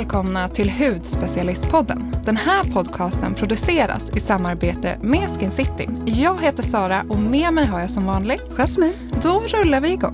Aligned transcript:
välkomna 0.00 0.48
till 0.48 0.70
Hudspecialistpodden. 0.70 2.16
Den 2.24 2.36
här 2.36 2.64
podcasten 2.64 3.34
produceras 3.34 4.16
i 4.16 4.20
samarbete 4.20 4.98
med 5.02 5.30
Skin 5.30 5.50
City. 5.50 5.88
Jag 6.06 6.42
heter 6.42 6.62
Sara 6.62 7.04
och 7.08 7.18
med 7.18 7.52
mig 7.52 7.66
har 7.66 7.80
jag 7.80 7.90
som 7.90 8.06
vanligt 8.06 8.42
Jasmine. 8.58 8.92
Då 9.22 9.40
rullar 9.40 9.80
vi 9.80 9.92
igång. 9.92 10.12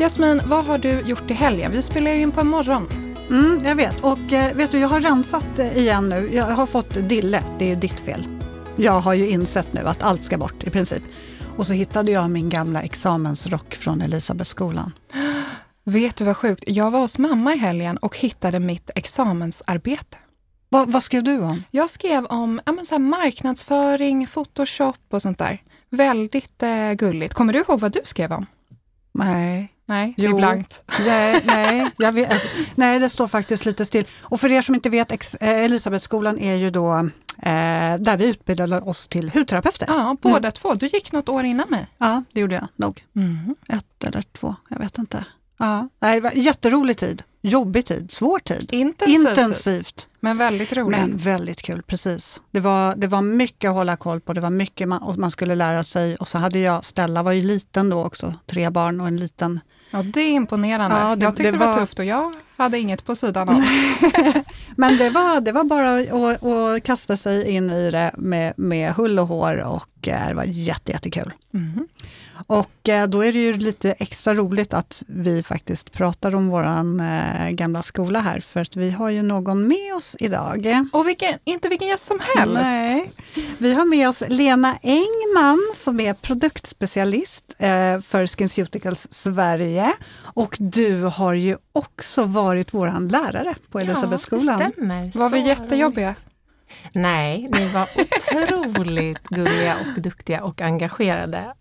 Jasmin, 0.00 0.40
vad 0.46 0.64
har 0.64 0.78
du 0.78 1.00
gjort 1.00 1.30
i 1.30 1.34
helgen? 1.34 1.72
Vi 1.72 1.82
spelar 1.82 2.10
ju 2.10 2.20
in 2.20 2.32
på 2.32 2.40
en 2.40 2.46
morgon. 2.46 2.97
Mm, 3.30 3.64
jag 3.64 3.76
vet. 3.76 4.00
Och 4.00 4.32
eh, 4.32 4.56
vet 4.56 4.72
du, 4.72 4.78
jag 4.78 4.88
har 4.88 5.00
rensat 5.00 5.58
eh, 5.58 5.78
igen 5.78 6.08
nu. 6.08 6.30
Jag 6.32 6.44
har 6.44 6.66
fått 6.66 7.08
dille. 7.08 7.44
Det 7.58 7.72
är 7.72 7.76
ditt 7.76 8.00
fel. 8.00 8.28
Jag 8.76 9.00
har 9.00 9.14
ju 9.14 9.28
insett 9.28 9.72
nu 9.72 9.80
att 9.80 10.02
allt 10.02 10.24
ska 10.24 10.38
bort 10.38 10.64
i 10.64 10.70
princip. 10.70 11.02
Och 11.56 11.66
så 11.66 11.72
hittade 11.72 12.12
jag 12.12 12.30
min 12.30 12.48
gamla 12.48 12.82
examensrock 12.82 13.74
från 13.74 14.00
Elisabethskolan. 14.00 14.92
Vet 15.84 16.16
du 16.16 16.24
vad 16.24 16.36
sjukt? 16.36 16.64
Jag 16.66 16.90
var 16.90 17.00
hos 17.00 17.18
mamma 17.18 17.54
i 17.54 17.58
helgen 17.58 17.96
och 17.96 18.16
hittade 18.18 18.60
mitt 18.60 18.90
examensarbete. 18.94 20.18
Va, 20.68 20.84
vad 20.88 21.02
skrev 21.02 21.22
du 21.22 21.40
om? 21.40 21.62
Jag 21.70 21.90
skrev 21.90 22.24
om 22.24 22.60
ja, 22.66 22.72
men 22.72 22.86
så 22.86 22.98
marknadsföring, 22.98 24.26
Photoshop 24.26 24.96
och 25.10 25.22
sånt 25.22 25.38
där. 25.38 25.62
Väldigt 25.90 26.62
eh, 26.62 26.92
gulligt. 26.92 27.34
Kommer 27.34 27.52
du 27.52 27.58
ihåg 27.58 27.80
vad 27.80 27.92
du 27.92 28.00
skrev 28.04 28.32
om? 28.32 28.46
Nej. 29.12 29.72
Nej, 29.88 30.14
det 30.16 30.26
är 30.26 30.34
blankt. 30.34 30.82
Nej, 31.06 31.42
nej, 31.44 31.90
jag 31.96 32.12
vet, 32.12 32.42
nej, 32.74 32.98
det 32.98 33.08
står 33.08 33.26
faktiskt 33.26 33.66
lite 33.66 33.84
still. 33.84 34.06
Och 34.20 34.40
för 34.40 34.52
er 34.52 34.62
som 34.62 34.74
inte 34.74 34.88
vet, 34.88 35.12
eh, 35.12 35.48
Elisabethskolan 35.50 36.38
är 36.38 36.54
ju 36.54 36.70
då 36.70 36.94
eh, 37.38 37.98
där 37.98 38.16
vi 38.16 38.28
utbildade 38.28 38.80
oss 38.80 39.08
till 39.08 39.30
hudterapeuter. 39.30 39.86
Ja, 39.88 40.16
båda 40.22 40.38
mm. 40.38 40.52
två. 40.52 40.74
Du 40.74 40.86
gick 40.86 41.12
något 41.12 41.28
år 41.28 41.44
innan 41.44 41.70
mig. 41.70 41.86
Ja, 41.98 42.24
det 42.32 42.40
gjorde 42.40 42.54
jag 42.54 42.68
nog. 42.76 43.04
Mm. 43.16 43.54
Ett 43.68 44.04
eller 44.04 44.22
två, 44.22 44.54
jag 44.68 44.78
vet 44.78 44.98
inte. 44.98 45.24
Ja, 45.58 45.88
det 45.98 46.20
var 46.20 46.30
jätterolig 46.30 46.96
tid, 46.96 47.22
jobbig 47.40 47.86
tid, 47.86 48.10
svår 48.10 48.38
tid. 48.38 48.68
Intensivt. 48.72 49.28
Intensivt. 49.28 50.08
Men 50.20 50.38
väldigt 50.38 50.72
roligt. 50.72 51.00
Men 51.00 51.16
väldigt 51.16 51.62
kul, 51.62 51.82
precis. 51.82 52.40
Det 52.50 52.60
var, 52.60 52.96
det 52.96 53.06
var 53.06 53.22
mycket 53.22 53.68
att 53.68 53.74
hålla 53.74 53.96
koll 53.96 54.20
på, 54.20 54.32
det 54.32 54.40
var 54.40 54.50
mycket 54.50 54.88
man, 54.88 55.14
man 55.18 55.30
skulle 55.30 55.54
lära 55.54 55.84
sig. 55.84 56.16
Och 56.16 56.28
så 56.28 56.38
hade 56.38 56.58
jag, 56.58 56.84
Stella 56.84 57.22
var 57.22 57.32
ju 57.32 57.42
liten 57.42 57.90
då 57.90 58.04
också, 58.04 58.34
tre 58.46 58.70
barn 58.70 59.00
och 59.00 59.08
en 59.08 59.16
liten... 59.16 59.60
Ja, 59.90 60.02
det 60.02 60.20
är 60.20 60.30
imponerande. 60.32 60.96
Ja, 60.96 61.16
det, 61.16 61.24
jag 61.24 61.36
tyckte 61.36 61.52
det 61.52 61.58
var, 61.58 61.66
det 61.66 61.72
var 61.72 61.80
tufft 61.80 61.98
och 61.98 62.04
jag 62.04 62.34
hade 62.56 62.78
inget 62.78 63.04
på 63.04 63.16
sidan 63.16 63.48
av. 63.48 63.54
Men 64.76 64.96
det 64.96 65.10
var, 65.10 65.40
det 65.40 65.52
var 65.52 65.64
bara 65.64 65.98
att, 65.98 66.42
att 66.42 66.82
kasta 66.82 67.16
sig 67.16 67.50
in 67.50 67.70
i 67.70 67.90
det 67.90 68.10
med, 68.16 68.54
med 68.56 68.92
hull 68.92 69.18
och 69.18 69.26
hår 69.26 69.56
och 69.56 70.08
eh, 70.08 70.28
det 70.28 70.34
var 70.34 70.44
jättekul. 70.44 71.32
Mm. 71.54 71.88
Och 72.46 72.88
eh, 72.88 73.06
då 73.06 73.24
är 73.24 73.32
det 73.32 73.38
ju 73.38 73.52
lite 73.52 73.92
extra 73.92 74.34
roligt 74.34 74.74
att 74.74 75.02
vi 75.06 75.42
faktiskt 75.42 75.92
pratar 75.92 76.34
om 76.34 76.48
våran 76.48 77.00
eh, 77.00 77.50
gamla 77.50 77.82
skola 77.82 78.20
här, 78.20 78.40
för 78.40 78.60
att 78.60 78.76
vi 78.76 78.90
har 78.90 79.10
ju 79.10 79.22
någon 79.22 79.68
med 79.68 79.94
oss 79.96 80.16
idag. 80.18 80.88
Och 80.92 81.08
vilken, 81.08 81.38
inte 81.44 81.68
vilken 81.68 81.88
gäst 81.88 82.06
som 82.06 82.20
helst. 82.36 82.62
Nej. 82.62 83.12
Vi 83.58 83.74
har 83.74 83.84
med 83.84 84.08
oss 84.08 84.22
Lena 84.28 84.78
Engman 84.82 85.72
som 85.76 86.00
är 86.00 86.14
produktspecialist 86.14 87.44
eh, 87.58 88.00
för 88.00 88.26
SkinCeuticals 88.26 89.06
Sverige. 89.10 89.92
Och 90.20 90.56
du 90.60 91.02
har 91.02 91.32
ju 91.32 91.56
också 91.72 92.24
varit 92.24 92.74
våran 92.74 93.08
lärare 93.08 93.54
på 93.70 93.80
Elisabethskolan. 93.80 94.60
Ja, 94.60 94.66
det 94.66 94.72
stämmer. 94.72 95.10
Var 95.14 95.30
vi 95.30 95.40
jättejobbiga? 95.40 96.14
Nej, 96.92 97.48
ni 97.52 97.68
var 97.68 97.88
otroligt 97.96 99.22
gulliga 99.22 99.76
och 99.80 100.02
duktiga 100.02 100.44
och 100.44 100.60
engagerade. 100.60 101.54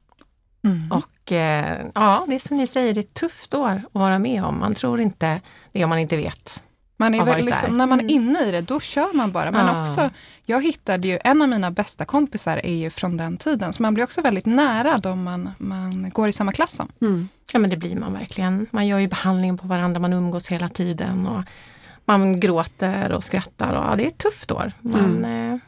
Mm. 0.64 0.92
Och 0.92 1.32
eh, 1.32 1.86
ja, 1.96 2.26
det 2.28 2.36
är 2.36 2.40
som 2.40 2.58
ni 2.58 2.68
säger, 2.68 2.94
det 2.94 3.00
är 3.00 3.04
ett 3.04 3.14
tufft 3.14 3.54
år 3.54 3.82
att 3.86 4.02
vara 4.02 4.20
med 4.20 4.44
om. 4.44 4.60
Man 4.60 4.74
tror 4.74 5.02
inte 5.02 5.42
det 5.72 5.84
om 5.84 5.90
man 5.90 6.00
inte 6.00 6.18
vet. 6.18 6.62
Man 7.00 7.16
är 7.16 7.26
väl 7.26 7.46
liksom, 7.46 7.78
när 7.78 7.88
man 7.88 8.00
är 8.00 8.04
mm. 8.04 8.16
inne 8.16 8.44
i 8.44 8.52
det, 8.52 8.62
då 8.62 8.80
kör 8.80 9.14
man 9.14 9.32
bara. 9.32 9.52
Men 9.52 9.68
ja. 9.68 9.82
också, 9.82 10.10
jag 10.46 10.64
hittade 10.64 11.08
ju, 11.08 11.20
en 11.24 11.42
av 11.42 11.50
mina 11.50 11.72
bästa 11.72 12.06
kompisar 12.06 12.62
är 12.64 12.76
ju 12.76 12.90
från 12.90 13.18
den 13.18 13.38
tiden, 13.38 13.74
så 13.74 13.84
man 13.84 13.94
blir 13.94 14.04
också 14.04 14.22
väldigt 14.22 14.46
nära 14.46 14.98
dem 14.98 15.24
man, 15.24 15.50
man 15.58 16.10
går 16.10 16.28
i 16.28 16.32
samma 16.32 16.52
klass 16.52 16.72
som. 16.72 16.92
Mm. 17.02 17.28
Ja 17.52 17.60
men 17.60 17.70
det 17.70 17.78
blir 17.78 17.96
man 17.96 18.14
verkligen. 18.14 18.68
Man 18.72 18.88
gör 18.88 19.00
ju 19.00 19.08
behandling 19.08 19.58
på 19.58 19.68
varandra, 19.68 20.00
man 20.00 20.14
umgås 20.14 20.48
hela 20.48 20.70
tiden. 20.70 21.28
Och 21.28 21.44
man 22.06 22.40
gråter 22.40 23.12
och 23.12 23.24
skrattar 23.24 23.74
och 23.74 23.86
ja, 23.86 23.96
det 23.96 24.04
är 24.04 24.08
ett 24.08 24.18
tufft 24.18 24.52
år. 24.52 24.72
Man, 24.82 25.26
mm. 25.26 25.60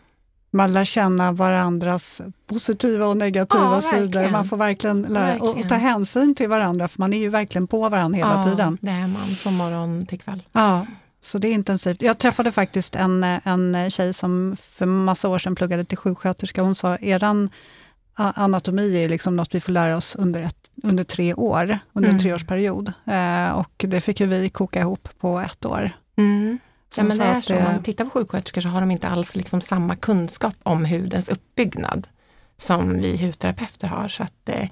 Man 0.51 0.73
lär 0.73 0.85
känna 0.85 1.31
varandras 1.31 2.21
positiva 2.47 3.05
och 3.05 3.17
negativa 3.17 3.75
ja, 3.75 3.81
sidor. 3.81 4.29
Man 4.29 4.47
får 4.47 4.57
verkligen 4.57 5.01
lära 5.01 5.25
verkligen. 5.25 5.63
Och, 5.63 5.69
ta 5.69 5.75
hänsyn 5.75 6.35
till 6.35 6.49
varandra, 6.49 6.87
för 6.87 6.99
man 6.99 7.13
är 7.13 7.17
ju 7.17 7.29
verkligen 7.29 7.67
på 7.67 7.89
varandra 7.89 8.17
hela 8.17 8.33
ja, 8.35 8.43
tiden. 8.43 8.77
det 8.81 8.91
är 8.91 9.07
man 9.07 9.27
från 9.27 9.53
morgon 9.53 10.05
till 10.05 10.19
kväll. 10.19 10.43
Ja, 10.51 10.85
så 11.21 11.37
det 11.37 11.47
är 11.47 11.53
intensivt. 11.53 12.01
Jag 12.01 12.17
träffade 12.17 12.51
faktiskt 12.51 12.95
en, 12.95 13.23
en 13.23 13.91
tjej 13.91 14.13
som 14.13 14.57
för 14.71 14.85
massa 14.85 15.29
år 15.29 15.39
sedan 15.39 15.55
pluggade 15.55 15.85
till 15.85 15.97
sjuksköterska. 15.97 16.61
Hon 16.61 16.75
sa, 16.75 16.97
eran 16.97 17.49
anatomi 18.15 19.03
är 19.03 19.09
liksom 19.09 19.35
något 19.35 19.55
vi 19.55 19.59
får 19.59 19.71
lära 19.71 19.97
oss 19.97 20.15
under, 20.15 20.43
ett, 20.43 20.69
under 20.83 21.03
tre 21.03 21.33
år, 21.33 21.79
under 21.93 22.09
mm. 22.09 22.15
en 22.15 22.23
treårsperiod. 22.23 22.93
Eh, 23.05 23.49
och 23.49 23.85
det 23.87 24.01
fick 24.01 24.19
ju 24.19 24.25
vi 24.25 24.49
koka 24.49 24.79
ihop 24.79 25.09
på 25.19 25.39
ett 25.39 25.65
år. 25.65 25.91
Mm. 26.17 26.59
Ja, 26.97 27.03
men 27.03 27.17
det 27.17 27.23
är 27.23 27.41
så. 27.41 27.57
Om 27.57 27.63
man 27.63 27.83
tittar 27.83 28.05
på 28.05 28.09
sjuksköterskor 28.11 28.61
så 28.61 28.69
har 28.69 28.81
de 28.81 28.91
inte 28.91 29.07
alls 29.07 29.35
liksom 29.35 29.61
samma 29.61 29.95
kunskap 29.95 30.55
om 30.63 30.85
hudens 30.85 31.29
uppbyggnad 31.29 32.07
som 32.57 32.99
vi 32.99 33.17
hudterapeuter 33.17 33.87
har. 33.87 34.07
Så 34.07 34.23
att, 34.23 34.49
eh, 34.49 34.69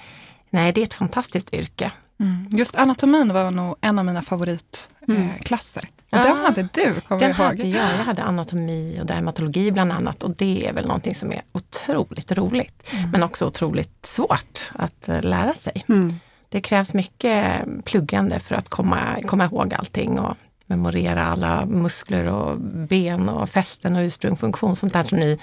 nej, 0.50 0.74
det 0.74 0.82
är 0.82 0.84
ett 0.84 0.94
fantastiskt 0.94 1.54
yrke. 1.54 1.92
Mm. 2.20 2.48
Just 2.52 2.76
anatomin 2.76 3.34
var 3.34 3.52
nog 3.52 3.76
en 3.82 4.00
av 4.00 4.06
mina 4.06 4.22
favoritklasser. 4.22 5.82
Mm. 5.82 5.92
Och 6.12 6.28
den 6.28 6.38
hade 6.38 6.70
du, 6.74 7.02
kommer 7.02 7.22
jag 7.22 7.30
ihåg. 7.30 7.38
Hade 7.38 7.68
jag. 7.68 7.98
jag 7.98 8.04
hade 8.04 8.24
anatomi 8.24 8.98
och 9.02 9.06
dermatologi 9.06 9.72
bland 9.72 9.92
annat 9.92 10.24
och 10.24 10.36
det 10.36 10.68
är 10.68 10.74
väl 10.74 10.88
någonting 10.88 11.16
som 11.16 11.32
är 11.32 11.42
otroligt 11.52 12.32
roligt. 12.32 12.94
Mm. 12.94 13.12
Men 13.12 13.24
också 13.24 13.46
otroligt 13.46 14.06
svårt 14.06 14.72
att 14.74 15.10
eh, 15.10 15.22
lära 15.22 15.54
sig. 15.54 15.86
Mm. 15.90 16.16
Det 16.50 16.62
krävs 16.62 16.94
mycket 16.94 17.46
pluggande 17.86 18.40
för 18.40 18.56
att 18.56 18.70
komma, 18.70 19.00
komma 19.26 19.46
ihåg 19.46 19.74
allting 19.74 20.20
och 20.20 20.38
memorera 20.68 21.24
alla 21.24 21.66
muskler 21.66 22.26
och 22.26 22.60
ben 22.60 23.30
och 23.30 23.50
fästen 23.50 23.96
och 23.96 24.02
ursprungsfunktion. 24.02 24.76
Sånt 24.76 24.94
där 24.94 25.04
som 25.04 25.18
ni 25.18 25.40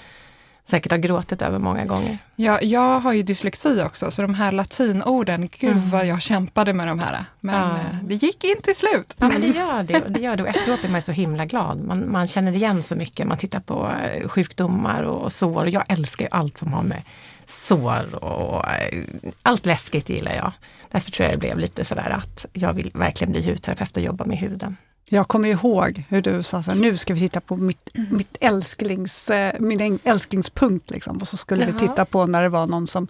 säkert 0.65 0.91
har 0.91 0.97
gråtit 0.97 1.41
över 1.41 1.59
många 1.59 1.85
gånger. 1.85 2.17
Ja, 2.35 2.61
jag 2.61 2.99
har 2.99 3.13
ju 3.13 3.23
dyslexi 3.23 3.83
också, 3.85 4.11
så 4.11 4.21
de 4.21 4.33
här 4.33 4.51
latinorden, 4.51 5.49
gud 5.59 5.71
mm. 5.71 5.89
vad 5.89 6.05
jag 6.05 6.21
kämpade 6.21 6.73
med 6.73 6.87
de 6.87 6.99
här. 6.99 7.25
Men 7.39 7.69
ja. 7.69 7.77
Eh, 7.77 8.03
det 8.03 8.15
gick 8.15 8.43
inte 8.43 8.61
till 8.61 8.75
slut. 8.75 9.15
Ja, 9.17 9.29
men 9.29 9.41
det 9.41 9.47
gör 9.47 9.83
det. 9.83 10.03
det, 10.07 10.19
gör 10.19 10.37
det. 10.37 10.43
Och 10.43 10.49
efteråt 10.49 10.83
är 10.83 10.89
man 10.89 11.01
så 11.01 11.11
himla 11.11 11.45
glad. 11.45 11.83
Man, 11.83 12.11
man 12.11 12.27
känner 12.27 12.51
igen 12.51 12.83
så 12.83 12.95
mycket. 12.95 13.27
Man 13.27 13.37
tittar 13.37 13.59
på 13.59 13.91
eh, 14.03 14.27
sjukdomar 14.27 15.03
och 15.03 15.31
sår. 15.31 15.69
Jag 15.69 15.83
älskar 15.87 16.25
ju 16.25 16.29
allt 16.31 16.57
som 16.57 16.73
har 16.73 16.83
med 16.83 17.01
sår 17.47 18.23
och 18.23 18.67
eh, 18.67 19.03
allt 19.41 19.65
läskigt 19.65 20.09
gillar 20.09 20.35
jag. 20.35 20.51
Därför 20.91 21.11
tror 21.11 21.25
jag 21.25 21.33
det 21.33 21.39
blev 21.39 21.59
lite 21.59 21.85
sådär 21.85 22.09
att 22.09 22.45
jag 22.53 22.73
vill 22.73 22.91
verkligen 22.93 23.31
bli 23.31 23.49
hudterapeut 23.49 23.97
och 23.97 24.03
jobba 24.03 24.25
med 24.25 24.37
huden. 24.37 24.77
Jag 25.09 25.27
kommer 25.27 25.49
ihåg 25.49 26.03
hur 26.09 26.21
du 26.21 26.43
sa 26.43 26.63
så 26.63 26.73
nu 26.73 26.97
ska 26.97 27.13
vi 27.13 27.19
titta 27.19 27.41
på 27.41 27.55
mitt, 27.55 27.89
mitt 28.11 28.37
älsklings, 28.39 29.29
eh, 29.29 29.53
min 29.59 29.99
älsklingspunkt. 30.03 30.91
Liksom. 30.91 31.17
Och 31.17 31.27
så 31.27 31.37
skulle 31.37 31.63
Jaha. 31.63 31.71
vi 31.71 31.79
titta 31.79 32.05
på 32.05 32.25
när 32.25 32.43
det 32.43 32.49
var 32.49 32.67
någon 32.67 32.87
som 32.87 33.07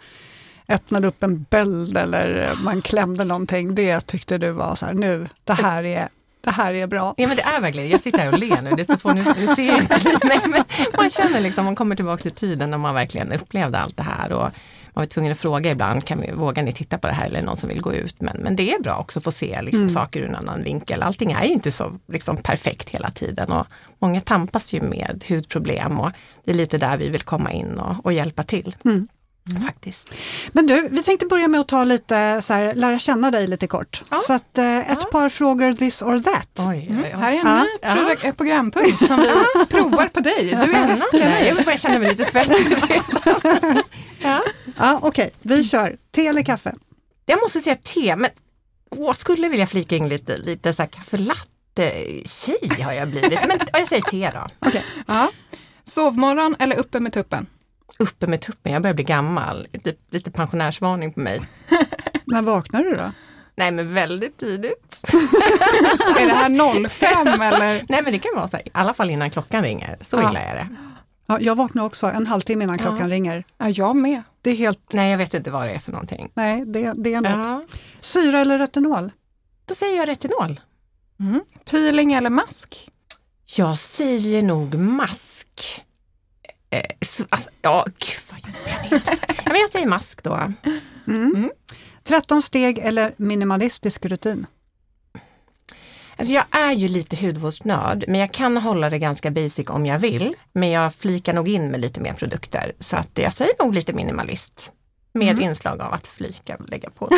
öppnade 0.68 1.08
upp 1.08 1.24
en 1.24 1.44
böld 1.44 1.98
eller 1.98 2.52
man 2.64 2.82
klämde 2.82 3.24
någonting. 3.24 3.76
Det 3.76 4.00
tyckte 4.00 4.38
du 4.38 4.52
var 4.52 4.76
så 4.76 4.92
nu, 4.92 5.28
det 5.44 5.54
här 5.54 5.84
är 5.84 6.10
det 6.46 6.52
här 6.52 6.74
är 6.74 6.88
bra. 6.88 7.14
Ja 7.18 7.28
men 7.28 7.38
det 7.38 7.44
är 7.44 7.62
verkligen, 7.62 7.90
jag 7.90 8.02
sitter 8.02 8.20
här 8.20 8.32
och 8.32 8.40
ler 8.40 8.62
nu, 8.62 8.72
det 8.72 8.82
är 8.82 8.86
så 8.86 8.98
svårt, 8.98 9.16
nu, 9.16 9.24
nu 9.38 9.48
ser 9.48 9.68
jag 9.68 9.78
inte, 9.78 10.00
nej, 10.24 10.40
men 10.44 10.64
man 10.98 11.10
känner 11.10 11.42
liksom, 11.42 11.66
man 11.66 11.76
kommer 11.76 11.96
tillbaka 11.96 12.22
till 12.22 12.32
tiden 12.32 12.72
när 12.72 12.78
man 12.78 12.96
verkligen 12.96 13.32
upplevde 13.32 13.80
allt 13.80 13.98
det 13.98 14.04
här 14.04 14.32
och 14.32 14.50
man 14.96 15.02
var 15.02 15.06
tvungen 15.06 15.32
att 15.32 15.40
fråga 15.40 15.72
ibland, 15.72 16.06
kan 16.06 16.22
vi, 16.22 16.32
vågar 16.32 16.64
ni 16.64 16.74
titta 16.74 16.98
på 16.98 17.08
det 17.08 17.14
här 17.14 17.26
eller 17.26 17.42
någon 17.42 17.58
som 17.58 17.70
vill 17.70 17.82
gå 17.82 17.94
ut? 17.94 18.22
Men, 18.22 18.38
men 18.38 18.56
det 18.56 18.74
är 18.74 18.80
bra 18.80 18.98
också 18.98 19.20
att 19.20 19.24
få 19.24 19.32
se 19.32 19.62
liksom, 19.62 19.82
mm. 19.82 19.94
saker 19.94 20.20
ur 20.20 20.26
en 20.26 20.36
annan 20.36 20.64
vinkel. 20.64 21.04
Allting 21.04 21.32
är 21.32 21.46
ju 21.46 21.52
inte 21.52 21.72
så 21.72 22.00
liksom, 22.08 22.38
perfekt 22.38 22.90
hela 22.90 23.12
tiden 23.12 23.52
och 23.52 23.68
många 24.00 24.22
tampas 24.22 24.74
ju 24.74 24.82
med 24.82 25.24
hudproblem 25.30 26.00
och 26.00 26.12
det 26.44 26.52
är 26.52 26.56
lite 26.56 26.78
där 26.78 26.98
vi 26.98 27.10
vill 27.10 27.22
komma 27.22 27.52
in 27.52 27.80
och, 27.80 28.06
och 28.06 28.14
hjälpa 28.14 28.44
till. 28.44 28.76
Mm. 28.86 29.08
Mm. 29.50 29.62
Faktiskt. 29.62 30.14
Men 30.52 30.68
du, 30.68 30.88
vi 30.92 31.04
tänkte 31.04 31.26
börja 31.26 31.48
med 31.48 31.62
att 31.62 31.68
ta 31.68 31.84
lite, 31.84 32.42
så 32.42 32.54
här, 32.54 32.74
lära 32.74 33.00
känna 33.00 33.32
dig 33.32 33.48
lite 33.48 33.68
kort. 33.68 34.04
Ja. 34.10 34.18
Så 34.18 34.34
att, 34.34 34.58
eh, 34.58 34.92
ett 34.92 34.98
ja. 35.02 35.08
par 35.12 35.30
frågor 35.30 35.74
this 35.74 36.02
or 36.02 36.20
that. 36.20 36.68
Oj, 36.70 36.88
mm. 36.90 37.20
Här 37.20 37.32
är 37.32 37.36
en 37.36 37.66
ja. 37.82 38.04
ny 38.04 38.16
ja. 38.24 38.34
programpunkt 38.38 39.08
som 39.08 39.18
vi 39.18 39.66
provar 39.66 40.08
på 40.08 40.20
dig. 40.20 40.58
Du 40.66 40.72
är 40.74 40.88
testkanin. 40.88 41.64
Jag 41.66 41.80
känner 41.80 42.00
mig 42.00 42.10
lite 42.10 42.32
svettig. 42.32 42.78
ja, 44.28 44.44
ja 44.78 45.00
Okej, 45.02 45.26
okay. 45.26 45.32
vi 45.42 45.64
kör. 45.64 45.98
Te 46.12 46.28
eller 46.28 46.44
kaffe? 46.44 46.76
Jag 47.26 47.42
måste 47.42 47.60
säga 47.62 47.76
te, 47.76 48.16
men 48.16 48.30
åh, 48.90 49.14
skulle 49.14 49.50
vilja 49.50 49.68
flika 49.68 49.96
in 49.96 50.10
lite, 50.10 50.38
lite 50.38 50.74
så 50.74 50.82
här 50.82 50.90
kaffelatte-tjej 50.90 52.82
har 52.82 52.94
jag 52.94 53.08
blivit. 53.08 53.40
Men 53.48 53.60
jag 53.74 53.88
säger 53.88 54.02
te 54.02 54.32
då. 54.34 54.68
Okay. 54.68 54.82
Ja. 55.08 55.32
Sovmorgon 55.84 56.56
eller 56.60 56.76
uppe 56.76 57.00
med 57.00 57.14
tuppen? 57.14 57.46
Uppe 58.00 58.28
med 58.28 58.42
tuppen, 58.42 58.74
jag 58.74 58.82
börjar 58.82 58.94
bli 58.94 59.04
gammal. 59.04 59.68
Lite, 59.74 59.94
lite 60.12 60.32
pensionärsvarning 60.32 61.14
på 61.14 61.20
mig. 61.20 61.42
När 62.26 62.42
vaknar 62.42 62.84
du 62.84 62.96
då? 62.96 63.12
Nej 63.58 63.72
men 63.72 63.94
väldigt 63.94 64.38
tidigt. 64.38 65.04
är 66.20 66.28
det 66.28 66.34
här 66.34 66.90
05 66.90 67.42
eller? 67.42 67.86
Nej 67.90 68.02
men 68.04 68.14
det 68.14 68.20
kan 68.20 68.32
vara 68.36 68.48
så 68.48 68.58
här, 68.58 68.68
i 68.68 68.72
alla 68.74 68.94
fall 68.94 69.10
innan 69.10 69.30
klockan 69.30 69.64
ringer. 69.64 69.98
Så 70.02 70.18
Ja. 70.18 70.30
illa 70.30 70.40
är 70.40 70.56
det. 70.56 70.68
Ja, 71.28 71.40
jag 71.40 71.56
vaknar 71.56 71.84
också 71.84 72.08
en 72.08 72.28
halvtimme 72.28 72.64
innan 72.64 72.78
klockan 72.78 73.10
ringer. 73.10 73.44
Ja, 73.58 73.70
jag 73.70 73.96
med. 73.96 74.24
Det 74.42 74.50
är 74.50 74.56
helt, 74.56 74.94
Nej 74.94 75.12
jag 75.12 75.18
vet 75.18 75.34
inte 75.34 75.52
vad 75.52 75.68
det 75.68 75.74
är 75.74 75.80
för 75.80 75.92
någonting. 75.92 76.32
nej 76.34 76.64
det, 76.66 76.94
det 76.98 77.14
är 77.14 77.22
något. 77.22 77.32
Ja. 77.46 77.64
Syra 78.00 78.40
eller 78.42 78.58
retinol? 78.60 79.12
Då 79.66 79.76
säger 79.76 79.98
jag 79.98 80.10
retinol. 80.10 80.60
Mm. 81.20 81.42
Peeling 81.66 82.14
eller 82.14 82.30
mask? 82.30 82.90
Jag 83.58 83.78
säger 83.78 84.42
nog 84.42 84.76
mask. 84.76 85.84
Eh, 86.70 86.86
så, 87.02 87.24
alltså, 87.30 87.50
ja, 87.62 87.86
gud 87.86 88.20
vad 88.32 88.40
jobbig 88.40 88.92
jag 88.92 89.00
är. 89.02 89.20
ja, 89.28 89.52
men 89.52 89.56
Jag 89.62 89.70
säger 89.70 89.88
mask 89.88 90.24
då. 90.24 90.52
Mm. 91.08 91.52
13 92.04 92.42
steg 92.42 92.78
eller 92.78 93.14
minimalistisk 93.18 94.06
rutin? 94.06 94.48
Alltså 96.18 96.34
jag 96.34 96.44
är 96.52 96.72
ju 96.72 96.88
lite 96.88 97.16
hudvårdsnörd, 97.26 98.06
men 98.08 98.20
jag 98.20 98.32
kan 98.32 98.58
hålla 98.58 98.90
det 98.90 99.00
ganska 99.00 99.32
basic 99.32 99.70
om 99.70 99.86
jag 99.86 100.00
vill. 100.00 100.36
Men 100.54 100.70
jag 100.70 100.94
flikar 100.96 101.34
nog 101.34 101.48
in 101.50 101.72
med 101.72 101.80
lite 101.80 102.00
mer 102.00 102.14
produkter. 102.14 102.74
Så 102.80 102.96
att 102.98 103.10
jag 103.14 103.34
säger 103.34 103.64
nog 103.64 103.74
lite 103.74 103.94
minimalist. 103.94 104.72
Med 105.14 105.40
inslag 105.40 105.82
av 105.82 105.94
att 105.94 106.08
flika 106.08 106.56
och 106.56 106.70
lägga 106.70 106.90
på. 106.90 107.10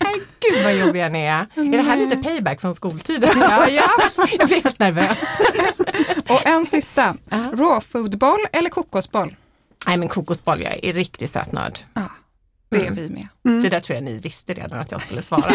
Nej, 0.00 0.14
Gud 0.40 0.64
vad 0.64 0.74
jobbig 0.76 1.00
jag 1.00 1.16
är. 1.16 1.46
Är 1.54 1.76
det 1.76 1.82
här 1.82 1.96
lite 1.96 2.16
payback 2.16 2.60
från 2.60 2.74
skoltiden? 2.74 3.30
Ja, 3.40 3.68
ja. 3.68 3.88
Jag 4.38 4.48
blir 4.48 4.62
helt 4.62 4.78
nervös. 4.78 5.18
Och 6.28 6.46
en 6.46 6.66
sista. 6.66 7.16
Ja. 7.28 7.36
Raw 7.52 7.80
foodboll 7.80 8.38
eller 8.52 8.70
kokosboll? 8.70 9.36
Nej 9.86 9.96
men 9.96 10.08
kokosboll, 10.08 10.62
jag 10.62 10.84
är 10.84 10.92
riktigt 10.92 11.30
sötnörd. 11.30 11.78
Ja, 11.94 12.02
det 12.68 12.76
är 12.76 12.80
Mm. 12.80 12.94
vi 12.94 13.08
med. 13.10 13.28
Det 13.62 13.68
där 13.68 13.80
tror 13.80 13.94
jag 13.94 14.04
ni 14.04 14.18
visste 14.18 14.54
redan 14.54 14.80
att 14.80 14.92
jag 14.92 15.00
skulle 15.00 15.22
svara. 15.22 15.52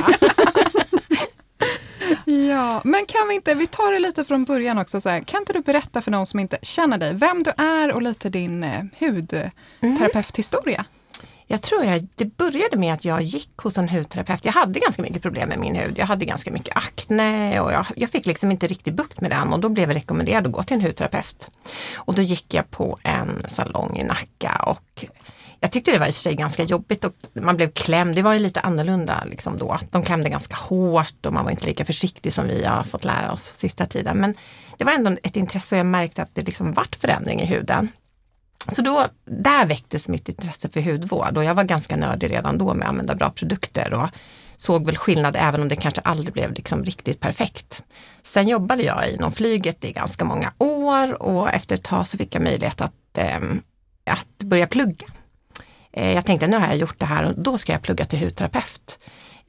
Ja, 2.30 2.82
men 2.84 3.06
kan 3.06 3.28
vi 3.28 3.36
inte, 3.36 3.56
vi 3.56 3.68
tar 3.68 3.92
det 3.94 4.00
lite 4.00 4.24
från 4.24 4.46
början 4.46 4.78
också. 4.78 5.02
Så 5.02 5.10
här, 5.10 5.20
kan 5.20 5.40
inte 5.40 5.54
du 5.54 5.62
berätta 5.62 6.02
för 6.02 6.12
någon 6.12 6.28
som 6.28 6.40
inte 6.40 6.58
känner 6.62 6.98
dig, 6.98 7.14
vem 7.14 7.44
du 7.44 7.52
är 7.58 7.94
och 7.94 8.02
lite 8.02 8.30
din 8.30 8.64
eh, 8.64 8.84
hudterapeuthistoria? 9.00 10.86
Jag 11.52 11.62
tror 11.62 11.86
jag, 11.86 12.08
det 12.16 12.26
började 12.26 12.78
med 12.78 12.94
att 12.94 13.06
jag 13.06 13.22
gick 13.22 13.58
hos 13.58 13.78
en 13.78 13.90
hudterapeut. 13.90 14.46
Jag 14.46 14.54
hade 14.54 14.80
ganska 14.80 15.02
mycket 15.02 15.22
problem 15.22 15.50
med 15.50 15.60
min 15.60 15.76
hud. 15.76 15.98
Jag 15.98 16.06
hade 16.06 16.26
ganska 16.26 16.52
mycket 16.52 16.78
akne 16.78 17.60
och 17.60 17.72
jag, 17.72 17.86
jag 17.96 18.10
fick 18.10 18.26
liksom 18.26 18.52
inte 18.52 18.68
riktigt 18.68 18.94
bukt 18.94 19.22
med 19.22 19.32
den 19.32 19.54
och 19.54 19.60
då 19.60 19.70
blev 19.70 19.90
jag 19.90 19.96
rekommenderad 19.96 20.48
att 20.48 20.54
gå 20.54 20.64
till 20.64 20.78
en 20.78 20.82
hudterapeut. 20.82 21.52
Och 21.96 22.16
då 22.16 22.22
gick 22.22 22.54
jag 22.54 22.72
på 22.72 22.98
en 23.04 23.46
salong 23.48 23.98
i 23.98 24.04
Nacka 24.04 24.64
och 24.68 25.06
jag 25.60 25.72
tyckte 25.72 25.92
det 25.92 26.00
var 26.00 26.08
i 26.08 26.10
och 26.10 26.16
för 26.16 26.22
sig 26.22 26.36
ganska 26.36 26.64
jobbigt 26.64 27.06
och 27.06 27.14
man 27.34 27.56
blev 27.56 27.72
klämd. 27.72 28.16
Det 28.16 28.22
var 28.22 28.34
ju 28.34 28.40
lite 28.40 28.60
annorlunda 28.60 29.24
liksom 29.26 29.58
då. 29.58 29.78
De 29.90 30.04
klämde 30.04 30.30
ganska 30.30 30.56
hårt 30.56 31.26
och 31.26 31.34
man 31.34 31.44
var 31.44 31.52
inte 31.52 31.66
lika 31.66 31.86
försiktig 31.86 32.34
som 32.34 32.48
vi 32.48 32.64
har 32.66 32.84
fått 32.84 33.04
lära 33.04 33.32
oss 33.32 33.44
sista 33.44 33.86
tiden. 33.86 34.18
Men 34.18 34.36
det 34.78 34.84
var 34.84 34.92
ändå 34.92 35.18
ett 35.24 35.36
intresse 35.36 35.76
och 35.76 35.80
jag 35.80 35.86
märkte 35.86 36.22
att 36.22 36.36
det 36.36 36.42
liksom 36.42 36.74
vart 36.74 36.96
förändring 36.96 37.42
i 37.42 37.46
huden. 37.46 37.90
Så 38.72 38.82
då, 38.82 39.06
där 39.26 39.66
väcktes 39.66 40.08
mitt 40.08 40.30
intresse 40.30 40.70
för 40.70 40.82
hudvård 40.82 41.38
och 41.38 41.44
jag 41.44 41.54
var 41.54 41.64
ganska 41.64 41.96
nördig 41.96 42.32
redan 42.32 42.58
då 42.58 42.74
med 42.74 42.84
att 42.84 42.90
använda 42.90 43.16
bra 43.16 43.30
produkter 43.30 43.94
och 43.94 44.10
såg 44.58 44.86
väl 44.86 44.98
skillnad 44.98 45.36
även 45.40 45.62
om 45.62 45.68
det 45.68 45.76
kanske 45.76 46.02
aldrig 46.02 46.34
blev 46.34 46.54
liksom 46.54 46.84
riktigt 46.84 47.20
perfekt. 47.20 47.84
Sen 48.24 48.48
jobbade 48.48 48.84
jag 48.84 49.10
inom 49.10 49.32
flyget 49.32 49.86
i 49.86 49.92
ganska 49.92 50.26
många 50.26 50.54
år 50.58 51.22
och 51.22 51.54
efter 51.54 51.76
ett 51.76 51.84
tag 51.84 52.08
så 52.08 52.18
fick 52.18 52.36
jag 52.36 52.44
möjlighet 52.44 52.82
att, 52.82 53.18
eh, 53.18 53.40
att 54.06 54.44
börja 54.44 54.68
plugga. 54.68 55.08
Eh, 55.92 56.14
jag 56.14 56.26
tänkte 56.26 56.48
nu 56.48 56.58
har 56.58 56.68
jag 56.68 56.78
gjort 56.78 57.00
det 57.00 57.06
här 57.06 57.24
och 57.24 57.40
då 57.40 57.58
ska 57.58 57.72
jag 57.72 57.82
plugga 57.82 58.06
till 58.06 58.20
hudterapeut. 58.20 59.00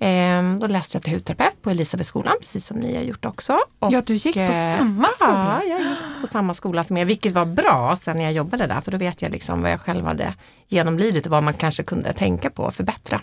Ehm, 0.02 0.58
då 0.58 0.66
läste 0.66 0.96
jag 0.96 1.02
till 1.02 1.12
hudterapeut 1.12 1.62
på 1.62 1.70
Elisabethskolan, 1.70 2.34
precis 2.40 2.66
som 2.66 2.76
ni 2.76 2.96
har 2.96 3.02
gjort 3.02 3.24
också. 3.24 3.58
Och, 3.78 3.92
Ja, 3.92 4.02
du 4.06 4.14
gick 4.14 4.34
på 4.34 4.40
eh, 4.40 4.78
samma 4.78 5.08
skola. 5.08 5.62
Ja, 5.64 5.70
jag 5.70 5.80
gick 5.80 5.98
på 6.20 6.26
samma 6.26 6.54
skola 6.54 6.84
som 6.84 6.96
er, 6.96 7.04
vilket 7.04 7.32
var 7.32 7.44
bra 7.46 7.96
sen 7.96 8.16
när 8.16 8.24
jag 8.24 8.32
jobbade 8.32 8.66
där, 8.66 8.80
för 8.80 8.90
då 8.90 8.98
vet 8.98 9.22
jag 9.22 9.32
liksom 9.32 9.62
vad 9.62 9.70
jag 9.70 9.80
själv 9.80 10.04
hade 10.06 10.34
genomlidit 10.68 11.26
och 11.26 11.32
vad 11.32 11.42
man 11.42 11.54
kanske 11.54 11.82
kunde 11.82 12.12
tänka 12.12 12.50
på 12.50 12.62
och 12.62 12.74
förbättra. 12.74 13.20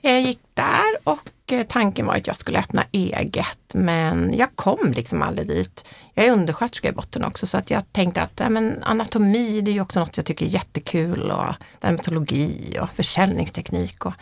Jag 0.00 0.20
gick 0.20 0.40
där 0.54 0.96
och 1.04 1.52
eh, 1.52 1.66
tanken 1.66 2.06
var 2.06 2.14
att 2.14 2.26
jag 2.26 2.36
skulle 2.36 2.58
öppna 2.58 2.84
eget, 2.92 3.58
men 3.74 4.34
jag 4.36 4.48
kom 4.54 4.92
liksom 4.92 5.22
aldrig 5.22 5.48
dit. 5.48 5.84
Jag 6.14 6.26
är 6.26 6.32
undersköterska 6.32 6.88
i 6.88 6.92
botten 6.92 7.24
också, 7.24 7.46
så 7.46 7.58
att 7.58 7.70
jag 7.70 7.92
tänkte 7.92 8.22
att 8.22 8.32
ja, 8.36 8.48
men 8.48 8.82
anatomi, 8.82 9.60
det 9.60 9.70
är 9.70 9.72
ju 9.72 9.80
också 9.80 10.00
något 10.00 10.16
jag 10.16 10.26
tycker 10.26 10.44
är 10.44 10.50
jättekul 10.50 11.30
och 11.30 11.54
dermatologi 11.80 12.78
och 12.80 12.90
försäljningsteknik. 12.90 14.06
Och, 14.06 14.12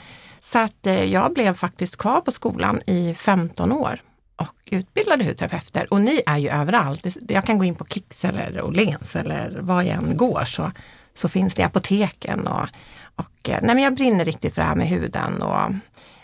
så 0.45 0.59
att 0.59 0.87
eh, 0.87 1.05
jag 1.05 1.35
blev 1.35 1.55
faktiskt 1.55 1.97
kvar 1.97 2.21
på 2.21 2.31
skolan 2.31 2.83
i 2.87 3.15
15 3.15 3.73
år 3.73 4.01
och 4.37 4.57
utbildade 4.65 5.25
hudterapeuter. 5.25 5.93
Och 5.93 6.01
ni 6.01 6.23
är 6.27 6.39
ju 6.39 6.49
överallt. 6.49 7.07
Jag 7.29 7.45
kan 7.45 7.59
gå 7.59 7.65
in 7.65 7.75
på 7.75 7.85
Kicks 7.85 8.25
eller 8.25 8.63
Åhléns 8.63 9.17
eller 9.17 9.59
var 9.61 9.83
jag 9.83 9.97
än 9.97 10.17
går 10.17 10.45
så, 10.45 10.73
så 11.15 11.29
finns 11.29 11.55
det 11.55 11.63
i 11.63 11.65
apoteken. 11.65 12.47
Och, 12.47 12.69
och, 13.17 13.49
eh, 13.49 13.59
nej 13.63 13.75
men 13.75 13.79
jag 13.79 13.95
brinner 13.95 14.25
riktigt 14.25 14.55
för 14.55 14.63
det 14.63 14.69
här 14.69 14.75
med 14.75 14.89
huden. 14.89 15.43
Och, 15.43 15.71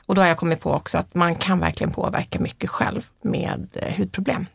och 0.07 0.15
då 0.15 0.21
har 0.21 0.29
jag 0.29 0.37
kommit 0.37 0.61
på 0.61 0.73
också 0.73 0.99
att 0.99 1.15
man 1.15 1.35
kan 1.35 1.61
verkligen 1.61 1.93
påverka 1.93 2.39
mycket 2.39 2.71
själv 2.71 3.07
med 3.23 3.69
eh, 3.75 3.97
hudproblem. 3.97 4.47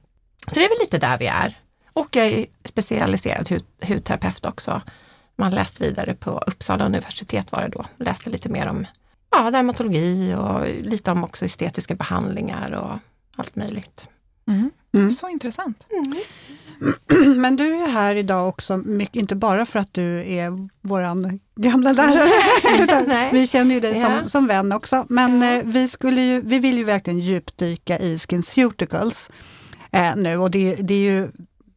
Så 0.48 0.60
det 0.60 0.66
är 0.66 0.70
väl 0.70 0.80
lite 0.80 0.98
där 0.98 1.18
vi 1.18 1.28
är. 1.28 1.58
Och 1.94 2.16
jag 2.16 2.26
är 2.26 2.46
specialiserad 2.66 3.50
hud, 3.50 3.64
hudterapeut 3.82 4.46
också. 4.46 4.82
Man 5.36 5.52
läste 5.52 5.84
vidare 5.84 6.14
på 6.14 6.44
Uppsala 6.48 6.86
universitet 6.86 7.52
var 7.52 7.62
det 7.62 7.68
då. 7.68 7.86
Läste 7.98 8.30
lite 8.30 8.50
mer 8.50 8.68
om 8.68 8.86
ja, 9.38 9.52
dermatologi 9.52 10.36
och 10.38 10.68
lite 10.86 11.12
om 11.12 11.24
också 11.24 11.46
estetiska 11.46 11.96
behandlingar 11.96 12.72
och 12.72 12.98
allt 13.36 13.56
möjligt. 13.56 14.06
Mm. 14.48 14.72
Mm. 14.96 15.10
Så 15.12 15.30
intressant. 15.30 15.88
Men 17.38 17.56
du 17.56 17.76
är 17.84 17.88
här 17.88 18.16
idag 18.16 18.50
också, 18.50 18.84
inte 19.12 19.36
bara 19.36 19.66
för 19.66 19.80
att 19.80 19.94
du 19.94 20.34
är 20.34 20.70
våran 20.82 21.40
gamla 21.56 21.92
lärare, 21.92 23.30
vi 23.32 23.48
känner 23.48 23.76
ju 23.76 23.82
dig 23.82 23.98
Ja. 24.00 24.20
som, 24.20 24.30
som 24.30 24.48
vän 24.48 24.72
också. 24.72 25.06
Men 25.10 25.42
Ja. 25.42 25.54
eh, 25.54 25.62
vi, 25.66 25.88
skulle 25.88 26.22
ju, 26.22 26.42
vi 26.42 26.60
vill 26.60 26.78
ju 26.78 26.84
verkligen 26.84 27.20
djupdyka 27.20 28.00
i 28.00 28.20
SkinCeuticals 28.20 29.30
eh, 29.92 30.16
nu 30.16 30.38
och 30.38 30.52
det, 30.52 30.76
det 30.76 30.94
är 30.94 31.00
ju 31.00 31.28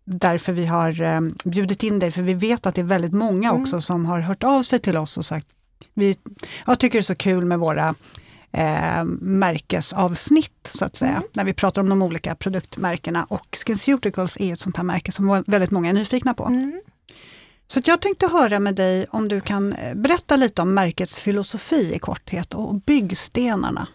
därför 0.05 0.53
vi 0.53 0.67
har 0.67 1.03
eh, 1.03 1.21
bjudit 1.45 1.83
in 1.83 1.99
dig, 1.99 2.11
för 2.11 2.23
vi 2.23 2.35
vet 2.35 2.67
att 2.67 2.75
det 2.75 2.81
är 2.81 2.85
väldigt 2.85 3.13
många 3.15 3.49
Mm. 3.49 3.63
också 3.63 3.81
som 3.81 4.07
har 4.07 4.21
hört 4.21 4.45
av 4.45 4.63
sig 4.63 4.79
till 4.79 4.97
oss 4.97 5.19
och 5.19 5.25
sagt 5.27 5.47
vi 5.95 6.17
jag 6.67 6.79
tycker 6.79 6.99
det 6.99 7.01
är 7.01 7.03
så 7.03 7.15
kul 7.15 7.45
med 7.45 7.59
våra 7.59 7.95
eh, 8.53 9.05
märkesavsnitt 9.21 10.71
så 10.75 10.85
att 10.85 10.97
säga, 10.97 11.11
Mm. 11.11 11.23
när 11.33 11.45
vi 11.45 11.53
pratar 11.53 11.83
om 11.83 11.89
de 11.89 12.03
olika 12.03 12.35
produktmärkena 12.35 13.25
och 13.25 13.59
SkinCeuticals 13.67 14.37
är 14.41 14.53
ett 14.53 14.61
sånt 14.61 14.77
här 14.77 14.85
märke 14.85 15.13
som 15.13 15.45
väldigt 15.47 15.71
många 15.71 15.89
är 15.89 15.93
nyfikna 15.93 16.35
på. 16.35 16.47
Mm. 16.47 16.81
Så 17.67 17.81
jag 17.85 18.01
tänkte 18.01 18.27
höra 18.27 18.59
med 18.61 18.75
dig 18.75 19.07
om 19.11 19.29
du 19.29 19.41
kan 19.41 19.73
eh, 19.73 19.95
berätta 19.95 20.37
lite 20.37 20.63
om 20.63 20.75
märkets 20.75 21.19
filosofi 21.21 21.95
i 21.95 21.99
korthet 21.99 22.55
och 22.55 22.75
byggstenarna 22.75 23.87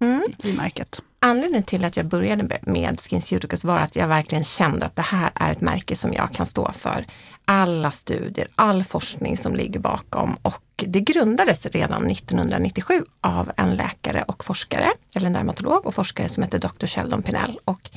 Mm. 0.00 0.22
i 0.42 0.52
märket. 0.52 1.02
Anledningen 1.20 1.62
till 1.62 1.84
att 1.84 1.96
jag 1.96 2.06
började 2.06 2.60
med 2.62 3.00
SkinCeuticals 3.00 3.64
var 3.64 3.78
att 3.78 3.96
jag 3.96 4.08
verkligen 4.08 4.44
kände 4.44 4.86
att 4.86 4.96
det 4.96 5.02
här 5.02 5.30
är 5.34 5.50
ett 5.50 5.60
märke 5.60 5.96
som 5.96 6.12
jag 6.12 6.32
kan 6.32 6.46
stå 6.46 6.72
för. 6.72 7.04
Alla 7.44 7.90
studier, 7.90 8.48
all 8.54 8.84
forskning 8.84 9.36
som 9.36 9.54
ligger 9.54 9.80
bakom 9.80 10.36
och 10.42 10.62
det 10.76 11.00
grundades 11.00 11.66
redan 11.66 12.06
1997 12.10 13.04
av 13.20 13.52
en 13.56 13.76
läkare 13.76 14.22
och 14.22 14.44
forskare, 14.44 14.92
eller 15.14 15.26
en 15.26 15.32
dermatolog 15.32 15.86
och 15.86 15.94
forskare 15.94 16.28
som 16.28 16.42
heter 16.42 16.58
Dr. 16.58 16.86
Sheldon 16.86 17.22
Pinell. 17.22 17.58
Och, 17.64 17.90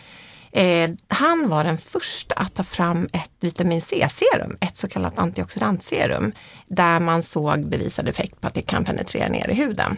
eh, 0.51 0.89
han 1.08 1.50
var 1.50 1.63
den 1.63 1.77
första 1.77 2.36
att 2.36 2.53
ta 2.53 2.63
fram 2.63 3.10
ett 3.13 3.31
vitamin 3.39 3.81
C-serum, 3.81 4.58
ett 4.60 4.77
så 4.77 4.88
kallat 4.88 5.20
antioxidantserum, 5.20 6.31
där 6.67 7.00
man 7.00 7.24
såg 7.24 7.70
bevisad 7.70 8.10
effekt 8.10 8.41
på 8.41 8.48
att 8.48 8.53
det 8.53 8.62
kan 8.62 8.86
penetrera 8.86 9.29
ner 9.29 9.50
i 9.50 9.53
huden. 9.53 9.98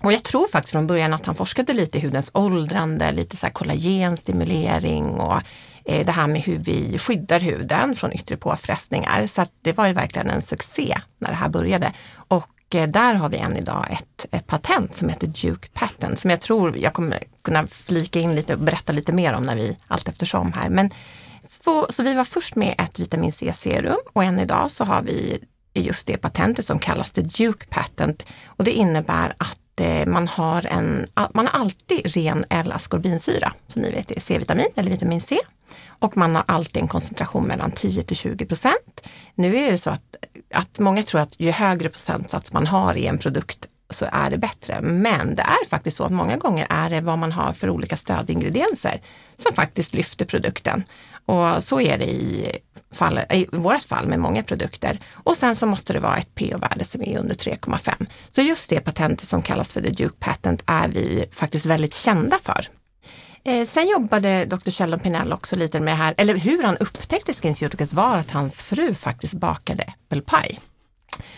Och 0.00 0.12
jag 0.12 0.22
tror 0.22 0.46
faktiskt 0.46 0.72
från 0.72 0.86
början 0.86 1.14
att 1.14 1.26
han 1.26 1.34
forskade 1.34 1.72
lite 1.72 1.98
i 1.98 2.00
hudens 2.00 2.30
åldrande, 2.34 3.12
lite 3.12 3.36
så 3.36 3.46
här 3.46 3.52
kollagenstimulering 3.52 5.04
och 5.04 5.40
eh, 5.84 6.06
det 6.06 6.12
här 6.12 6.26
med 6.26 6.42
hur 6.42 6.58
vi 6.58 6.98
skyddar 6.98 7.40
huden 7.40 7.94
från 7.94 8.12
yttre 8.12 8.36
påfrestningar. 8.36 9.26
Så 9.26 9.42
att 9.42 9.50
det 9.62 9.72
var 9.72 9.86
ju 9.86 9.92
verkligen 9.92 10.30
en 10.30 10.42
succé 10.42 10.98
när 11.18 11.28
det 11.28 11.34
här 11.34 11.48
började. 11.48 11.92
Och 12.14 12.74
eh, 12.74 12.88
där 12.88 13.14
har 13.14 13.28
vi 13.28 13.36
än 13.36 13.56
idag 13.56 13.86
ett, 13.90 14.26
ett 14.30 14.46
patent 14.46 14.96
som 14.96 15.08
heter 15.08 15.26
Duke 15.26 15.68
Patent 15.72 16.20
som 16.20 16.30
jag 16.30 16.40
tror 16.40 16.78
jag 16.78 16.92
kommer 16.92 17.18
kunna 17.42 17.66
flika 17.66 18.20
in 18.20 18.34
lite 18.34 18.54
och 18.54 18.60
berätta 18.60 18.92
lite 18.92 19.12
mer 19.12 19.32
om 19.32 19.46
när 19.46 19.56
vi 19.56 19.76
allt 19.86 20.08
eftersom 20.08 20.52
här. 20.52 20.68
Men 20.68 20.90
så, 21.64 21.86
så 21.90 22.02
vi 22.02 22.14
var 22.14 22.24
först 22.24 22.56
med 22.56 22.74
ett 22.78 22.98
vitamin 22.98 23.32
C-serum 23.32 23.98
och 24.12 24.24
än 24.24 24.38
idag 24.38 24.70
så 24.70 24.84
har 24.84 25.02
vi 25.02 25.38
just 25.74 26.06
det 26.06 26.16
patentet 26.16 26.66
som 26.66 26.78
kallas 26.78 27.12
det 27.12 27.22
Duke 27.22 27.66
Patent 27.66 28.26
och 28.46 28.64
det 28.64 28.72
innebär 28.72 29.34
att 29.38 29.61
Eh, 29.80 30.06
man 30.06 30.28
har, 30.28 30.66
en, 30.66 31.06
man 31.34 31.46
har 31.46 31.60
alltid 31.60 32.16
ren 32.16 32.44
L-askorbinsyra, 32.50 33.52
som 33.66 33.82
ni 33.82 33.90
vet 33.90 34.10
är 34.10 34.20
C-vitamin 34.20 34.68
eller 34.76 34.90
vitamin 34.90 35.20
C. 35.20 35.38
Och 35.88 36.16
man 36.16 36.36
har 36.36 36.44
alltid 36.46 36.82
en 36.82 36.88
koncentration 36.88 37.44
mellan 37.44 37.70
10 37.70 38.02
till 38.02 38.16
20 38.16 38.46
procent. 38.46 39.08
Nu 39.34 39.56
är 39.56 39.70
det 39.70 39.78
så 39.78 39.90
att, 39.90 40.16
att 40.54 40.78
många 40.78 41.02
tror 41.02 41.20
att 41.20 41.34
ju 41.40 41.50
högre 41.50 41.88
procentsats 41.88 42.52
man 42.52 42.66
har 42.66 42.94
i 42.94 43.06
en 43.06 43.18
produkt 43.18 43.68
så 43.90 44.06
är 44.12 44.30
det 44.30 44.38
bättre. 44.38 44.80
Men 44.80 45.34
det 45.34 45.42
är 45.42 45.68
faktiskt 45.68 45.96
så 45.96 46.04
att 46.04 46.12
många 46.12 46.36
gånger 46.36 46.66
är 46.70 46.90
det 46.90 47.00
vad 47.00 47.18
man 47.18 47.32
har 47.32 47.52
för 47.52 47.70
olika 47.70 47.96
stödingredienser 47.96 49.00
som 49.36 49.52
faktiskt 49.52 49.94
lyfter 49.94 50.24
produkten. 50.24 50.84
Och 51.26 51.62
så 51.62 51.80
är 51.80 51.98
det 51.98 52.04
i, 52.04 52.52
fall, 52.92 53.20
i 53.30 53.46
vårt 53.52 53.82
fall 53.82 54.06
med 54.06 54.18
många 54.18 54.42
produkter. 54.42 55.00
Och 55.12 55.36
sen 55.36 55.56
så 55.56 55.66
måste 55.66 55.92
det 55.92 56.00
vara 56.00 56.16
ett 56.16 56.34
pH-värde 56.34 56.84
som 56.84 57.02
är 57.02 57.18
under 57.18 57.34
3,5. 57.34 58.06
Så 58.30 58.40
just 58.40 58.70
det 58.70 58.80
patentet 58.80 59.28
som 59.28 59.42
kallas 59.42 59.72
för 59.72 59.80
the 59.80 59.90
Duke 59.90 60.16
patent 60.18 60.62
är 60.66 60.88
vi 60.88 61.24
faktiskt 61.32 61.66
väldigt 61.66 61.94
kända 61.94 62.38
för. 62.38 62.66
Eh, 63.44 63.66
sen 63.66 63.88
jobbade 63.88 64.44
Dr. 64.44 64.70
Sheldon 64.70 65.00
Pinell 65.00 65.32
också 65.32 65.56
lite 65.56 65.80
med 65.80 65.96
här, 65.96 66.14
eller 66.16 66.36
hur 66.36 66.62
han 66.62 66.76
upptäckte 66.76 67.32
SkinCeuticals 67.32 67.92
var 67.92 68.16
att 68.16 68.30
hans 68.30 68.62
fru 68.62 68.94
faktiskt 68.94 69.34
bakade 69.34 69.82
äppelpaj. 69.82 70.60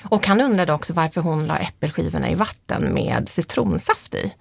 Och 0.03 0.27
han 0.27 0.41
undrade 0.41 0.73
också 0.73 0.93
varför 0.93 1.21
hon 1.21 1.47
la 1.47 1.57
äppelskivorna 1.57 2.31
i 2.31 2.35
vatten 2.35 2.95
med 2.95 3.29
citronsaft 3.29 4.15
i. 4.15 4.33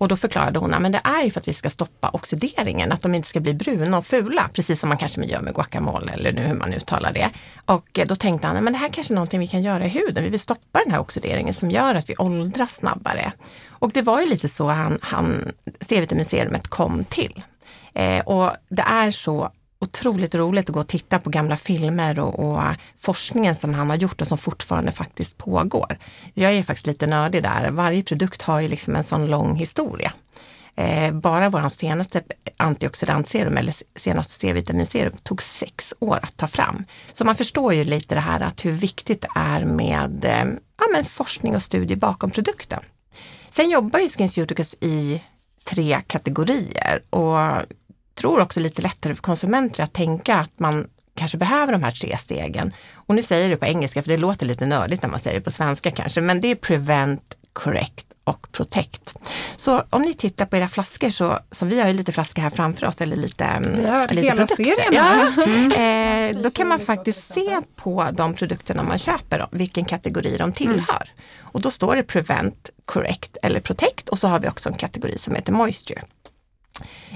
Och 0.00 0.08
då 0.08 0.16
förklarade 0.16 0.58
hon 0.58 0.74
att 0.74 0.92
det 0.92 1.00
är 1.04 1.22
ju 1.22 1.30
för 1.30 1.40
att 1.40 1.48
vi 1.48 1.52
ska 1.52 1.70
stoppa 1.70 2.08
oxideringen, 2.08 2.92
att 2.92 3.02
de 3.02 3.14
inte 3.14 3.28
ska 3.28 3.40
bli 3.40 3.54
bruna 3.54 3.98
och 3.98 4.06
fula, 4.06 4.48
precis 4.54 4.80
som 4.80 4.88
man 4.88 4.98
kanske 4.98 5.24
gör 5.24 5.40
med 5.40 5.54
guacamole 5.54 6.12
eller 6.12 6.32
nu 6.32 6.40
hur 6.40 6.54
man 6.54 6.74
uttalar 6.74 7.12
det. 7.12 7.30
Och 7.64 7.98
eh, 7.98 8.06
då 8.06 8.14
tänkte 8.14 8.46
han, 8.46 8.64
men 8.64 8.72
det 8.72 8.78
här 8.78 8.88
kanske 8.88 9.12
är 9.12 9.14
någonting 9.14 9.40
vi 9.40 9.46
kan 9.46 9.62
göra 9.62 9.86
i 9.86 9.88
huden. 9.88 10.24
Vi 10.24 10.30
vill 10.30 10.40
stoppa 10.40 10.80
den 10.84 10.92
här 10.92 11.00
oxideringen 11.00 11.54
som 11.54 11.70
gör 11.70 11.94
att 11.94 12.10
vi 12.10 12.14
åldras 12.18 12.74
snabbare. 12.74 13.32
Och 13.68 13.90
det 13.90 14.02
var 14.02 14.20
ju 14.20 14.26
lite 14.26 14.48
så 14.48 14.68
han, 14.68 14.98
han 15.02 15.52
C-vitaminserumet 15.80 16.68
kom 16.68 17.04
till. 17.04 17.42
Eh, 17.94 18.20
och 18.20 18.50
det 18.68 18.82
är 18.82 19.10
så 19.10 19.50
otroligt 19.80 20.34
roligt 20.34 20.68
att 20.68 20.74
gå 20.74 20.80
och 20.80 20.88
titta 20.88 21.18
på 21.18 21.30
gamla 21.30 21.56
filmer 21.56 22.18
och, 22.18 22.38
och, 22.38 22.62
äh, 22.62 22.72
forskningen 22.96 23.54
som 23.54 23.74
han 23.74 23.90
har 23.90 23.96
gjort 23.96 24.20
och 24.20 24.28
som 24.28 24.38
fortfarande 24.38 24.92
faktiskt 24.92 25.38
pågår. 25.38 25.98
Jag 26.34 26.52
är 26.52 26.62
faktiskt 26.62 26.86
lite 26.86 27.06
nördig 27.06 27.42
där. 27.42 27.70
Varje 27.70 28.02
produkt 28.02 28.42
har 28.42 28.60
ju 28.60 28.68
liksom 28.68 28.96
en 28.96 29.04
sån 29.04 29.26
lång 29.26 29.56
historia. 29.56 30.12
Eh, 30.76 31.12
bara 31.12 31.50
vår 31.50 31.68
senaste 31.68 32.22
antioxidantserum 32.56 33.56
eller 33.56 33.74
senaste 33.98 34.32
C-vitaminserum 34.32 35.12
tog 35.22 35.42
sex 35.42 35.94
år 35.98 36.18
att 36.22 36.36
ta 36.36 36.46
fram. 36.46 36.84
Så 37.12 37.24
man 37.24 37.34
förstår 37.34 37.74
ju 37.74 37.84
lite 37.84 38.14
det 38.14 38.20
här 38.20 38.40
att 38.40 38.64
hur 38.64 38.72
viktigt 38.72 39.20
det 39.20 39.28
är 39.34 39.64
med 39.64 40.24
eh, 40.24 40.44
ja, 40.78 40.84
men 40.92 41.04
forskning 41.04 41.54
och 41.54 41.62
studier 41.62 41.98
bakom 41.98 42.30
produkten. 42.30 42.80
Sen 43.50 43.70
jobbar 43.70 43.98
ju 43.98 44.08
SkinCeuticals 44.08 44.74
i 44.80 45.22
tre 45.64 46.00
kategorier 46.06 47.02
och 47.10 47.38
tror 48.20 48.40
också 48.40 48.60
lite 48.60 48.82
lättare 48.82 49.14
för 49.14 49.22
konsumenter 49.22 49.82
att 49.82 49.92
tänka 49.92 50.36
att 50.36 50.58
man 50.58 50.86
kanske 51.14 51.38
behöver 51.38 51.72
de 51.72 51.82
här 51.82 51.90
tre 51.90 52.16
stegen. 52.16 52.72
Och 52.94 53.14
nu 53.14 53.22
säger 53.22 53.42
jag 53.42 53.50
det 53.50 53.56
på 53.56 53.66
engelska 53.66 54.02
för 54.02 54.10
det 54.10 54.16
låter 54.16 54.46
lite 54.46 54.66
nördigt 54.66 55.02
när 55.02 55.10
man 55.10 55.20
säger 55.20 55.38
det 55.38 55.44
på 55.44 55.50
svenska 55.50 55.90
kanske, 55.90 56.20
men 56.20 56.40
det 56.40 56.48
är 56.48 56.54
prevent, 56.54 57.34
correct 57.52 58.06
och 58.24 58.52
protect. 58.52 59.14
Så 59.56 59.82
om 59.90 60.02
ni 60.02 60.14
tittar 60.14 60.46
på 60.46 60.56
era 60.56 60.68
flaskor 60.68 61.10
så, 61.10 61.38
så 61.50 61.66
vi 61.66 61.80
har 61.80 61.88
ju 61.88 61.94
lite 61.94 62.12
flaskor 62.12 62.42
här 62.42 62.50
framför 62.50 62.86
oss 62.86 63.00
eller 63.00 63.16
lite, 63.16 63.44
mm, 63.44 63.76
vi 63.76 63.88
har 63.88 64.08
lite 64.08 64.28
hela 64.28 64.46
produkter. 64.46 64.84
Ja. 64.92 65.32
Mm. 65.46 65.72
Eh, 65.80 66.42
då 66.42 66.50
kan 66.50 66.68
man 66.68 66.78
faktiskt 66.78 67.34
se 67.34 67.60
på 67.76 68.08
de 68.12 68.34
produkterna 68.34 68.82
man 68.82 68.98
köper, 68.98 69.46
vilken 69.50 69.84
kategori 69.84 70.36
de 70.36 70.52
tillhör. 70.52 71.10
Mm. 71.12 71.50
Och 71.52 71.60
då 71.60 71.70
står 71.70 71.96
det 71.96 72.02
prevent, 72.02 72.70
correct 72.84 73.36
eller 73.42 73.60
protect 73.60 74.08
och 74.08 74.18
så 74.18 74.28
har 74.28 74.40
vi 74.40 74.48
också 74.48 74.68
en 74.68 74.74
kategori 74.74 75.18
som 75.18 75.34
heter 75.34 75.52
moisture. 75.52 76.02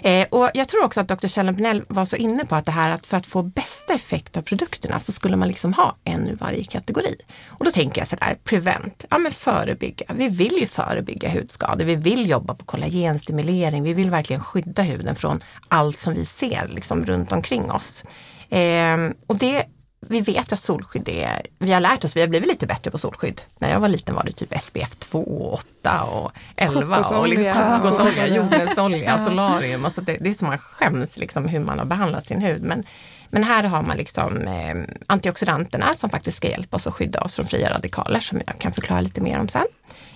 Eh, 0.02 0.26
och 0.30 0.50
jag 0.54 0.68
tror 0.68 0.84
också 0.84 1.00
att 1.00 1.08
Dr. 1.08 1.26
Kjell 1.26 1.54
Pinell 1.54 1.82
var 1.88 2.04
så 2.04 2.16
inne 2.16 2.44
på 2.44 2.54
att 2.54 2.66
det 2.66 2.72
här 2.72 2.90
att 2.90 3.06
för 3.06 3.16
att 3.16 3.26
få 3.26 3.42
bästa 3.42 3.92
effekt 3.94 4.36
av 4.36 4.42
produkterna 4.42 5.00
så 5.00 5.12
skulle 5.12 5.36
man 5.36 5.48
liksom 5.48 5.72
ha 5.72 5.96
en 6.04 6.28
ur 6.28 6.36
varje 6.36 6.64
kategori. 6.64 7.16
Och 7.48 7.64
då 7.64 7.70
tänker 7.70 8.00
jag 8.00 8.08
sådär, 8.08 8.38
prevent, 8.44 9.04
ja 9.10 9.18
men 9.18 9.32
förebygga. 9.32 10.06
Vi 10.14 10.28
vill 10.28 10.56
ju 10.60 10.66
förebygga 10.66 11.30
hudskador, 11.30 11.84
vi 11.84 11.94
vill 11.94 12.28
jobba 12.28 12.54
på 12.54 12.64
kollagenstimulering, 12.64 13.82
vi 13.82 13.92
vill 13.92 14.10
verkligen 14.10 14.42
skydda 14.42 14.82
huden 14.82 15.14
från 15.14 15.40
allt 15.68 15.98
som 15.98 16.14
vi 16.14 16.24
ser 16.24 16.68
liksom 16.68 17.06
runt 17.06 17.32
omkring 17.32 17.70
oss. 17.70 18.04
Eh, 18.48 18.96
och 19.26 19.36
det 19.36 19.64
vi 20.08 20.20
vet 20.20 20.52
att 20.52 20.58
solskydd 20.58 21.08
är, 21.08 21.42
vi 21.58 21.72
har 21.72 21.80
lärt 21.80 22.04
oss, 22.04 22.16
vi 22.16 22.20
har 22.20 22.28
blivit 22.28 22.48
lite 22.48 22.66
bättre 22.66 22.90
på 22.90 22.98
solskydd. 22.98 23.42
När 23.58 23.70
jag 23.70 23.80
var 23.80 23.88
liten 23.88 24.14
var 24.14 24.24
det 24.24 24.32
typ 24.32 24.62
SPF 24.62 24.96
2, 24.96 25.50
8 25.82 26.02
och 26.02 26.32
11 26.56 26.98
och 26.98 27.28
liksom 27.28 27.80
kokosolja, 27.80 28.26
jordens 28.26 28.78
olja, 28.78 29.18
solarium. 29.18 29.84
Alltså 29.84 30.00
det, 30.00 30.16
det 30.20 30.30
är 30.30 30.34
som 30.34 30.48
man 30.48 30.58
skäms 30.58 31.16
liksom 31.16 31.48
hur 31.48 31.60
man 31.60 31.78
har 31.78 31.86
behandlat 31.86 32.26
sin 32.26 32.40
hud. 32.40 32.62
Men, 32.62 32.84
men 33.30 33.44
här 33.44 33.64
har 33.64 33.82
man 33.82 33.96
liksom 33.96 34.38
eh, 34.38 34.76
antioxidanterna 35.06 35.94
som 35.94 36.10
faktiskt 36.10 36.36
ska 36.36 36.48
hjälpa 36.48 36.76
oss 36.76 36.86
att 36.86 36.94
skydda 36.94 37.20
oss 37.20 37.36
från 37.36 37.46
fria 37.46 37.70
radikaler 37.70 38.20
som 38.20 38.40
jag 38.46 38.58
kan 38.58 38.72
förklara 38.72 39.00
lite 39.00 39.20
mer 39.20 39.38
om 39.38 39.48
sen. 39.48 39.66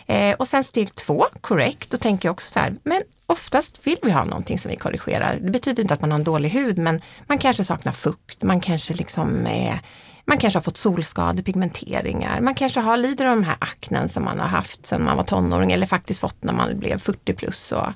Eh, 0.06 0.34
och 0.34 0.48
sen 0.48 0.64
steg 0.64 0.94
två, 0.94 1.26
correct, 1.40 1.90
då 1.90 1.96
tänker 1.96 2.28
jag 2.28 2.32
också 2.32 2.52
så 2.52 2.58
här, 2.58 2.72
men 2.82 3.02
oftast 3.28 3.86
vill 3.86 3.98
vi 4.02 4.10
ha 4.10 4.24
någonting 4.24 4.58
som 4.58 4.70
vi 4.70 4.76
korrigerar. 4.76 5.38
Det 5.40 5.50
betyder 5.50 5.82
inte 5.82 5.94
att 5.94 6.00
man 6.00 6.10
har 6.10 6.18
en 6.18 6.24
dålig 6.24 6.50
hud, 6.50 6.78
men 6.78 7.00
man 7.26 7.38
kanske 7.38 7.64
saknar 7.64 7.92
fukt, 7.92 8.42
man 8.42 8.60
kanske 8.60 8.94
liksom 8.94 9.46
är 9.46 9.80
man 10.24 10.38
kanske 10.38 10.56
har 10.56 10.62
fått 10.62 10.76
solskador, 10.76 11.42
pigmenteringar, 11.42 12.40
man 12.40 12.54
kanske 12.54 12.80
har, 12.80 12.96
lider 12.96 13.26
av 13.26 13.36
de 13.36 13.44
här 13.44 13.56
aknen 13.58 14.08
som 14.08 14.24
man 14.24 14.40
har 14.40 14.46
haft 14.46 14.86
sedan 14.86 15.04
man 15.04 15.16
var 15.16 15.24
tonåring 15.24 15.72
eller 15.72 15.86
faktiskt 15.86 16.20
fått 16.20 16.44
när 16.44 16.52
man 16.52 16.78
blev 16.78 16.98
40 16.98 17.34
plus. 17.34 17.72
Och, 17.72 17.86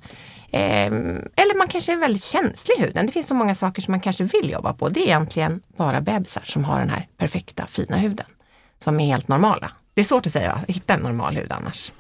eh, 0.55 0.87
eller 1.37 1.59
man 1.59 1.69
kanske 1.69 1.93
är 1.93 1.97
väldigt 1.97 2.23
känslig 2.23 2.75
i 2.79 2.83
huden. 2.83 3.07
Det 3.07 3.13
finns 3.13 3.27
så 3.27 3.35
många 3.35 3.55
saker 3.55 3.83
som 3.83 3.93
man 3.93 4.01
kanske 4.01 4.25
vill 4.25 4.51
jobba 4.51 4.73
på. 4.73 4.89
Det 4.89 5.01
är 5.01 5.05
egentligen 5.05 5.61
bara 5.77 6.01
bebisar 6.01 6.43
som 6.45 6.65
har 6.65 6.81
den 6.81 6.91
här 6.91 7.07
perfekta 7.19 7.67
fina 7.67 7.97
huden. 7.97 8.27
Som 8.85 9.01
är 9.01 9.07
helt 9.07 9.29
normala. 9.29 9.71
Det 9.95 10.01
är 10.01 10.05
svårt 10.05 10.27
att 10.27 10.33
säga, 10.33 10.61
hitta 10.69 10.95
en 10.95 11.01
normal 11.01 11.37
hud 11.37 11.53
annars. 11.53 11.93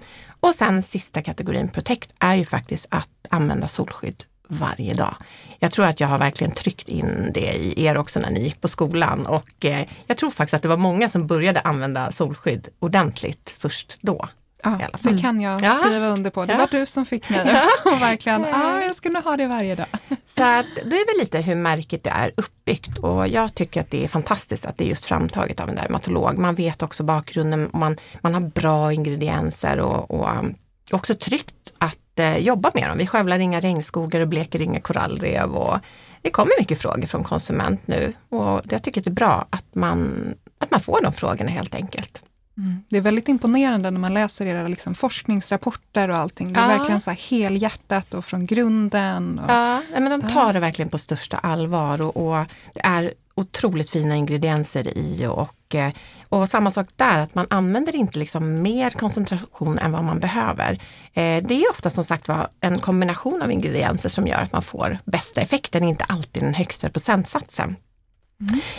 Och 0.46 0.54
sen 0.54 0.82
sista 0.82 1.22
kategorin 1.22 1.68
Protect 1.68 2.14
är 2.18 2.34
ju 2.34 2.44
faktiskt 2.44 2.86
att 2.90 3.08
använda 3.28 3.68
solskydd 3.68 4.24
varje 4.48 4.94
dag. 4.94 5.14
Jag 5.58 5.72
tror 5.72 5.86
att 5.86 6.00
jag 6.00 6.08
har 6.08 6.18
verkligen 6.18 6.52
tryckt 6.52 6.88
in 6.88 7.30
det 7.34 7.52
i 7.54 7.84
er 7.84 7.96
också 7.96 8.20
när 8.20 8.30
ni 8.30 8.42
gick 8.42 8.60
på 8.60 8.68
skolan 8.68 9.26
och 9.26 9.64
eh, 9.64 9.86
jag 10.06 10.16
tror 10.16 10.30
faktiskt 10.30 10.54
att 10.54 10.62
det 10.62 10.68
var 10.68 10.76
många 10.76 11.08
som 11.08 11.26
började 11.26 11.60
använda 11.60 12.12
solskydd 12.12 12.68
ordentligt 12.78 13.54
först 13.58 13.98
då. 14.00 14.28
Ja, 14.62 14.78
det 15.02 15.18
kan 15.18 15.40
jag 15.40 15.76
skriva 15.76 16.06
under 16.06 16.30
på. 16.30 16.44
Det 16.44 16.52
ja. 16.52 16.58
var 16.58 16.68
du 16.70 16.86
som 16.86 17.06
fick 17.06 17.30
mig 17.30 17.40
att 17.84 18.00
verkligen, 18.00 18.46
ja, 18.50 18.82
jag 18.82 18.96
skulle 18.96 19.18
ha 19.18 19.36
det 19.36 19.46
varje 19.46 19.74
dag. 19.74 19.86
Så 20.26 20.42
att, 20.42 20.66
det 20.74 20.96
är 20.96 21.06
väl 21.06 21.20
lite 21.20 21.40
hur 21.40 21.54
märket 21.54 22.06
är 22.06 22.32
uppbyggt 22.36 22.98
och 22.98 23.28
jag 23.28 23.54
tycker 23.54 23.80
att 23.80 23.90
det 23.90 24.04
är 24.04 24.08
fantastiskt 24.08 24.66
att 24.66 24.78
det 24.78 24.84
är 24.84 24.88
just 24.88 25.04
framtaget 25.04 25.60
av 25.60 25.68
en 25.68 25.74
dermatolog. 25.74 26.38
Man 26.38 26.54
vet 26.54 26.82
också 26.82 27.02
bakgrunden, 27.02 27.70
man, 27.72 27.96
man 28.20 28.34
har 28.34 28.40
bra 28.40 28.92
ingredienser 28.92 29.80
och, 29.80 30.10
och 30.10 30.38
um, 30.38 30.54
också 30.90 31.14
tryggt 31.14 31.72
att 31.78 32.18
eh, 32.18 32.36
jobba 32.36 32.70
med 32.74 32.88
dem. 32.88 32.98
Vi 32.98 33.06
skövlar 33.06 33.38
inga 33.38 33.60
regnskogar 33.60 34.20
och 34.20 34.28
bleker 34.28 34.60
inga 34.60 34.80
korallrev 34.80 35.50
och 35.50 35.78
det 36.22 36.30
kommer 36.30 36.52
mycket 36.58 36.78
frågor 36.78 37.06
från 37.06 37.24
konsument 37.24 37.86
nu 37.86 38.12
och 38.28 38.60
jag 38.70 38.82
tycker 38.82 39.00
det 39.00 39.10
är 39.10 39.12
bra 39.12 39.46
att 39.50 39.74
man, 39.74 40.14
att 40.58 40.70
man 40.70 40.80
får 40.80 41.00
de 41.02 41.12
frågorna 41.12 41.50
helt 41.50 41.74
enkelt. 41.74 42.22
Mm. 42.58 42.82
Det 42.88 42.96
är 42.96 43.00
väldigt 43.00 43.28
imponerande 43.28 43.90
när 43.90 44.00
man 44.00 44.14
läser 44.14 44.46
era 44.46 44.68
liksom 44.68 44.94
forskningsrapporter 44.94 46.08
och 46.08 46.16
allting. 46.16 46.52
Det 46.52 46.60
är 46.60 46.70
ja. 46.70 46.78
verkligen 46.78 47.00
så 47.00 47.10
här 47.10 47.18
helhjärtat 47.18 48.14
och 48.14 48.24
från 48.24 48.46
grunden. 48.46 49.38
Och, 49.38 49.50
ja, 49.50 49.80
men 49.92 50.20
de 50.20 50.28
tar 50.28 50.46
ja. 50.46 50.52
det 50.52 50.60
verkligen 50.60 50.88
på 50.88 50.98
största 50.98 51.36
allvar 51.36 52.02
och, 52.02 52.16
och, 52.16 52.46
det 52.74 52.80
är 52.80 53.12
otroligt 53.34 53.90
fina 53.90 54.16
ingredienser 54.16 54.98
i 54.98 55.26
och, 55.26 55.74
eh, 55.74 55.92
och 56.28 56.48
samma 56.48 56.70
sak 56.70 56.88
där, 56.96 57.18
att 57.18 57.34
man 57.34 57.46
använder 57.50 57.96
inte 57.96 58.18
liksom 58.18 58.62
mer 58.62 58.90
koncentration 58.90 59.78
än 59.78 59.92
vad 59.92 60.04
man 60.04 60.20
behöver. 60.20 60.72
Eh, 61.12 61.42
det 61.42 61.54
är 61.54 61.70
ofta 61.70 61.90
som 61.90 62.04
sagt 62.04 62.28
var 62.28 62.48
en 62.60 62.78
kombination 62.78 63.42
av 63.42 63.52
ingredienser 63.52 64.08
som 64.08 64.26
gör 64.26 64.38
att 64.38 64.52
man 64.52 64.62
får 64.62 64.98
bästa 65.04 65.40
effekten, 65.40 65.84
inte 65.84 66.04
alltid 66.04 66.42
den 66.42 66.54
högsta 66.54 66.88
procentsatsen. 66.88 67.76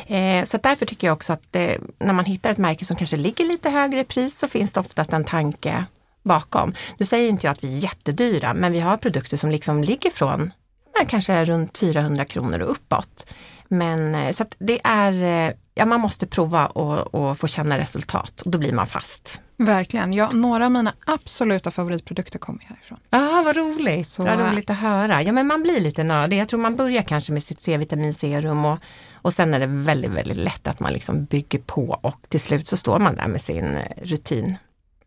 Mm. 0.08 0.42
Eh, 0.42 0.46
så 0.46 0.58
därför 0.58 0.86
tycker 0.86 1.08
jag 1.08 1.14
också 1.14 1.34
att 1.34 1.44
det, 1.52 1.78
när 2.00 2.14
man 2.14 2.26
hittar 2.26 2.52
ett 2.52 2.58
märke 2.58 2.86
som 2.86 2.96
kanske 2.96 3.18
ligger 3.18 3.46
lite 3.46 3.70
högre 3.70 4.00
i 4.00 4.04
pris 4.04 4.40
så 4.40 4.48
finns 4.48 4.74
det 4.74 4.80
oftast 4.80 5.14
en 5.14 5.26
tanke 5.26 5.86
bakom. 6.24 6.74
Nu 6.98 7.06
säger 7.06 7.30
inte 7.30 7.48
jag 7.48 7.52
att 7.52 7.64
vi 7.64 7.78
är 7.78 7.80
jättedyra, 7.80 8.54
men 8.54 8.72
vi 8.72 8.80
har 8.80 8.98
produkter 8.98 9.38
som 9.38 9.52
liksom 9.52 9.84
ligger 9.84 10.10
från 10.10 10.52
kanske 11.08 11.46
runt 11.46 11.78
400 11.78 12.26
kronor 12.26 12.60
och 12.60 12.72
uppåt. 12.72 13.34
Men 13.68 14.16
eh, 14.16 14.34
så 14.34 14.46
det 14.60 14.80
är, 14.84 15.48
eh, 15.48 15.54
ja 15.74 15.86
man 15.86 16.02
måste 16.02 16.28
prova 16.28 16.66
och, 16.66 17.16
och, 17.16 17.38
få 17.40 17.48
känna 17.48 17.78
resultat 17.78 18.42
och 18.42 18.52
då 18.52 18.58
blir 18.58 18.74
man 18.74 18.88
fast. 18.88 19.42
Verkligen, 19.58 20.14
ja, 20.14 20.30
några 20.34 20.66
av 20.66 20.72
mina 20.72 20.94
absoluta 21.06 21.72
favoritprodukter 21.72 22.40
kommer 22.40 22.64
härifrån. 22.64 23.00
Ja, 23.10 23.40
ah, 23.40 23.44
vad 23.44 23.58
roligt, 23.58 24.08
så, 24.08 24.24
vad 24.24 24.40
roligt 24.40 24.70
att 24.70 24.78
höra. 24.78 25.24
Ja 25.24 25.32
men 25.32 25.48
man 25.48 25.64
blir 25.64 25.80
lite 25.80 26.04
nördig. 26.04 26.38
Jag 26.38 26.50
tror 26.50 26.60
man 26.60 26.76
börjar 26.76 27.02
kanske 27.02 27.34
med 27.34 27.44
sitt 27.44 27.62
C-vitaminserum 27.62 28.66
och, 28.66 28.80
och 29.14 29.34
sen 29.34 29.54
är 29.54 29.60
det 29.60 29.68
väldigt, 29.68 30.12
väldigt 30.12 30.38
lätt 30.38 30.68
att 30.68 30.80
man 30.80 30.94
liksom 30.94 31.26
bygger 31.26 31.60
på 31.60 32.00
och 32.02 32.20
till 32.28 32.40
slut 32.40 32.68
så 32.68 32.78
står 32.78 33.00
man 33.00 33.16
där 33.16 33.28
med 33.28 33.42
sin 33.42 33.78
rutin. 34.02 34.56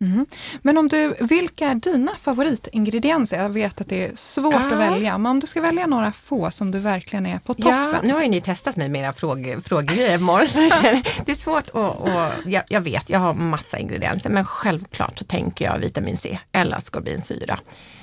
Mm. 0.00 0.26
Men 0.62 0.78
om 0.78 0.88
du, 0.88 1.14
vilka 1.20 1.66
är 1.66 1.74
dina 1.74 2.12
favoritingredienser? 2.20 3.42
Jag 3.42 3.50
vet 3.50 3.80
att 3.80 3.88
det 3.88 4.06
är 4.06 4.16
svårt 4.16 4.54
ja. 4.54 4.72
att 4.72 4.78
välja, 4.78 5.18
men 5.18 5.30
om 5.30 5.40
du 5.40 5.46
ska 5.46 5.60
välja 5.60 5.86
några 5.86 6.12
få 6.12 6.50
som 6.50 6.70
du 6.70 6.78
verkligen 6.78 7.26
är 7.26 7.38
på 7.38 7.54
toppen. 7.54 7.72
Ja, 7.72 7.94
nu 8.02 8.12
har 8.12 8.22
ju 8.22 8.28
ni 8.28 8.40
testat 8.40 8.76
mig 8.76 8.88
med 8.88 9.00
era 9.00 9.12
fråg, 9.12 9.56
frågegrejer 9.64 10.18
Det 11.24 11.32
är 11.32 11.34
svårt 11.34 11.68
att, 11.68 11.70
och, 11.70 12.08
jag, 12.46 12.62
jag, 12.68 12.80
vet, 12.80 13.10
jag 13.10 13.18
har 13.18 13.34
massa 13.34 13.78
ingredienser, 13.78 14.30
men 14.30 14.44
självklart 14.44 15.18
så 15.18 15.24
tänker 15.24 15.64
jag 15.64 15.78
vitamin 15.78 16.16
C 16.16 16.38
eller 16.52 16.76
ascorbinsyra. 16.76 17.58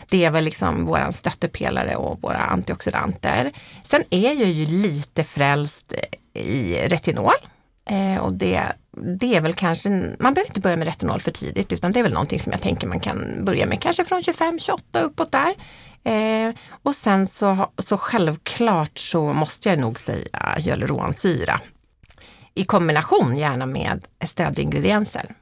Det 0.09 0.25
är 0.25 0.31
väl 0.31 0.43
liksom 0.43 0.85
våran 0.85 1.13
stöttepelare 1.13 1.95
och 1.95 2.21
våra 2.21 2.37
antioxidanter. 2.37 3.51
Sen 3.83 4.03
är 4.09 4.33
jag 4.33 4.51
ju 4.51 4.65
lite 4.65 5.23
frälst 5.23 5.93
i 6.33 6.75
retinol. 6.87 7.33
Eh, 7.89 8.21
och 8.21 8.33
det, 8.33 8.73
det 8.97 9.35
är 9.35 9.41
väl 9.41 9.53
kanske, 9.53 9.89
man 10.19 10.33
behöver 10.33 10.49
inte 10.49 10.61
börja 10.61 10.75
med 10.75 10.87
retinol 10.87 11.19
för 11.19 11.31
tidigt 11.31 11.71
utan 11.71 11.91
det 11.91 11.99
är 11.99 12.03
väl 12.03 12.13
någonting 12.13 12.39
som 12.39 12.51
jag 12.51 12.61
tänker 12.61 12.87
man 12.87 12.99
kan 12.99 13.45
börja 13.45 13.65
med, 13.65 13.81
kanske 13.81 14.03
från 14.05 14.21
25-28 14.21 14.99
uppåt 15.01 15.31
där. 15.31 15.55
Eh, 16.03 16.53
och 16.83 16.95
sen 16.95 17.27
så, 17.27 17.71
så 17.77 17.97
självklart 17.97 18.97
så 18.97 19.33
måste 19.33 19.69
jag 19.69 19.79
nog 19.79 19.99
säga 19.99 20.55
hyaluronsyra 20.57 21.59
i 22.55 22.65
kombination 22.65 23.37
gärna 23.37 23.65
med 23.65 24.05
stödingredienser 24.25 25.35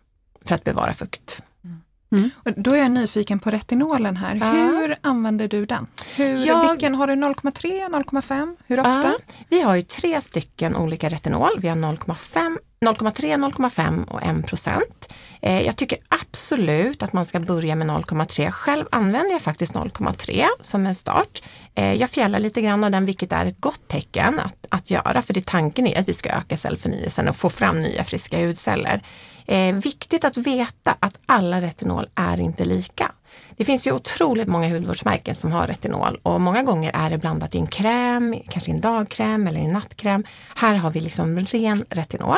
för 0.46 0.56
att 0.56 0.64
bevara 0.64 0.94
fukt. 0.94 1.42
Mm. 2.12 2.30
Och 2.36 2.52
då 2.56 2.72
är 2.72 2.78
jag 2.78 2.92
nyfiken 2.92 3.40
på 3.40 3.52
retinolen 3.52 4.18
här. 4.18 4.36
Ja. 4.36 4.52
Hur 4.52 4.96
använder 5.02 5.48
du 5.48 5.66
den? 5.66 5.88
Hur, 6.16 6.48
jag, 6.48 6.70
vilken 6.70 6.96
Har 6.96 7.08
du 7.08 7.14
0,3, 7.14 7.90
0,5? 7.90 8.56
Hur 8.68 8.80
ofta? 8.80 9.04
Ja, 9.04 9.14
vi 9.50 9.62
har 9.62 9.76
ju 9.76 9.82
tre 9.82 10.22
stycken 10.22 10.76
olika 10.76 11.10
retinol. 11.10 11.60
Vi 11.60 11.68
har 11.68 11.76
0,5 11.76 12.58
0,3, 12.86 13.52
0,5 13.52 14.06
och 14.06 14.24
1 14.24 14.48
procent. 14.48 15.14
Eh, 15.42 15.62
jag 15.62 15.76
tycker 15.76 15.98
absolut 16.10 17.04
att 17.04 17.14
man 17.14 17.26
ska 17.26 17.40
börja 17.40 17.76
med 17.76 17.88
0,3. 17.88 18.52
Själv 18.52 18.86
använder 18.92 19.32
jag 19.32 19.42
faktiskt 19.42 19.74
0,3 19.74 20.46
som 20.62 20.86
en 20.86 20.96
start. 20.96 21.44
Eh, 21.76 21.94
jag 21.94 22.10
fjällar 22.10 22.40
lite 22.40 22.62
grann 22.62 22.84
av 22.84 22.92
den, 22.92 23.06
vilket 23.06 23.32
är 23.32 23.46
ett 23.46 23.62
gott 23.62 23.88
tecken 23.88 24.40
att, 24.40 24.66
att 24.70 24.92
göra, 24.92 25.22
för 25.22 25.34
det 25.34 25.46
tanken 25.46 25.88
är 25.88 26.00
att 26.00 26.10
vi 26.10 26.14
ska 26.14 26.30
öka 26.30 26.58
cellförnyelsen 26.58 27.30
och 27.30 27.36
få 27.36 27.50
fram 27.50 27.80
nya 27.80 28.04
friska 28.04 28.46
hudceller. 28.46 29.02
Eh, 29.46 29.76
viktigt 29.76 30.26
att 30.26 30.38
veta 30.38 30.96
att 31.00 31.20
alla 31.26 31.62
retinol 31.62 32.08
är 32.16 32.40
inte 32.40 32.66
lika. 32.66 33.12
Det 33.62 33.66
finns 33.66 33.88
ju 33.88 33.92
otroligt 33.92 34.48
många 34.48 34.70
hudvårdsmärken 34.70 35.36
som 35.36 35.52
har 35.52 35.68
retinol 35.68 36.20
och 36.24 36.42
många 36.42 36.64
gånger 36.64 36.92
är 36.94 37.10
det 37.10 37.18
blandat 37.18 37.56
i 37.56 37.58
en 37.58 37.68
kräm, 37.68 38.36
kanske 38.50 38.72
en 38.72 38.82
dagkräm 38.82 39.48
eller 39.48 39.60
en 39.60 39.74
nattkräm. 39.74 40.24
Här 40.56 40.76
har 40.76 40.92
vi 40.92 41.02
liksom 41.02 41.40
ren 41.40 41.86
retinol. 41.90 42.38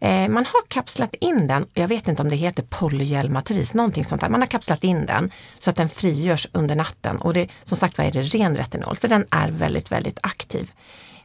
Eh, 0.00 0.28
man 0.28 0.44
har 0.46 0.66
kapslat 0.68 1.14
in 1.14 1.46
den, 1.46 1.66
jag 1.74 1.88
vet 1.88 2.08
inte 2.08 2.22
om 2.22 2.28
det 2.28 2.36
heter 2.36 2.62
polygelmatris, 2.62 3.74
någonting 3.74 4.04
sånt 4.04 4.20
där. 4.20 4.28
Man 4.28 4.40
har 4.40 4.46
kapslat 4.46 4.84
in 4.84 5.06
den 5.06 5.30
så 5.58 5.70
att 5.70 5.76
den 5.76 5.88
frigörs 5.88 6.46
under 6.52 6.76
natten 6.76 7.16
och 7.16 7.34
det, 7.34 7.48
som 7.64 7.76
sagt 7.76 7.98
var 7.98 8.04
är 8.04 8.12
det 8.12 8.22
ren 8.22 8.56
retinol, 8.56 8.96
så 8.96 9.06
den 9.06 9.26
är 9.30 9.48
väldigt, 9.48 9.92
väldigt 9.92 10.18
aktiv. 10.22 10.72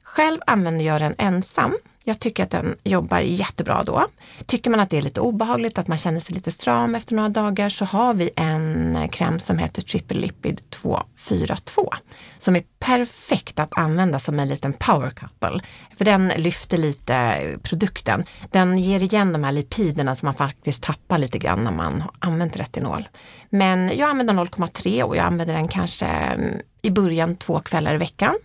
Själv 0.04 0.38
använder 0.48 0.86
jag 0.86 1.02
den 1.02 1.16
ensam 1.18 1.76
jag 2.06 2.20
tycker 2.20 2.44
att 2.44 2.50
den 2.50 2.76
jobbar 2.84 3.20
jättebra 3.20 3.84
då. 3.84 4.08
Tycker 4.46 4.70
man 4.70 4.80
att 4.80 4.90
det 4.90 4.98
är 4.98 5.02
lite 5.02 5.22
obehagligt, 5.22 5.78
att 5.78 5.88
man 5.88 5.98
känner 5.98 6.20
sig 6.20 6.36
lite 6.36 6.52
stram 6.52 6.96
efter 6.96 7.16
några 7.16 7.30
dagar 7.30 7.70
så 7.70 7.86
har 7.86 8.14
vi 8.14 8.30
en 8.36 9.08
kräm 9.12 9.40
som 9.40 9.58
heter 9.58 9.82
Triple 9.82 10.20
Lipid 10.20 10.62
242 10.70 11.94
som 12.38 12.56
är 12.56 12.64
perfekt 12.80 13.60
att 13.60 13.78
använda 13.78 14.20
som 14.20 14.40
en 14.40 14.48
liten 14.48 14.74
power 14.74 15.10
couple. 15.10 15.62
För 15.98 16.06
den 16.06 16.28
lyfter 16.38 16.78
lite 16.78 17.42
produkten. 17.64 18.24
Den 18.52 18.78
ger 18.78 19.04
igen 19.04 19.34
de 19.34 19.44
här 19.44 19.52
lipiderna 19.52 20.16
som 20.16 20.26
man 20.26 20.34
faktiskt 20.34 20.84
tappar 20.84 21.18
lite 21.18 21.38
grann 21.38 21.64
när 21.64 21.72
man 21.72 22.02
har 22.02 22.12
använt 22.20 22.56
retinol. 22.56 23.08
Men 23.50 23.92
jag 23.98 24.10
använder 24.10 24.34
0,3 24.34 25.04
och 25.04 25.16
jag 25.16 25.26
använder 25.26 25.54
den 25.54 25.68
kanske 25.68 26.06
mm, 26.06 26.60
i 26.82 26.92
början 26.92 27.36
två 27.36 27.60
kvällar 27.60 27.96
i 27.96 27.98
veckan 27.98 28.36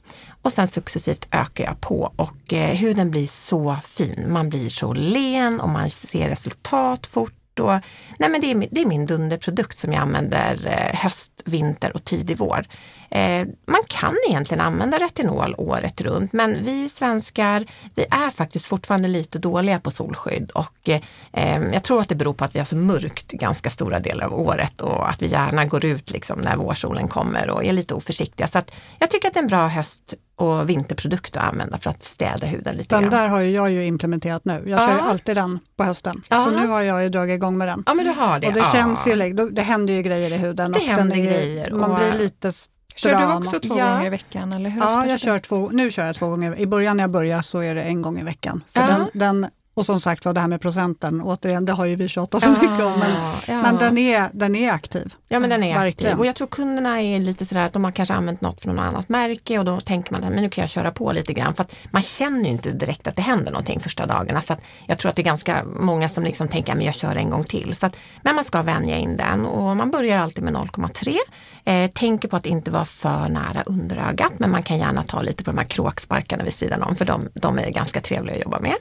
och 0.42 0.52
sen 0.52 0.68
successivt 0.68 1.28
ökar 1.30 1.64
jag 1.64 1.80
på 1.80 2.12
och 2.16 2.52
eh, 2.52 2.76
huden 2.76 3.10
blir 3.10 3.26
så 3.48 3.76
fin. 3.84 4.24
Man 4.32 4.48
blir 4.48 4.68
så 4.68 4.92
len 4.92 5.60
och 5.60 5.68
man 5.68 5.90
ser 5.90 6.28
resultat 6.28 7.06
fort. 7.06 7.34
Och, 7.60 7.80
nej 8.18 8.30
men 8.30 8.40
det, 8.40 8.50
är, 8.50 8.68
det 8.70 8.80
är 8.80 8.86
min 8.86 9.06
dunderprodukt 9.06 9.78
som 9.78 9.92
jag 9.92 10.02
använder 10.02 10.66
eh, 10.66 10.98
höst, 10.98 11.32
vinter 11.44 11.92
och 11.94 12.04
tidig 12.04 12.38
vår. 12.38 12.66
Eh, 13.10 13.46
man 13.66 13.82
kan 13.88 14.16
egentligen 14.28 14.60
använda 14.60 14.98
retinol 14.98 15.54
året 15.58 16.00
runt 16.00 16.32
men 16.32 16.64
vi 16.64 16.88
svenskar, 16.88 17.66
vi 17.94 18.06
är 18.10 18.30
faktiskt 18.30 18.66
fortfarande 18.66 19.08
lite 19.08 19.38
dåliga 19.38 19.80
på 19.80 19.90
solskydd 19.90 20.50
och 20.50 20.88
eh, 21.32 21.62
jag 21.72 21.82
tror 21.82 22.00
att 22.00 22.08
det 22.08 22.14
beror 22.14 22.34
på 22.34 22.44
att 22.44 22.54
vi 22.54 22.58
har 22.58 22.66
så 22.66 22.76
mörkt 22.76 23.32
ganska 23.32 23.70
stora 23.70 24.00
delar 24.00 24.26
av 24.26 24.34
året 24.34 24.80
och 24.80 25.08
att 25.08 25.22
vi 25.22 25.26
gärna 25.26 25.64
går 25.64 25.84
ut 25.84 26.10
liksom 26.10 26.40
när 26.40 26.56
vårsolen 26.56 27.08
kommer 27.08 27.50
och 27.50 27.64
är 27.64 27.72
lite 27.72 27.94
oförsiktiga. 27.94 28.46
Så 28.48 28.58
att 28.58 28.74
jag 28.98 29.10
tycker 29.10 29.28
att 29.28 29.36
en 29.36 29.46
bra 29.46 29.68
höst 29.68 30.14
och 30.38 30.70
vinterprodukt 30.70 31.36
att 31.36 31.48
använda 31.48 31.78
för 31.78 31.90
att 31.90 32.02
städa 32.02 32.46
huden 32.46 32.76
lite 32.76 32.94
den 32.94 33.02
grann. 33.02 33.10
där 33.10 33.28
har 33.28 33.40
jag 33.40 33.70
ju 33.70 33.84
implementerat 33.84 34.44
nu. 34.44 34.62
Jag 34.66 34.80
ja. 34.80 34.86
kör 34.86 34.94
ju 34.94 35.00
alltid 35.00 35.36
den 35.36 35.58
på 35.76 35.84
hösten. 35.84 36.22
Ja. 36.28 36.44
Så 36.44 36.50
nu 36.50 36.66
har 36.66 36.82
jag 36.82 37.02
ju 37.02 37.08
dragit 37.08 37.34
igång 37.34 37.58
med 37.58 37.68
den. 37.68 37.82
Ja 37.86 37.94
men 37.94 38.04
du 38.04 38.12
har 38.12 38.40
det. 38.40 38.46
Och 38.46 38.52
det 38.52 38.60
ja. 38.60 38.72
känns 38.72 39.06
ju, 39.06 39.32
det 39.50 39.62
händer 39.62 39.94
ju 39.94 40.02
grejer 40.02 40.32
i 40.32 40.36
huden. 40.36 40.72
Det 40.72 40.78
händer 40.78 41.16
är, 41.16 41.22
grejer. 41.22 41.70
Man 41.70 41.94
blir 41.94 42.18
lite 42.18 42.52
Kör 42.94 43.14
du 43.14 43.46
också 43.46 43.60
två 43.60 43.74
gånger 43.74 44.06
i 44.06 44.08
veckan? 44.08 44.52
Eller 44.52 44.70
hur 44.70 44.80
ja, 44.80 45.06
jag 45.06 45.20
kör 45.20 45.38
två, 45.38 45.70
nu 45.72 45.90
kör 45.90 46.06
jag 46.06 46.16
två 46.16 46.28
gånger. 46.28 46.58
I 46.58 46.66
början 46.66 46.96
när 46.96 47.04
jag 47.04 47.10
började 47.10 47.42
så 47.42 47.62
är 47.62 47.74
det 47.74 47.82
en 47.82 48.02
gång 48.02 48.20
i 48.20 48.24
veckan. 48.24 48.64
För 48.72 48.80
den, 48.80 49.08
den 49.12 49.46
och 49.78 49.86
som 49.86 50.00
sagt 50.00 50.24
var 50.24 50.32
det 50.32 50.40
här 50.40 50.48
med 50.48 50.60
procenten, 50.60 51.22
återigen 51.22 51.64
det 51.64 51.72
har 51.72 51.84
ju 51.84 51.96
vi 51.96 52.08
tjatat 52.08 52.42
så 52.42 52.50
mycket 52.50 52.84
om. 52.84 52.98
Men, 52.98 53.10
ja. 53.46 53.62
men 53.62 53.76
den, 53.76 53.98
är, 53.98 54.28
den 54.32 54.54
är 54.54 54.72
aktiv. 54.72 55.14
Ja 55.28 55.40
men 55.40 55.50
den 55.50 55.62
är 55.62 55.74
Verkligen. 55.74 56.12
aktiv 56.12 56.18
och 56.18 56.26
jag 56.26 56.36
tror 56.36 56.48
kunderna 56.48 57.02
är 57.02 57.20
lite 57.20 57.46
sådär 57.46 57.64
att 57.64 57.72
de 57.72 57.84
har 57.84 57.92
kanske 57.92 58.14
använt 58.14 58.40
något 58.40 58.60
från 58.60 58.76
något 58.76 58.84
annat 58.84 59.08
märke 59.08 59.58
och 59.58 59.64
då 59.64 59.80
tänker 59.80 60.12
man 60.12 60.24
att 60.24 60.32
nu 60.32 60.48
kan 60.48 60.62
jag 60.62 60.70
köra 60.70 60.90
på 60.90 61.12
lite 61.12 61.32
grann 61.32 61.54
för 61.54 61.62
att 61.62 61.76
man 61.90 62.02
känner 62.02 62.44
ju 62.44 62.50
inte 62.50 62.70
direkt 62.70 63.08
att 63.08 63.16
det 63.16 63.22
händer 63.22 63.52
någonting 63.52 63.80
första 63.80 64.06
dagarna. 64.06 64.40
Så 64.40 64.56
jag 64.86 64.98
tror 64.98 65.10
att 65.10 65.16
det 65.16 65.22
är 65.22 65.24
ganska 65.24 65.64
många 65.64 66.08
som 66.08 66.24
liksom 66.24 66.48
tänker 66.48 66.72
att 66.72 66.84
jag 66.84 66.94
kör 66.94 67.16
en 67.16 67.30
gång 67.30 67.44
till. 67.44 67.76
Så 67.76 67.86
att, 67.86 67.96
men 68.22 68.34
man 68.34 68.44
ska 68.44 68.62
vänja 68.62 68.96
in 68.96 69.16
den 69.16 69.46
och 69.46 69.76
man 69.76 69.90
börjar 69.90 70.18
alltid 70.18 70.44
med 70.44 70.54
0,3. 70.54 71.16
Eh, 71.64 71.90
tänker 71.90 72.28
på 72.28 72.36
att 72.36 72.46
inte 72.46 72.70
vara 72.70 72.84
för 72.84 73.28
nära 73.28 73.62
underögat 73.62 74.32
men 74.38 74.50
man 74.50 74.62
kan 74.62 74.78
gärna 74.78 75.02
ta 75.02 75.22
lite 75.22 75.44
på 75.44 75.50
de 75.50 75.58
här 75.58 75.64
kråksparkarna 75.64 76.44
vid 76.44 76.54
sidan 76.54 76.82
om 76.82 76.96
för 76.96 77.04
de, 77.04 77.28
de 77.34 77.58
är 77.58 77.70
ganska 77.70 78.00
trevliga 78.00 78.36
att 78.36 78.42
jobba 78.42 78.60
med. 78.60 78.74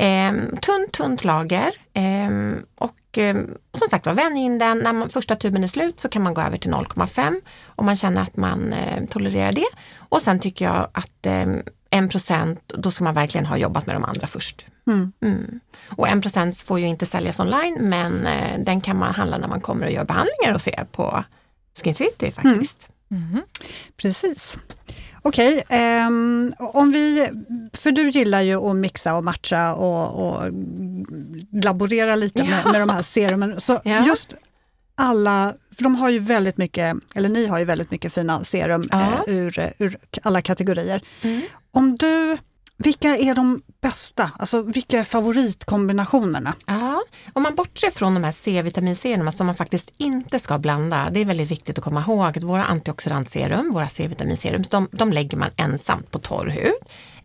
Eh, 0.00 0.37
tunt, 0.60 0.92
tunt 0.92 1.24
lager 1.24 1.72
eh, 1.94 2.30
och 2.78 3.18
eh, 3.18 3.36
som 3.78 3.88
sagt 3.90 4.06
var, 4.06 4.14
vänj 4.14 4.40
in 4.40 4.58
den. 4.58 4.78
När 4.78 4.92
man, 4.92 5.08
första 5.08 5.36
tuben 5.36 5.64
är 5.64 5.68
slut 5.68 6.00
så 6.00 6.08
kan 6.08 6.22
man 6.22 6.34
gå 6.34 6.40
över 6.40 6.56
till 6.56 6.70
0,5 6.70 7.40
om 7.66 7.86
man 7.86 7.96
känner 7.96 8.22
att 8.22 8.36
man 8.36 8.74
tolererar 9.10 9.52
det. 9.52 9.68
Och 9.98 10.22
sen 10.22 10.40
tycker 10.40 10.64
jag 10.64 10.88
att 10.92 11.26
eh, 11.26 11.46
en 11.90 12.08
procent, 12.08 12.72
då 12.76 12.90
ska 12.90 13.04
man 13.04 13.14
verkligen 13.14 13.46
ha 13.46 13.56
jobbat 13.56 13.86
med 13.86 13.96
de 13.96 14.04
andra 14.04 14.26
först. 14.26 14.66
Mm. 14.86 15.12
Mm. 15.22 15.60
Och 15.88 16.08
en 16.08 16.20
procent 16.20 16.58
får 16.58 16.80
ju 16.80 16.86
inte 16.86 17.06
säljas 17.06 17.40
online 17.40 17.76
men 17.80 18.26
eh, 18.26 18.58
den 18.58 18.80
kan 18.80 18.98
man 18.98 19.14
handla 19.14 19.38
när 19.38 19.48
man 19.48 19.60
kommer 19.60 19.86
och 19.86 19.92
gör 19.92 20.04
behandlingar 20.04 20.54
och 20.54 20.62
ser 20.62 20.84
på 20.92 21.24
Skin 21.84 21.94
City 21.94 22.30
faktiskt. 22.30 22.88
Mm. 23.10 23.22
mm. 23.22 23.42
Precis. 23.96 24.56
Okej, 25.28 25.62
okay, 25.66 26.06
um, 26.06 26.54
om 26.58 26.92
vi, 26.92 27.30
för 27.72 27.92
du 27.92 28.10
gillar 28.10 28.40
ju 28.40 28.70
att 28.70 28.76
mixa 28.76 29.14
och 29.14 29.24
matcha 29.24 29.74
och, 29.74 30.28
och 30.28 30.50
laborera 31.52 32.16
lite 32.16 32.44
med, 32.44 32.64
med 32.72 32.80
de 32.80 32.88
här 32.88 33.02
serumen. 33.02 33.60
Så 33.60 33.80
ja. 33.84 34.06
just 34.06 34.34
alla, 34.94 35.54
för 35.76 35.82
de 35.82 35.94
har 35.94 36.08
ju 36.08 36.18
väldigt 36.18 36.56
mycket, 36.56 36.96
eller 37.14 37.28
ni 37.28 37.46
har 37.46 37.58
ju 37.58 37.64
väldigt 37.64 37.90
mycket 37.90 38.12
fina 38.12 38.44
serum 38.44 38.88
ja. 38.90 39.00
eh, 39.00 39.34
ur, 39.34 39.72
ur 39.78 39.98
alla 40.22 40.42
kategorier. 40.42 41.02
Mm. 41.22 41.42
Om 41.72 41.96
du 41.96 42.36
vilka 42.76 43.16
är 43.16 43.34
de 43.34 43.62
bästa? 43.80 44.30
Alltså 44.38 44.62
vilka 44.62 44.98
är 44.98 45.04
favoritkombinationerna? 45.04 46.54
Ja, 46.66 47.02
om 47.32 47.42
man 47.42 47.54
bortser 47.54 47.90
från 47.90 48.14
de 48.14 48.24
här 48.24 48.32
C-vitaminserierna 48.32 49.32
som 49.32 49.46
man 49.46 49.54
faktiskt 49.54 49.92
inte 49.96 50.38
ska 50.38 50.58
blanda. 50.58 51.10
Det 51.10 51.20
är 51.20 51.24
väldigt 51.24 51.50
viktigt 51.50 51.78
att 51.78 51.84
komma 51.84 52.00
ihåg 52.00 52.38
att 52.38 52.44
våra 52.44 52.64
antioxidantserum, 52.64 53.72
våra 53.72 53.88
C-vitaminserum, 53.88 54.64
de, 54.70 54.88
de 54.92 55.12
lägger 55.12 55.36
man 55.36 55.50
ensamt 55.56 56.10
på 56.10 56.18
torr 56.18 56.46
hud 56.46 56.72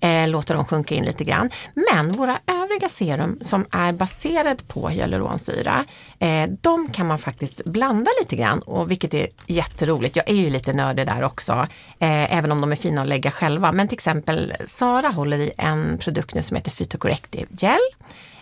eh, 0.04 0.28
låter 0.28 0.54
dem 0.56 0.66
sjunka 0.66 0.96
in 0.96 1.06
lite 1.06 1.24
grann. 1.24 1.50
Men 1.92 2.12
våra 2.12 2.40
övriga 2.48 2.90
serum 2.90 3.40
som 3.42 3.66
är 3.72 3.94
baserade 3.94 4.64
på 4.68 4.90
hyaluronsyra, 4.90 5.86
eh, 6.20 6.50
de 6.62 6.90
kan 6.90 7.08
man 7.08 7.18
faktiskt 7.18 7.66
blanda 7.66 8.12
lite 8.22 8.36
grann 8.36 8.60
och 8.60 8.92
vilket 8.92 9.14
är 9.14 9.28
jätteroligt. 9.48 10.16
Jag 10.16 10.30
är 10.30 10.36
ju 10.36 10.50
lite 10.50 10.74
nördig 10.74 11.06
där 11.06 11.24
också, 11.24 11.52
eh, 12.00 12.38
även 12.38 12.52
om 12.52 12.62
de 12.62 12.72
är 12.72 12.76
fina 12.76 13.02
att 13.02 13.08
lägga 13.08 13.32
själva. 13.32 13.72
Men 13.72 13.88
till 13.88 13.96
exempel 13.96 14.54
Sara 14.68 15.08
håller 15.08 15.38
i 15.38 15.52
en 15.58 15.98
produkt 15.98 16.36
nu 16.36 16.43
som 16.44 16.56
heter 16.56 16.72
Phytocorrective 16.72 17.48
Gel 17.58 17.80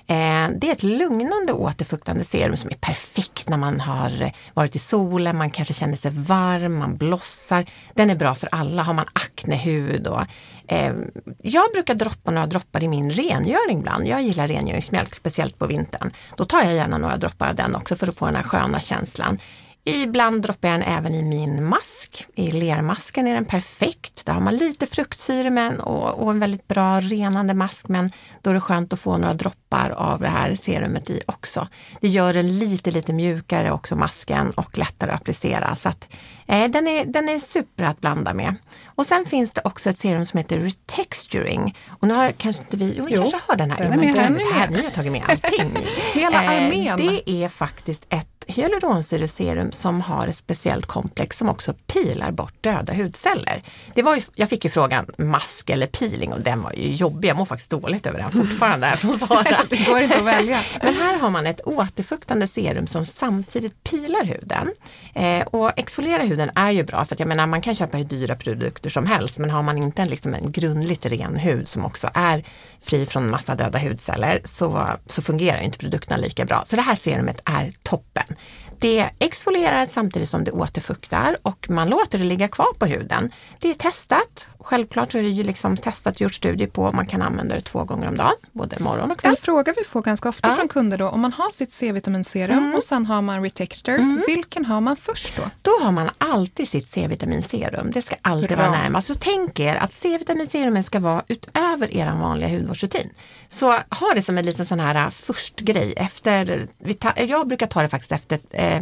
eh, 0.07 0.49
det 0.59 0.67
är 0.67 0.71
ett 0.71 0.83
lugnande 0.83 1.53
återfuktande 1.53 2.23
serum 2.23 2.57
som 2.57 2.69
är 2.69 2.75
perfekt 2.75 3.49
när 3.49 3.57
man 3.57 3.79
har 3.79 4.31
varit 4.53 4.75
i 4.75 4.79
solen, 4.79 5.37
man 5.37 5.49
kanske 5.49 5.73
känner 5.73 5.95
sig 5.95 6.11
varm, 6.11 6.77
man 6.77 6.97
blossar. 6.97 7.65
Den 7.93 8.09
är 8.09 8.15
bra 8.15 8.35
för 8.35 8.49
alla. 8.51 8.83
Har 8.83 8.93
man 8.93 9.05
aknehud 9.13 10.07
och 10.07 10.21
eh, 10.67 10.93
jag 11.41 11.71
brukar 11.73 11.95
droppa 11.95 12.31
några 12.31 12.47
droppar 12.47 12.83
i 12.83 12.87
min 12.87 13.11
rengöring 13.11 13.79
ibland. 13.79 14.07
Jag 14.07 14.21
gillar 14.21 14.47
rengöringsmjölk, 14.47 15.15
speciellt 15.15 15.59
på 15.59 15.67
vintern. 15.67 16.11
Då 16.37 16.43
tar 16.43 16.63
jag 16.63 16.73
gärna 16.73 16.97
några 16.97 17.17
droppar 17.17 17.49
av 17.49 17.55
den 17.55 17.75
också 17.75 17.95
för 17.95 18.07
att 18.07 18.17
få 18.17 18.25
den 18.25 18.35
här 18.35 18.43
sköna 18.43 18.79
känslan. 18.79 19.39
Ibland 19.83 20.41
droppar 20.41 20.69
jag 20.69 20.79
den 20.79 20.87
även 20.87 21.15
i 21.15 21.23
min 21.23 21.65
mask. 21.69 22.25
I 22.35 22.51
lermasken 22.51 23.27
är 23.27 23.33
den 23.33 23.45
perfekt. 23.45 24.25
Där 24.25 24.33
har 24.33 24.41
man 24.41 24.55
lite 24.55 24.85
fruktsyre 24.85 25.49
men, 25.49 25.79
och, 25.79 26.23
och, 26.23 26.31
en 26.31 26.39
väldigt 26.39 26.67
bra 26.67 26.99
renande 27.01 27.53
mask 27.53 27.87
men 27.87 28.11
då 28.41 28.49
är 28.49 28.53
det 28.53 28.59
skönt 28.59 28.93
att 28.93 28.99
få 28.99 29.17
några 29.17 29.33
droppar 29.33 29.89
av 29.89 30.19
det 30.19 30.27
här 30.27 30.55
serumet 30.55 31.09
i 31.09 31.21
också. 31.25 31.67
Det 32.01 32.07
gör 32.07 32.33
den 32.33 32.59
lite, 32.59 32.91
lite 32.91 33.13
mjukare 33.13 33.71
också 33.71 33.95
masken 33.95 34.51
och 34.51 34.77
lättare 34.77 35.11
att 35.11 35.21
applicera. 35.21 35.75
Så 35.75 35.89
att, 35.89 36.13
eh, 36.47 36.67
den, 36.67 36.87
är, 36.87 37.05
den 37.05 37.29
är 37.29 37.39
super 37.39 37.83
att 37.83 38.01
blanda 38.01 38.33
med. 38.33 38.55
Och 38.85 39.05
sen 39.05 39.25
finns 39.25 39.53
det 39.53 39.61
också 39.63 39.89
ett 39.89 39.97
serum 39.97 40.25
som 40.25 40.37
heter 40.37 40.59
Retexturing. 40.59 41.77
Och 41.89 42.07
nu 42.07 42.13
har 42.13 42.31
kanske 42.31 42.63
inte 42.63 42.77
vi, 42.77 42.93
jo, 42.97 43.05
vi 43.05 43.11
jo, 43.15 43.21
kanske 43.21 43.39
har 43.47 43.55
den 43.55 43.71
här. 43.71 43.77
Den 43.77 43.93
är 43.93 43.97
med, 43.97 44.15
den, 44.15 44.39
här, 44.53 44.69
ni 44.69 44.83
har 44.83 44.89
tagit 44.89 45.11
med 45.11 45.23
allting. 45.27 45.77
Hela 46.13 46.43
eh, 46.43 46.49
armén. 46.49 46.87
Eh, 46.87 46.95
det 46.97 47.29
är 47.29 47.47
faktiskt 47.47 48.05
ett 48.09 48.30
hyaluronsyreserum 48.47 49.71
som 49.71 50.01
har 50.01 50.27
ett 50.27 50.35
speciellt 50.35 50.85
komplex 50.85 51.37
som 51.37 51.49
också 51.49 51.73
pilar 51.87 52.31
bort 52.31 52.53
döda 52.61 52.93
hudceller. 52.93 53.63
Det 53.93 54.01
var 54.01 54.15
ju, 54.15 54.21
jag 54.35 54.49
fick 54.49 54.63
ju 54.63 54.69
frågan 54.69 55.05
mask 55.17 55.69
eller 55.69 55.87
peeling 55.87 56.33
och 56.33 56.41
den 56.41 56.61
var 56.61 56.73
ju 56.73 56.91
jobbig. 56.91 57.29
Jag 57.29 57.37
mår 57.37 57.45
faktiskt 57.45 57.71
dåligt 57.71 58.05
över 58.05 58.19
den 58.19 58.31
fortfarande 58.41 58.87
här 58.87 58.95
från 58.95 59.19
Sara. 59.19 59.57
det 59.69 59.85
går 59.85 60.01
inte 60.01 60.15
att 60.15 60.25
välja. 60.25 60.59
Men 60.81 60.95
här 60.95 61.19
har 61.19 61.29
man 61.29 61.47
ett 61.47 61.61
återfuktande 61.65 62.47
serum 62.47 62.87
som 62.87 63.05
samtidigt 63.05 63.83
pilar 63.83 64.25
huden. 64.25 64.71
Eh, 65.13 65.47
och 65.47 65.71
exfoliera 65.79 66.23
huden 66.23 66.51
är 66.55 66.71
ju 66.71 66.83
bra 66.83 67.05
för 67.05 67.15
att 67.15 67.19
jag 67.19 67.27
menar 67.27 67.47
man 67.47 67.61
kan 67.61 67.75
köpa 67.75 67.97
hur 67.97 68.05
dyra 68.05 68.35
produkter 68.35 68.89
som 68.89 69.05
helst 69.05 69.37
men 69.37 69.49
har 69.49 69.61
man 69.61 69.77
inte 69.77 70.01
en, 70.01 70.07
liksom 70.07 70.33
en 70.33 70.51
grundligt 70.51 71.05
ren 71.05 71.35
hud 71.35 71.67
som 71.67 71.85
också 71.85 72.09
är 72.13 72.43
fri 72.79 73.05
från 73.05 73.29
massa 73.29 73.55
döda 73.55 73.79
hudceller 73.79 74.41
så, 74.45 74.87
så 75.05 75.21
fungerar 75.21 75.61
inte 75.61 75.77
produkterna 75.77 76.17
lika 76.17 76.45
bra. 76.45 76.63
Så 76.65 76.75
det 76.75 76.81
här 76.81 76.95
serumet 76.95 77.41
är 77.45 77.73
toppen. 77.83 78.30
Det 78.79 79.09
exfolierar 79.19 79.85
samtidigt 79.85 80.29
som 80.29 80.43
det 80.43 80.51
återfuktar 80.51 81.37
och 81.41 81.69
man 81.69 81.89
låter 81.89 82.17
det 82.17 82.23
ligga 82.23 82.47
kvar 82.47 82.73
på 82.79 82.85
huden. 82.85 83.31
Det 83.59 83.69
är 83.69 83.73
testat. 83.73 84.47
Självklart 84.63 85.11
så 85.11 85.17
är 85.17 85.21
det 85.21 85.29
ju 85.29 85.43
liksom 85.43 85.77
testat 85.77 86.15
och 86.15 86.21
gjort 86.21 86.33
studier 86.33 86.67
på 86.67 86.85
om 86.85 86.95
man 86.95 87.05
kan 87.05 87.21
använda 87.21 87.55
det 87.55 87.61
två 87.61 87.83
gånger 87.83 88.07
om 88.07 88.17
dagen, 88.17 88.35
både 88.51 88.79
morgon 88.79 89.11
och 89.11 89.17
kväll. 89.17 89.29
En 89.29 89.35
fråga 89.35 89.73
vi 89.77 89.83
får 89.83 90.01
ganska 90.01 90.29
ofta 90.29 90.47
ja. 90.49 90.55
från 90.55 90.67
kunder 90.67 90.97
då, 90.97 91.07
om 91.07 91.21
man 91.21 91.33
har 91.33 91.51
sitt 91.51 91.73
C-vitaminserum 91.73 92.57
mm. 92.57 92.75
och 92.75 92.83
sen 92.83 93.05
har 93.05 93.21
man 93.21 93.43
Retexture, 93.43 93.95
mm. 93.95 94.23
vilken 94.27 94.65
har 94.65 94.81
man 94.81 94.95
först 94.95 95.37
då? 95.37 95.43
Då 95.61 95.71
har 95.85 95.91
man 95.91 96.09
alltid 96.17 96.67
sitt 96.67 96.87
C-vitaminserum. 96.87 97.91
Det 97.91 98.01
ska 98.01 98.15
alltid 98.21 98.57
Bra. 98.57 98.67
vara 98.67 98.81
närmast. 98.81 99.07
Så 99.07 99.13
tänk 99.15 99.59
er 99.59 99.75
att 99.75 99.93
C-vitaminserumen 99.93 100.83
ska 100.83 100.99
vara 100.99 101.23
utöver 101.27 101.97
er 101.97 102.11
vanliga 102.21 102.49
hudvårdsrutin. 102.49 103.09
Så 103.49 103.71
ha 103.71 104.13
det 104.15 104.21
som 104.21 104.37
en 104.37 104.45
liten 104.45 104.65
sån 104.65 104.79
här 104.79 104.95
äh, 104.95 105.09
förstgrej 105.09 105.93
efter, 105.97 106.67
jag 107.15 107.47
brukar 107.47 107.67
ta 107.67 107.81
det 107.81 107.87
faktiskt 107.87 108.11
efter 108.11 108.39
eh, 108.51 108.81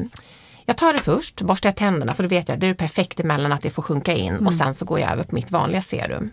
jag 0.69 0.77
tar 0.77 0.93
det 0.93 0.99
först, 0.99 1.41
borstar 1.41 1.69
jag 1.69 1.75
tänderna 1.75 2.13
för 2.13 2.23
då 2.23 2.29
vet 2.29 2.49
jag 2.49 2.59
det 2.59 2.67
är 2.67 2.73
perfekt 2.73 3.19
emellan 3.19 3.51
att 3.51 3.61
det 3.61 3.69
får 3.69 3.83
sjunka 3.83 4.13
in 4.13 4.33
mm. 4.33 4.47
och 4.47 4.53
sen 4.53 4.73
så 4.73 4.85
går 4.85 4.99
jag 4.99 5.11
över 5.11 5.23
på 5.23 5.35
mitt 5.35 5.51
vanliga 5.51 5.81
serum. 5.81 6.31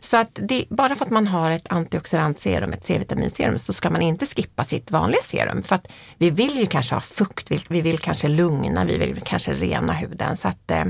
Så 0.00 0.16
att 0.16 0.38
det, 0.42 0.64
bara 0.70 0.94
för 0.94 1.04
att 1.04 1.10
man 1.10 1.26
har 1.26 1.50
ett 1.50 1.72
antioxidantserum, 1.72 2.72
ett 2.72 2.84
C-vitaminserum, 2.84 3.58
så 3.58 3.72
ska 3.72 3.90
man 3.90 4.02
inte 4.02 4.26
skippa 4.26 4.64
sitt 4.64 4.90
vanliga 4.90 5.22
serum. 5.22 5.62
För 5.62 5.74
att 5.74 5.92
vi 6.18 6.30
vill 6.30 6.58
ju 6.58 6.66
kanske 6.66 6.94
ha 6.94 7.00
fukt, 7.00 7.50
vi 7.68 7.80
vill 7.80 7.98
kanske 7.98 8.28
lugna, 8.28 8.84
vi 8.84 8.98
vill 8.98 9.20
kanske 9.24 9.52
rena 9.52 9.92
huden. 9.92 10.36
Så 10.36 10.48
att, 10.48 10.70
eh, 10.70 10.84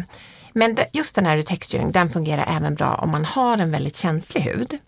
men 0.52 0.76
just 0.92 1.14
den 1.14 1.26
här 1.26 1.37
retexturing, 1.37 1.92
den 1.92 2.11
fungerar 2.11 2.56
även 2.56 2.74
bra 2.74 2.94
om 2.94 3.11
man 3.11 3.24
har 3.24 3.58
en 3.58 3.70
väldigt 3.70 3.96
känslig 3.96 4.40
hud. 4.40 4.78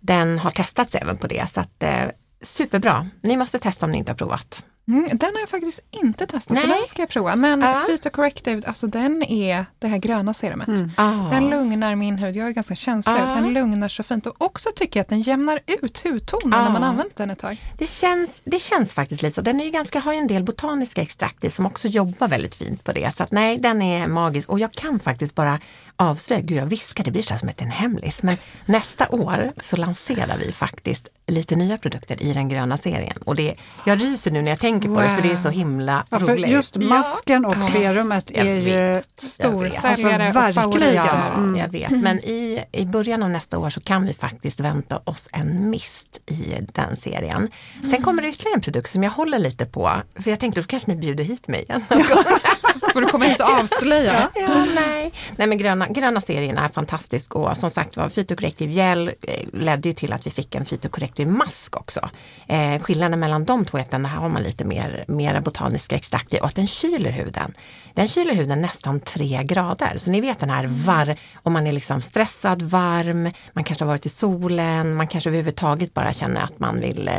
Den 0.00 0.38
har 0.38 0.50
testats 0.50 0.94
även 0.94 1.16
på 1.16 1.26
det, 1.26 1.50
så 1.50 1.60
att 1.60 1.82
eh, 1.82 2.04
superbra. 2.42 3.06
Ni 3.20 3.36
måste 3.36 3.58
testa 3.58 3.86
om 3.86 3.92
ni 3.92 3.98
inte 3.98 4.12
har 4.12 4.16
provat. 4.16 4.62
Mm, 4.88 5.18
den 5.18 5.30
har 5.34 5.40
jag 5.40 5.48
faktiskt 5.48 5.80
inte 5.90 6.26
testat, 6.26 6.54
Nej. 6.54 6.62
så 6.62 6.68
den 6.68 6.86
ska 6.88 7.02
jag 7.02 7.08
prova. 7.08 7.36
Men 7.36 7.62
uh. 7.62 7.86
Phytocorrective, 7.86 8.62
alltså 8.66 8.86
den 8.86 9.22
är 9.22 9.66
det 9.78 9.88
här 9.88 9.98
gröna 9.98 10.34
serumet. 10.34 10.68
Mm. 10.68 10.90
Uh. 10.98 11.30
Den 11.30 11.50
lugnar 11.50 11.94
min 11.94 12.18
hud, 12.18 12.36
jag 12.36 12.48
är 12.48 12.50
ganska 12.50 12.74
känslig, 12.74 13.14
uh. 13.14 13.34
den 13.34 13.52
lugnar 13.52 13.88
så 13.88 14.02
fint. 14.02 14.26
Och 14.26 14.34
också 14.38 14.68
tycker 14.76 15.00
jag 15.00 15.02
att 15.04 15.08
den 15.08 15.20
jämnar 15.20 15.60
ut 15.66 16.04
hudtonen 16.04 16.64
när 16.64 16.70
man 16.70 16.84
använt 16.84 17.16
den 17.16 17.30
ett 17.30 17.38
tag. 17.38 17.56
Det 17.78 17.86
känns, 17.86 18.40
det 18.44 18.58
känns 18.58 18.94
faktiskt 18.94 19.22
lite 19.22 19.34
så. 19.34 19.42
Den 19.42 19.60
är 19.60 19.64
ju 19.64 19.70
ganska, 19.70 20.00
har 20.00 20.12
ju 20.12 20.18
en 20.18 20.26
del 20.26 20.44
botaniska 20.44 21.02
extrakt 21.02 21.44
i 21.44 21.50
som 21.50 21.66
också 21.66 21.88
jobbar 21.88 22.28
väldigt 22.28 22.54
fint 22.54 22.84
på 22.84 22.92
det. 22.92 23.14
Så 23.14 23.22
att 23.22 23.32
nej, 23.32 23.58
den 23.58 23.82
är 23.82 24.06
magisk. 24.06 24.48
Och 24.48 24.58
jag 24.58 24.72
kan 24.72 24.98
faktiskt 24.98 25.34
bara 25.34 25.60
avslöja, 25.96 26.40
gud 26.40 26.58
jag 26.58 26.66
viskar, 26.66 27.04
det 27.04 27.10
blir 27.10 27.22
så 27.22 27.38
som 27.38 27.50
en 27.56 27.70
hemlis. 27.70 28.22
Men 28.22 28.36
nästa 28.66 29.08
år 29.08 29.52
så 29.60 29.76
lanserar 29.76 30.38
vi 30.38 30.52
faktiskt 30.52 31.08
lite 31.26 31.56
nya 31.56 31.76
produkter 31.76 32.22
i 32.22 32.32
den 32.32 32.48
gröna 32.48 32.78
serien. 32.78 33.18
Och 33.24 33.36
det, 33.36 33.54
jag 33.84 34.02
ryser 34.02 34.30
nu 34.30 34.42
när 34.42 34.50
jag 34.50 34.58
tänker 34.58 34.88
på 34.88 35.00
det 35.00 35.16
för 35.16 35.22
det 35.22 35.32
är 35.32 35.36
så 35.36 35.48
himla 35.48 36.04
ja, 36.10 36.18
roligt. 36.18 36.50
Just 36.50 36.76
masken 36.76 37.44
och 37.44 37.56
ja. 37.56 37.62
serumet 37.62 38.30
är 38.30 38.44
ju 38.44 39.02
storsäljare 39.16 40.26
alltså, 40.26 40.60
och 40.60 40.74
verkligen. 40.74 40.94
Ja, 40.94 41.32
mm. 41.36 41.56
jag 41.56 41.68
vet. 41.68 41.90
Men 41.90 42.18
i, 42.18 42.64
i 42.72 42.84
början 42.84 43.22
av 43.22 43.30
nästa 43.30 43.58
år 43.58 43.70
så 43.70 43.80
kan 43.80 44.06
vi 44.06 44.14
faktiskt 44.14 44.60
vänta 44.60 45.00
oss 45.04 45.28
en 45.32 45.70
mist 45.70 46.20
i 46.26 46.54
den 46.72 46.96
serien. 46.96 47.50
Sen 47.80 47.88
mm. 47.88 48.02
kommer 48.02 48.22
det 48.22 48.28
ytterligare 48.28 48.54
en 48.54 48.60
produkt 48.60 48.90
som 48.90 49.02
jag 49.02 49.10
håller 49.10 49.38
lite 49.38 49.64
på. 49.66 49.92
För 50.14 50.30
jag 50.30 50.40
tänkte 50.40 50.60
då 50.60 50.66
kanske 50.66 50.90
ni 50.90 50.96
bjuder 50.96 51.24
hit 51.24 51.48
mig 51.48 51.62
igen. 51.62 51.84
För 52.96 53.00
du 53.00 53.06
kommer 53.06 53.26
hit 53.26 53.40
och 53.40 53.48
avslöja. 53.48 54.30
ja, 54.34 54.66
nej. 54.74 55.12
nej 55.36 55.46
men 55.46 55.58
gröna, 55.58 55.88
gröna 55.88 56.20
serien 56.20 56.58
är 56.58 56.68
fantastisk 56.68 57.34
och 57.34 57.56
som 57.56 57.70
sagt 57.70 57.96
var 57.96 58.08
Phytocorrective 58.08 58.72
gel 58.72 59.08
eh, 59.08 59.48
ledde 59.52 59.88
ju 59.88 59.92
till 59.92 60.12
att 60.12 60.26
vi 60.26 60.30
fick 60.30 60.54
en 60.54 60.64
Phytocorrective 60.64 61.30
mask 61.30 61.76
också. 61.76 62.08
Eh, 62.46 62.82
skillnaden 62.82 63.20
mellan 63.20 63.44
de 63.44 63.64
två 63.64 63.78
är 63.78 63.82
att 63.82 63.90
den 63.90 64.04
här 64.04 64.18
har 64.18 64.28
man 64.28 64.42
lite 64.42 64.64
mer, 64.64 65.04
mera 65.08 65.40
botaniska 65.40 65.96
extrakt 65.96 66.34
i 66.34 66.40
och 66.40 66.46
att 66.46 66.54
den 66.54 66.66
kyler 66.66 67.10
huden. 67.10 67.52
Den 67.94 68.08
kyler 68.08 68.34
huden 68.34 68.62
nästan 68.62 69.00
tre 69.00 69.42
grader. 69.44 69.98
Så 69.98 70.10
ni 70.10 70.20
vet 70.20 70.38
den 70.38 70.50
här 70.50 70.66
var, 70.66 71.16
om 71.42 71.52
man 71.52 71.66
är 71.66 71.72
liksom 71.72 72.02
stressad, 72.02 72.62
varm, 72.62 73.30
man 73.52 73.64
kanske 73.64 73.84
har 73.84 73.88
varit 73.88 74.06
i 74.06 74.08
solen, 74.08 74.94
man 74.94 75.06
kanske 75.06 75.30
överhuvudtaget 75.30 75.94
bara 75.94 76.12
känner 76.12 76.40
att 76.42 76.58
man 76.58 76.80
vill, 76.80 77.08
eh, 77.08 77.14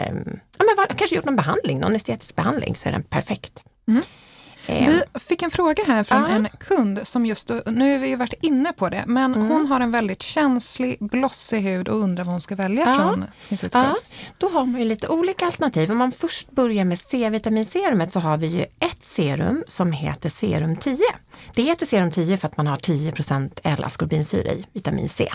ja, 0.58 0.66
men 0.66 0.76
var, 0.78 0.88
kanske 0.98 1.16
gjort 1.16 1.26
någon 1.26 1.36
behandling, 1.36 1.80
någon 1.80 1.96
estetisk 1.96 2.36
behandling 2.36 2.76
så 2.76 2.88
är 2.88 2.92
den 2.94 3.04
perfekt. 3.04 3.64
Mm. 3.88 4.02
Vi 4.68 5.20
fick 5.20 5.42
en 5.42 5.52
fråga 5.52 5.84
här 5.88 6.04
från 6.04 6.24
ah. 6.24 6.28
en 6.28 6.48
kund 6.60 7.00
som 7.04 7.26
just, 7.26 7.50
nu 7.66 7.92
har 7.92 8.00
vi 8.00 8.08
ju 8.08 8.16
varit 8.16 8.34
inne 8.42 8.74
på 8.74 8.90
det, 8.90 9.04
men 9.08 9.36
mm. 9.36 9.48
hon 9.48 9.66
har 9.66 9.80
en 9.80 9.92
väldigt 9.92 10.22
känslig, 10.22 10.98
blossig 11.00 11.62
hud 11.62 11.88
och 11.88 11.98
undrar 11.98 12.24
vad 12.24 12.32
hon 12.32 12.42
ska 12.42 12.56
välja 12.56 12.84
ah. 12.88 12.96
från 12.96 13.26
ah. 13.72 13.96
Då 14.38 14.50
har 14.50 14.66
man 14.66 14.82
ju 14.82 14.88
lite 14.88 15.08
olika 15.08 15.46
alternativ. 15.46 15.92
Om 15.92 15.98
man 15.98 16.12
först 16.12 16.52
börjar 16.52 16.84
med 16.84 17.00
C-vitaminserumet 17.00 18.12
så 18.12 18.20
har 18.20 18.38
vi 18.38 18.48
ju 18.48 18.62
ett 18.62 19.04
serum 19.04 19.64
som 19.68 19.92
heter 19.92 20.30
Serum 20.30 20.76
10. 20.76 20.98
Det 21.56 21.62
heter 21.62 21.86
Serum 21.86 22.12
10 22.12 22.38
för 22.38 22.48
att 22.48 22.58
man 22.58 22.68
har 22.68 22.78
10% 22.78 23.60
L-askorbinsyra 23.64 24.52
i, 24.52 24.66
vitamin 24.74 25.10
C. 25.10 25.30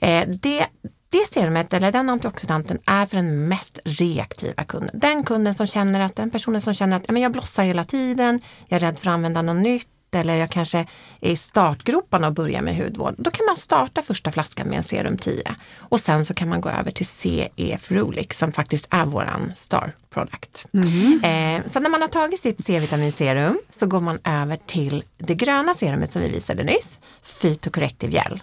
Eh, 0.00 0.28
det 0.28 0.66
det 1.10 1.32
serumet 1.32 1.72
eller 1.72 1.92
den 1.92 2.10
antioxidanten 2.10 2.78
är 2.86 3.06
för 3.06 3.16
den 3.16 3.48
mest 3.48 3.78
reaktiva 3.84 4.64
kunden. 4.64 5.00
Den 5.00 5.24
kunden 5.24 5.54
som 5.54 5.66
känner 5.66 6.00
att, 6.00 6.16
den 6.16 6.30
personen 6.30 6.60
som 6.60 6.74
känner 6.74 6.96
att 6.96 7.04
ja, 7.06 7.12
men 7.12 7.22
jag 7.22 7.32
blossar 7.32 7.64
hela 7.64 7.84
tiden, 7.84 8.40
jag 8.68 8.76
är 8.76 8.86
rädd 8.86 8.98
för 8.98 9.10
att 9.10 9.14
använda 9.14 9.42
något 9.42 9.62
nytt 9.62 9.88
eller 10.16 10.34
jag 10.34 10.50
kanske 10.50 10.78
är 11.20 11.30
i 11.30 11.36
startgroparna 11.36 12.26
och 12.26 12.34
börjar 12.34 12.62
med 12.62 12.76
hudvård. 12.76 13.14
Då 13.18 13.30
kan 13.30 13.46
man 13.46 13.56
starta 13.56 14.02
första 14.02 14.32
flaskan 14.32 14.68
med 14.68 14.76
en 14.76 14.84
serum 14.84 15.18
10 15.18 15.54
och 15.78 16.00
sen 16.00 16.24
så 16.24 16.34
kan 16.34 16.48
man 16.48 16.60
gå 16.60 16.68
över 16.68 16.90
till 16.90 17.06
CE 17.06 17.78
Frulic 17.78 18.38
som 18.38 18.52
faktiskt 18.52 18.86
är 18.90 19.06
våran 19.06 19.52
star 19.56 19.92
product. 20.10 20.66
Mm. 20.74 21.20
Eh, 21.24 21.66
så 21.66 21.80
när 21.80 21.90
man 21.90 22.00
har 22.00 22.08
tagit 22.08 22.40
sitt 22.40 22.66
C-vitaminserum 22.66 23.58
så 23.70 23.86
går 23.86 24.00
man 24.00 24.18
över 24.24 24.58
till 24.66 25.04
det 25.18 25.34
gröna 25.34 25.74
serumet 25.74 26.10
som 26.10 26.22
vi 26.22 26.28
visade 26.28 26.64
nyss, 26.64 27.00
Phytocorrective 27.40 28.12
Gel 28.12 28.40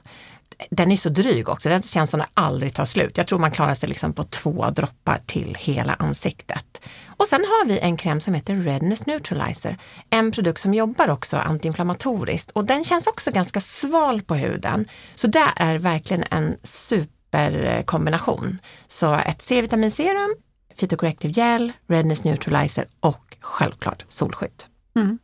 den 0.70 0.92
är 0.92 0.98
så 0.98 1.10
dryg 1.10 1.50
också, 1.50 1.70
den 1.70 1.82
känns 1.82 2.10
som 2.10 2.20
den 2.20 2.30
aldrig 2.34 2.74
tar 2.74 2.86
slut. 2.86 3.18
Jag 3.18 3.28
tror 3.28 3.40
man 3.40 3.52
klarar 3.52 3.74
sig 3.74 3.90
liksom 3.90 4.14
på 4.14 4.24
två 4.24 4.70
droppar 4.70 5.22
till 5.26 5.56
hela 5.60 5.94
ansiktet. 5.94 6.90
Och 7.08 7.28
sen 7.28 7.42
har 7.42 7.66
vi 7.66 7.80
en 7.80 7.98
kräm 7.98 8.20
som 8.20 8.34
heter 8.34 8.56
Redness 8.56 9.06
Neutralizer. 9.06 9.78
En 10.10 10.32
produkt 10.32 10.62
som 10.62 10.74
jobbar 10.74 11.10
också 11.10 11.38
antiinflammatoriskt 11.38 12.52
och 12.52 12.66
den 12.66 12.84
känns 12.84 13.08
också 13.08 13.32
ganska 13.32 13.62
sval 13.62 14.22
på 14.22 14.36
huden. 14.36 14.88
Så 15.16 15.28
det 15.28 15.48
är 15.56 15.78
verkligen 15.78 16.24
en 16.32 16.58
superkombination. 16.64 18.58
Så 18.88 19.14
ett 19.14 19.42
C-vitaminserum, 19.42 20.36
Phytocorrective 20.80 21.34
Gel, 21.34 21.72
Redness 21.88 22.24
Neutralizer 22.24 22.88
och 23.00 23.38
självklart 23.40 24.06
solskydd. 24.10 24.64
Mm. 24.96 25.20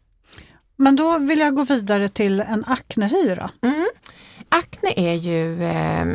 Men 0.82 0.96
då 0.96 1.18
vill 1.18 1.40
jag 1.40 1.56
gå 1.56 1.64
vidare 1.64 2.10
till 2.10 2.40
en 2.40 2.64
aknehyra. 2.68 3.50
Mm. 3.62 3.88
Akne 4.50 4.94
är 4.96 5.14
ju, 5.14 5.64
eh, 5.64 6.06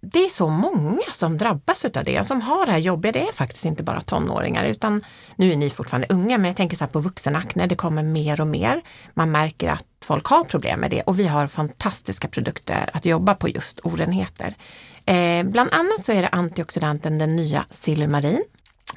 det 0.00 0.24
är 0.24 0.28
så 0.28 0.48
många 0.48 1.02
som 1.12 1.38
drabbas 1.38 1.84
av 1.84 2.04
det 2.04 2.26
som 2.26 2.40
har 2.40 2.66
det 2.66 2.72
här 2.72 2.78
jobbiga. 2.78 3.12
Det 3.12 3.28
är 3.28 3.32
faktiskt 3.32 3.64
inte 3.64 3.82
bara 3.82 4.00
tonåringar 4.00 4.64
utan 4.64 5.04
nu 5.36 5.52
är 5.52 5.56
ni 5.56 5.70
fortfarande 5.70 6.06
unga 6.10 6.38
men 6.38 6.46
jag 6.46 6.56
tänker 6.56 6.76
så 6.76 6.84
här 6.84 6.90
på 6.90 7.00
vuxenakne, 7.00 7.66
det 7.66 7.74
kommer 7.74 8.02
mer 8.02 8.40
och 8.40 8.46
mer. 8.46 8.82
Man 9.14 9.30
märker 9.30 9.70
att 9.70 9.86
folk 10.04 10.26
har 10.26 10.44
problem 10.44 10.80
med 10.80 10.90
det 10.90 11.02
och 11.02 11.18
vi 11.18 11.26
har 11.26 11.46
fantastiska 11.46 12.28
produkter 12.28 12.90
att 12.92 13.04
jobba 13.04 13.34
på 13.34 13.48
just 13.48 13.80
orenheter. 13.84 14.54
Eh, 15.06 15.44
bland 15.44 15.72
annat 15.72 16.04
så 16.04 16.12
är 16.12 16.22
det 16.22 16.28
antioxidanten 16.28 17.18
den 17.18 17.36
nya 17.36 17.66
Silumarin 17.70 18.44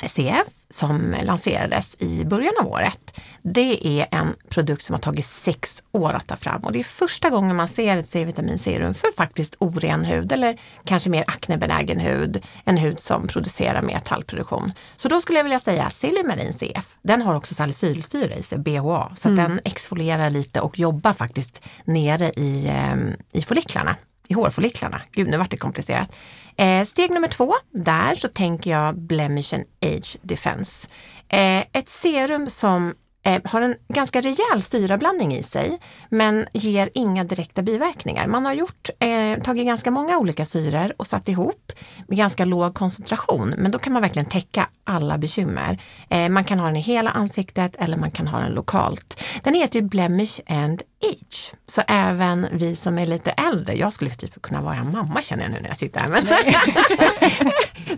CF 0.08 0.47
som 0.69 1.15
lanserades 1.23 1.95
i 1.99 2.25
början 2.25 2.54
av 2.62 2.67
året. 2.67 3.19
Det 3.41 3.88
är 3.88 4.08
en 4.12 4.36
produkt 4.49 4.84
som 4.84 4.93
har 4.93 4.99
tagit 4.99 5.25
sex 5.25 5.84
år 5.91 6.13
att 6.13 6.28
ta 6.28 6.36
fram 6.36 6.62
och 6.62 6.71
det 6.71 6.80
är 6.80 6.84
första 6.84 7.30
gången 7.30 7.56
man 7.56 7.67
ser 7.67 7.97
ett 7.97 8.08
C-vitaminserum 8.08 8.93
för 8.93 9.12
faktiskt 9.17 9.56
oren 9.60 10.06
hud 10.06 10.32
eller 10.32 10.60
kanske 10.86 11.10
mer 11.10 11.23
aknebenägen 11.28 11.99
hud, 11.99 12.45
en 12.63 12.78
hud 12.78 12.99
som 12.99 13.28
producerar 13.28 13.82
mer 13.82 13.99
tallproduktion. 13.99 14.71
Så 14.97 15.08
då 15.08 15.21
skulle 15.21 15.39
jag 15.39 15.43
vilja 15.43 15.60
säga 15.60 15.89
Silumarin 15.89 16.54
CF. 16.54 16.97
Den 17.02 17.21
har 17.21 17.36
också 17.36 17.56
salicylsyra 17.56 18.36
i 18.36 18.43
sig, 18.43 18.58
BHA, 18.58 19.12
så 19.15 19.30
mm. 19.30 19.38
den 19.43 19.60
exfolierar 19.65 20.30
lite 20.30 20.62
och 20.62 20.80
jobbar 20.80 21.13
faktiskt 21.13 21.62
nere 21.86 22.30
i, 22.30 22.67
eh, 22.67 23.39
i 23.39 23.41
folliklarna 23.41 23.95
i 24.30 24.34
hårfolliklarna. 24.34 25.02
Gud, 25.12 25.28
nu 25.28 25.38
vart 25.38 25.52
det 25.52 25.58
komplicerat. 25.58 26.15
Eh, 26.58 26.86
steg 26.86 27.12
nummer 27.12 27.28
två, 27.28 27.56
där 27.74 28.15
så 28.15 28.28
tänker 28.28 28.72
jag 28.72 28.98
Blemish 28.98 29.54
and 29.54 29.65
Age 29.82 30.18
Defense. 30.22 30.88
Eh, 31.30 31.60
ett 31.60 31.89
serum 31.89 32.48
som 32.50 32.94
eh, 33.23 33.41
har 33.43 33.62
en 33.62 33.75
ganska 33.93 34.21
rejäl 34.21 34.62
syrablandning 34.62 35.36
i 35.36 35.43
sig 35.43 35.79
men 36.10 36.47
ger 36.53 36.89
inga 36.93 37.23
direkta 37.23 37.62
biverkningar. 37.62 38.27
Man 38.27 38.45
har 38.45 38.53
gjort, 38.53 38.89
eh, 38.99 39.43
tagit 39.43 39.65
ganska 39.65 39.91
många 39.91 40.17
olika 40.17 40.45
syror 40.45 40.93
och 40.97 41.08
satt 41.08 41.29
ihop 41.29 41.71
med 42.08 42.17
ganska 42.17 42.45
låg 42.45 42.73
koncentration 42.73 43.53
men 43.58 43.71
då 43.71 43.79
kan 43.79 43.93
man 43.93 44.01
verkligen 44.01 44.29
täcka 44.29 44.67
alla 44.84 45.17
bekymmer. 45.17 45.82
Eh, 46.10 46.29
man 46.29 46.43
kan 46.43 46.60
ha 46.60 46.65
den 46.65 46.75
i 46.75 46.82
hela 46.82 47.12
ansiktet 47.12 47.75
eller 47.79 47.97
man 47.97 48.12
kan 48.12 48.27
ha 48.27 48.39
den 48.39 48.51
lokalt. 48.51 49.23
Den 49.43 49.53
heter 49.53 49.79
ju 49.79 49.88
Blemish 49.88 50.39
and 50.47 50.82
age. 51.03 51.53
Så 51.67 51.82
även 51.88 52.47
vi 52.51 52.75
som 52.75 52.99
är 52.99 53.05
lite 53.05 53.32
äldre, 53.32 53.75
jag 53.75 53.93
skulle 53.93 54.12
typ 54.12 54.41
kunna 54.41 54.62
vara 54.62 54.84
mamma 54.84 55.21
känner 55.21 55.43
jag 55.43 55.51
nu 55.51 55.60
när 55.62 55.67
jag 55.67 55.77
sitter 55.77 55.99
här. 55.99 56.08
Men 56.08 56.23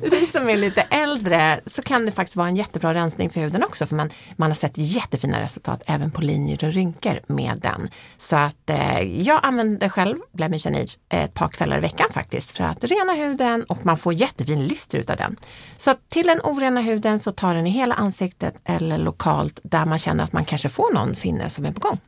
vi 0.11 0.25
som 0.25 0.49
är 0.49 0.57
lite 0.57 0.81
äldre 0.81 1.59
så 1.65 1.81
kan 1.81 2.05
det 2.05 2.11
faktiskt 2.11 2.35
vara 2.35 2.47
en 2.47 2.55
jättebra 2.55 2.93
rensning 2.93 3.29
för 3.29 3.39
huden 3.39 3.63
också 3.63 3.85
för 3.85 3.95
man, 3.95 4.09
man 4.35 4.49
har 4.49 4.55
sett 4.55 4.77
jättefina 5.11 5.41
resultat 5.41 5.83
även 5.85 6.11
på 6.11 6.21
linjer 6.21 6.65
och 6.65 6.73
rynkor 6.73 7.19
med 7.27 7.59
den. 7.61 7.89
Så 8.17 8.35
att 8.35 8.69
eh, 8.69 9.01
jag 9.01 9.39
använder 9.43 9.89
själv 9.89 10.17
Blemish 10.33 10.67
Age 10.67 10.97
ett 11.09 11.33
par 11.33 11.47
kvällar 11.47 11.77
i 11.77 11.81
veckan 11.81 12.07
faktiskt 12.11 12.51
för 12.51 12.63
att 12.63 12.83
rena 12.83 13.13
huden 13.13 13.63
och 13.63 13.85
man 13.85 13.97
får 13.97 14.13
jättefin 14.13 14.65
lyster 14.65 14.97
utav 14.97 15.17
den. 15.17 15.35
Så 15.77 15.93
till 16.09 16.27
den 16.27 16.41
orena 16.43 16.81
huden 16.81 17.19
så 17.19 17.31
tar 17.31 17.55
den 17.55 17.67
i 17.67 17.69
hela 17.69 17.95
ansiktet 17.95 18.59
eller 18.65 18.97
lokalt 18.97 19.59
där 19.63 19.85
man 19.85 19.99
känner 19.99 20.23
att 20.23 20.33
man 20.33 20.45
kanske 20.45 20.69
får 20.69 20.93
någon 20.93 21.15
finne 21.15 21.49
som 21.49 21.65
är 21.65 21.71
på 21.71 21.79
gång. 21.79 21.99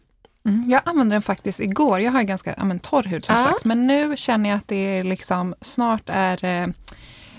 Mm, 0.46 0.70
jag 0.70 0.82
använde 0.86 1.16
den 1.16 1.22
faktiskt 1.22 1.60
igår. 1.60 2.00
Jag 2.00 2.12
har 2.12 2.24
ganska 2.24 2.54
ja, 2.58 2.64
men, 2.64 2.80
torr 2.80 3.04
hud 3.04 3.26
som 3.26 3.36
ja. 3.36 3.44
sagt. 3.44 3.66
Men 3.66 3.88
nu 3.88 4.18
känner 4.18 4.50
jag 4.50 4.58
att 4.58 4.68
det 4.68 4.98
är 4.98 5.04
liksom, 5.04 5.56
snart 5.62 6.04
är 6.06 6.46
eh, 6.46 6.68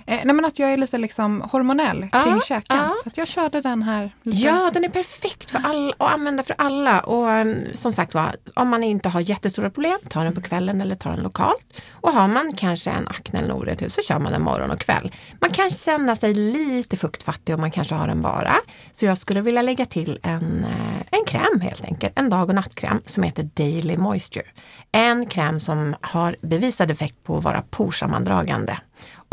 Eh, 0.06 0.20
nej 0.24 0.34
men 0.34 0.44
att 0.44 0.58
jag 0.58 0.72
är 0.72 0.76
lite 0.76 0.98
liksom 0.98 1.40
hormonell 1.40 2.08
ja, 2.12 2.24
kring 2.24 2.40
käken. 2.40 2.76
Ja. 2.76 2.94
Så 3.02 3.08
att 3.08 3.16
jag 3.16 3.28
körde 3.28 3.60
den 3.60 3.82
här. 3.82 4.14
Lite. 4.22 4.38
Ja, 4.38 4.70
den 4.72 4.84
är 4.84 4.88
perfekt 4.88 5.50
för 5.50 5.60
all, 5.64 5.94
att 5.98 6.12
använda 6.12 6.42
för 6.42 6.54
alla. 6.58 7.00
Och 7.00 7.28
um, 7.28 7.56
som 7.72 7.92
sagt 7.92 8.14
var, 8.14 8.36
om 8.54 8.68
man 8.68 8.84
inte 8.84 9.08
har 9.08 9.20
jättestora 9.20 9.70
problem, 9.70 9.98
ta 10.08 10.24
den 10.24 10.34
på 10.34 10.40
kvällen 10.40 10.80
eller 10.80 10.94
ta 10.94 11.10
den 11.10 11.20
lokalt. 11.20 11.82
Och 11.92 12.12
har 12.12 12.28
man 12.28 12.52
kanske 12.52 12.90
en 12.90 13.08
akne 13.08 13.38
eller 13.38 13.54
orätt 13.54 13.82
hud 13.82 13.92
så 13.92 14.02
kör 14.02 14.18
man 14.18 14.32
den 14.32 14.42
morgon 14.42 14.70
och 14.70 14.80
kväll. 14.80 15.12
Man 15.40 15.50
kan 15.50 15.70
känna 15.70 16.16
sig 16.16 16.34
lite 16.34 16.96
fuktfattig 16.96 17.54
om 17.54 17.60
man 17.60 17.70
kanske 17.70 17.94
har 17.94 18.06
den 18.06 18.22
bara. 18.22 18.56
Så 18.92 19.06
jag 19.06 19.18
skulle 19.18 19.40
vilja 19.40 19.62
lägga 19.62 19.86
till 19.86 20.18
en, 20.22 20.64
eh, 20.64 21.18
en 21.18 21.24
kräm 21.26 21.60
helt 21.60 21.84
enkelt, 21.84 22.12
en 22.18 22.30
dag 22.30 22.48
och 22.48 22.54
nattkräm 22.54 23.00
som 23.06 23.22
heter 23.22 23.50
Daily 23.54 23.96
Moisture. 23.96 24.46
En 24.92 25.26
kräm 25.26 25.60
som 25.60 25.96
har 26.00 26.36
bevisad 26.40 26.90
effekt 26.90 27.24
på 27.24 27.36
att 27.36 27.44
vara 27.44 27.62
porsammandragande 27.70 28.78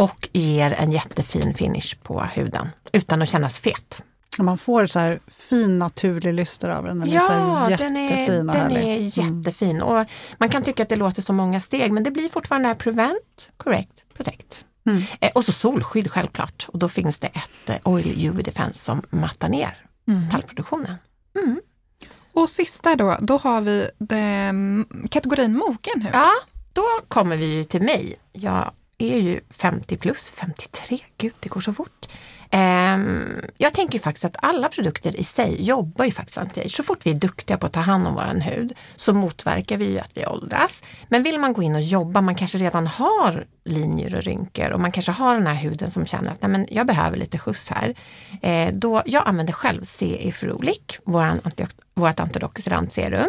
och 0.01 0.29
ger 0.31 0.71
en 0.71 0.91
jättefin 0.91 1.53
finish 1.53 1.97
på 2.03 2.21
huden 2.21 2.69
utan 2.93 3.21
att 3.21 3.29
kännas 3.29 3.59
fet. 3.59 4.03
Man 4.39 4.57
får 4.57 4.85
så 4.85 4.99
här 4.99 5.19
fin 5.27 5.79
naturlig 5.79 6.33
lyster 6.33 6.69
av 6.69 6.85
den. 6.85 6.99
Den 6.99 7.09
ja, 7.09 7.69
är 7.69 7.77
den 7.77 7.97
är, 7.97 8.43
den 8.43 8.71
är 8.71 8.97
jättefin. 8.97 9.75
Mm. 9.75 9.87
Och 9.87 10.05
man 10.37 10.49
kan 10.49 10.63
tycka 10.63 10.83
att 10.83 10.89
det 10.89 10.95
låter 10.95 11.21
så 11.21 11.33
många 11.33 11.61
steg 11.61 11.91
men 11.91 12.03
det 12.03 12.11
blir 12.11 12.29
fortfarande 12.29 12.67
här 12.67 12.75
prevent, 12.75 13.49
correct, 13.57 14.03
protect. 14.17 14.65
Mm. 14.85 15.03
Eh, 15.21 15.31
och 15.35 15.45
så 15.45 15.51
solskydd 15.51 16.11
självklart 16.11 16.67
och 16.73 16.79
då 16.79 16.89
finns 16.89 17.19
det 17.19 17.27
ett 17.27 17.69
eh, 17.69 17.75
Oil 17.83 18.27
UV 18.27 18.43
Defense 18.43 18.79
som 18.79 19.01
mattar 19.09 19.49
ner 19.49 19.85
mm. 20.07 20.29
tallproduktionen. 20.29 20.95
Mm. 21.43 21.61
Och 22.33 22.49
sista 22.49 22.95
då, 22.95 23.17
då 23.21 23.37
har 23.37 23.61
vi 23.61 23.89
det, 23.99 24.53
kategorin 25.09 25.57
mogen 25.57 26.01
hud. 26.01 26.11
Ja, 26.13 26.31
då 26.73 26.85
kommer 27.07 27.37
vi 27.37 27.63
till 27.63 27.81
mig. 27.81 28.15
Jag 28.31 28.71
är 29.01 29.19
ju 29.19 29.39
50 29.49 29.97
plus, 29.97 30.31
53, 30.31 30.99
gud 31.17 31.33
det 31.39 31.49
går 31.49 31.61
så 31.61 31.73
fort. 31.73 32.07
Ehm, 32.51 33.41
jag 33.57 33.73
tänker 33.73 33.99
faktiskt 33.99 34.25
att 34.25 34.35
alla 34.39 34.69
produkter 34.69 35.19
i 35.19 35.23
sig 35.23 35.63
jobbar 35.63 36.05
ju 36.05 36.11
faktiskt 36.11 36.37
anti 36.37 36.69
Så 36.69 36.83
fort 36.83 37.05
vi 37.05 37.11
är 37.11 37.15
duktiga 37.15 37.57
på 37.57 37.65
att 37.65 37.73
ta 37.73 37.79
hand 37.79 38.07
om 38.07 38.13
vår 38.13 38.41
hud 38.41 38.73
så 38.95 39.13
motverkar 39.13 39.77
vi 39.77 39.85
ju 39.85 39.99
att 39.99 40.11
vi 40.13 40.25
åldras. 40.25 40.83
Men 41.09 41.23
vill 41.23 41.39
man 41.39 41.53
gå 41.53 41.63
in 41.63 41.75
och 41.75 41.81
jobba, 41.81 42.21
man 42.21 42.35
kanske 42.35 42.57
redan 42.57 42.87
har 42.87 43.45
linjer 43.63 44.15
och 44.15 44.23
rynkor 44.23 44.71
och 44.71 44.79
man 44.79 44.91
kanske 44.91 45.11
har 45.11 45.35
den 45.35 45.47
här 45.47 45.55
huden 45.55 45.91
som 45.91 46.05
känner 46.05 46.31
att 46.31 46.41
Nej, 46.41 46.51
men 46.51 46.67
jag 46.69 46.87
behöver 46.87 47.17
lite 47.17 47.37
skjuts 47.37 47.69
här. 47.69 47.95
Eh, 48.41 48.73
då, 48.73 49.01
jag 49.05 49.27
använder 49.27 49.53
själv 49.53 49.83
CE 49.83 50.31
Frolic, 50.31 50.99
vårt 51.93 52.19
antioxidantserum. 52.19 53.27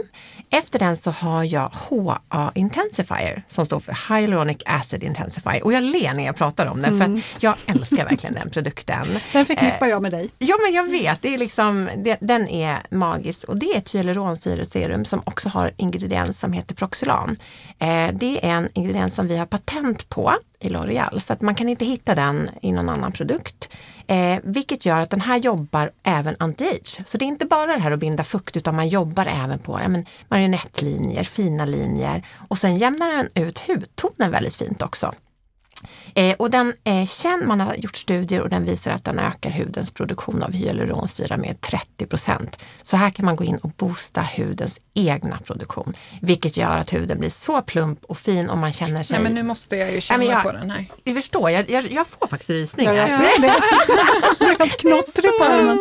Efter 0.51 0.79
den 0.79 0.97
så 0.97 1.11
har 1.11 1.45
jag 1.45 1.69
HA 1.69 2.53
Intensifier 2.55 3.43
som 3.49 3.67
står 3.67 3.81
för 3.81 4.15
Hyaluronic 4.15 4.59
Acid 4.67 5.03
Intensifier 5.03 5.65
och 5.65 5.73
jag 5.73 5.83
ler 5.83 6.15
när 6.15 6.25
jag 6.25 6.37
pratar 6.37 6.67
om 6.67 6.83
den 6.83 6.95
mm. 6.95 7.21
för 7.21 7.47
jag 7.47 7.55
älskar 7.67 8.05
verkligen 8.05 8.35
den 8.35 8.51
produkten. 8.51 9.07
Den 9.33 9.47
förknippar 9.47 9.87
eh, 9.87 9.91
jag 9.91 10.03
med 10.03 10.11
dig. 10.11 10.31
Ja 10.39 10.57
men 10.65 10.75
jag 10.75 10.91
vet, 10.91 11.23
det 11.23 11.35
är 11.35 11.39
liksom, 11.39 11.89
det, 11.97 12.17
den 12.21 12.49
är 12.49 12.79
magisk 12.91 13.45
och 13.45 13.57
det 13.57 13.67
är 13.67 13.79
ett 13.79 13.95
hyaluronsyreserum 13.95 15.05
som 15.05 15.23
också 15.25 15.49
har 15.49 15.73
ingrediens 15.77 16.41
som 16.41 16.53
heter 16.53 16.75
Proxylan. 16.75 17.37
Eh, 17.79 18.09
det 18.13 18.47
är 18.47 18.51
en 18.51 18.69
ingrediens 18.73 19.15
som 19.15 19.29
vi 19.29 19.37
har 19.37 19.47
patent 19.47 20.09
på 20.09 20.22
i 20.61 20.69
L'Oreal 20.69 21.19
så 21.19 21.33
att 21.33 21.41
man 21.41 21.55
kan 21.55 21.69
inte 21.69 21.85
hitta 21.85 22.15
den 22.15 22.51
i 22.63 22.73
någon 22.73 22.89
annan 22.89 23.13
produkt. 23.13 23.69
Eh, 24.07 24.39
vilket 24.43 24.87
gör 24.87 25.01
att 25.01 25.11
den 25.11 25.21
här 25.21 25.37
jobbar 25.37 25.91
även 26.03 26.37
anti-age. 26.37 27.03
Så 27.07 27.19
det 27.19 27.25
är 27.25 27.27
inte 27.27 27.47
bara 27.47 27.73
det 27.73 27.79
här 27.83 27.91
att 27.91 28.01
binda 28.01 28.25
fukt 28.25 28.57
utan 28.57 28.77
man 28.77 28.89
jobbar 28.89 29.27
även 29.27 29.59
på 29.59 29.81
ja, 29.83 29.89
men, 29.89 30.07
marionettlinjer, 30.29 31.25
fina 31.25 31.65
linjer 31.65 32.27
och 32.49 32.59
sen 32.59 32.79
jämnar 32.79 33.09
den 33.09 33.29
ut 33.45 33.59
hudtonen 33.59 34.31
väldigt 34.31 34.57
fint 34.57 34.83
också. 34.83 35.13
Eh, 36.15 36.37
och 36.39 36.51
den 36.51 36.73
är 36.85 37.07
känd, 37.07 37.47
man 37.47 37.61
har 37.61 37.75
gjort 37.75 37.97
studier 37.97 38.41
och 38.41 38.49
den 38.49 38.65
visar 38.65 38.91
att 38.91 39.05
den 39.05 39.19
ökar 39.19 39.51
hudens 39.51 39.91
produktion 39.91 40.43
av 40.43 40.53
hyaluronsyra 40.53 41.37
med 41.37 41.61
30 41.61 42.07
procent. 42.07 42.59
Så 42.83 42.97
här 42.97 43.11
kan 43.11 43.25
man 43.25 43.37
gå 43.37 43.45
in 43.45 43.57
och 43.57 43.71
boosta 43.71 44.21
hudens 44.37 44.81
egna 44.95 45.39
produktion, 45.39 45.95
vilket 46.21 46.57
gör 46.57 46.79
att 46.79 46.93
huden 46.93 47.19
blir 47.19 47.31
så 47.31 47.63
plump 47.63 48.05
och 48.05 48.19
fin 48.19 48.51
och 48.51 48.59
man 48.59 48.73
känner 48.73 49.03
sig... 49.03 49.15
Nej 49.15 49.23
men 49.23 49.35
nu 49.35 49.43
måste 49.43 49.77
jag 49.77 49.93
ju 49.93 50.01
känna 50.01 50.25
jag, 50.25 50.43
på 50.43 50.53
den 50.53 50.71
här. 50.71 50.87
Vi 51.05 51.15
förstår, 51.15 51.51
jag, 51.51 51.71
jag, 51.71 51.93
jag 51.93 52.07
får 52.07 52.27
faktiskt 52.27 52.51
rysningar. 52.51 52.95
Ja, 52.95 53.09
jag 53.09 53.11
ser 53.11 53.43
det. 53.43 53.55
Du 54.39 54.45
är 54.45 54.59
helt 54.59 54.81
knottrig 54.81 55.39
på 55.39 55.45
armen. 55.45 55.79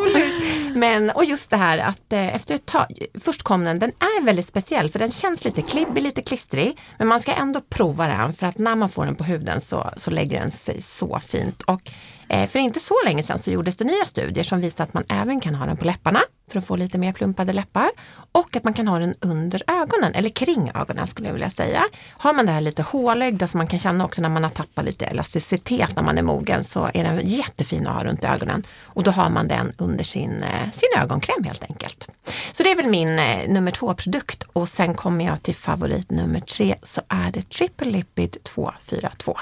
Men, 0.75 1.09
och 1.09 1.25
just 1.25 1.51
det 1.51 1.57
här 1.57 1.77
att 1.77 2.13
eh, 2.13 2.35
efter 2.35 2.55
ett 2.55 2.65
tag, 2.65 2.97
först 3.19 3.43
kom 3.43 3.63
den, 3.63 3.79
den 3.79 3.91
är 3.99 4.23
väldigt 4.23 4.45
speciell 4.45 4.89
för 4.89 4.99
den 4.99 5.11
känns 5.11 5.45
lite 5.45 5.61
klibbig, 5.61 6.03
lite 6.03 6.21
klistrig. 6.21 6.77
Men 6.97 7.07
man 7.07 7.19
ska 7.19 7.33
ändå 7.33 7.61
prova 7.69 8.07
den 8.07 8.33
för 8.33 8.47
att 8.47 8.57
när 8.57 8.75
man 8.75 8.89
får 8.89 9.05
den 9.05 9.15
på 9.15 9.23
huden 9.23 9.61
så, 9.61 9.90
så 9.97 10.11
lägger 10.11 10.39
den 10.39 10.51
sig 10.51 10.81
så 10.81 11.19
fint. 11.19 11.61
Och 11.61 11.91
Eh, 12.31 12.47
för 12.47 12.59
inte 12.59 12.79
så 12.79 12.95
länge 13.05 13.23
sedan 13.23 13.39
så 13.39 13.51
gjordes 13.51 13.77
det 13.77 13.85
nya 13.85 14.05
studier 14.05 14.43
som 14.43 14.61
visar 14.61 14.83
att 14.83 14.93
man 14.93 15.03
även 15.09 15.39
kan 15.39 15.55
ha 15.55 15.65
den 15.65 15.77
på 15.77 15.85
läpparna 15.85 16.21
för 16.51 16.59
att 16.59 16.65
få 16.65 16.75
lite 16.75 16.97
mer 16.97 17.13
plumpade 17.13 17.53
läppar 17.53 17.89
och 18.31 18.55
att 18.55 18.63
man 18.63 18.73
kan 18.73 18.87
ha 18.87 18.99
den 18.99 19.15
under 19.19 19.61
ögonen 19.67 20.13
eller 20.13 20.29
kring 20.29 20.71
ögonen 20.75 21.07
skulle 21.07 21.27
jag 21.27 21.33
vilja 21.33 21.49
säga. 21.49 21.83
Har 22.09 22.33
man 22.33 22.45
det 22.45 22.51
här 22.51 22.61
lite 22.61 22.81
hålögda 22.81 23.47
som 23.47 23.57
man 23.57 23.67
kan 23.67 23.79
känna 23.79 24.05
också 24.05 24.21
när 24.21 24.29
man 24.29 24.43
har 24.43 24.49
tappat 24.49 24.85
lite 24.85 25.05
elasticitet 25.05 25.95
när 25.95 26.03
man 26.03 26.17
är 26.17 26.21
mogen 26.21 26.63
så 26.63 26.89
är 26.93 27.03
den 27.03 27.19
jättefin 27.23 27.87
att 27.87 27.95
ha 27.95 28.03
runt 28.03 28.23
ögonen 28.23 28.63
och 28.83 29.03
då 29.03 29.11
har 29.11 29.29
man 29.29 29.47
den 29.47 29.73
under 29.77 30.03
sin, 30.03 30.43
eh, 30.43 30.71
sin 30.73 31.01
ögonkräm 31.01 31.43
helt 31.43 31.63
enkelt. 31.63 32.09
Så 32.53 32.63
det 32.63 32.71
är 32.71 32.75
väl 32.75 32.89
min 32.89 33.19
eh, 33.19 33.49
nummer 33.49 33.71
två 33.71 33.93
produkt 33.93 34.43
och 34.53 34.69
sen 34.69 34.93
kommer 34.93 35.25
jag 35.25 35.41
till 35.41 35.55
favorit 35.55 36.11
nummer 36.11 36.39
tre 36.39 36.75
så 36.83 37.01
är 37.07 37.31
det 37.31 37.49
Triple 37.49 37.91
Lipid 37.91 38.37
242 38.43 39.37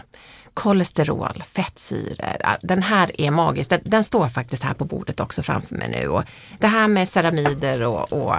kolesterol, 0.54 1.44
fettsyror. 1.48 2.58
Den 2.62 2.84
här 2.84 3.22
är 3.22 3.32
magisk. 3.32 3.70
Den, 3.70 3.80
den, 3.84 4.04
står 4.04 4.28
faktiskt 4.28 4.64
här 4.64 4.74
på 4.74 4.86
bordet 4.86 5.20
också 5.20 5.42
framför 5.42 5.76
mig 5.76 5.90
nu. 5.90 6.08
Och 6.08 6.24
det 6.60 6.68
här 6.68 6.88
med 6.88 7.10
ceramider 7.10 7.82
och, 7.82 8.14
och, 8.14 8.36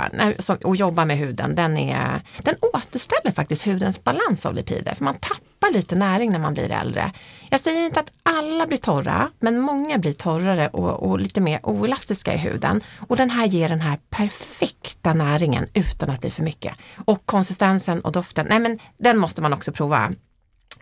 och 0.64 0.76
jobba 0.76 1.04
med 1.04 1.18
huden, 1.18 1.54
den, 1.54 1.76
är, 1.76 2.20
den 2.42 2.54
återställer 2.74 3.32
faktiskt 3.32 3.66
hudens 3.66 4.04
balans 4.04 4.46
av 4.46 4.54
lipider. 4.54 4.94
För 4.94 5.04
man 5.04 5.14
tappar 5.14 5.72
lite 5.72 5.94
näring 5.94 6.32
när 6.32 6.38
man 6.38 6.54
blir 6.54 6.70
äldre. 6.70 7.12
Jag 7.50 7.60
säger 7.60 7.84
inte 7.84 8.00
att 8.00 8.12
alla 8.22 8.66
blir 8.66 8.78
torra, 8.78 9.30
men 9.40 9.60
många 9.60 9.98
blir 9.98 10.12
torrare 10.12 10.68
och, 10.68 11.10
och 11.10 11.20
lite 11.20 11.40
mer 11.40 11.60
oelastiska 11.62 12.34
i 12.34 12.36
huden. 12.36 12.80
Och 13.08 13.16
den 13.16 13.30
här 13.30 13.46
ger 13.46 13.68
den 13.68 13.80
här 13.80 13.98
perfekta 14.10 15.12
näringen 15.12 15.66
utan 15.74 16.10
att 16.10 16.20
bli 16.20 16.30
för 16.30 16.42
mycket. 16.42 16.74
Och 17.04 17.26
konsistensen 17.26 18.00
och 18.00 18.12
doften, 18.12 18.46
nej 18.48 18.58
men 18.58 18.78
den 18.98 19.18
måste 19.18 19.42
man 19.42 19.52
också 19.52 19.72
prova. 19.72 20.12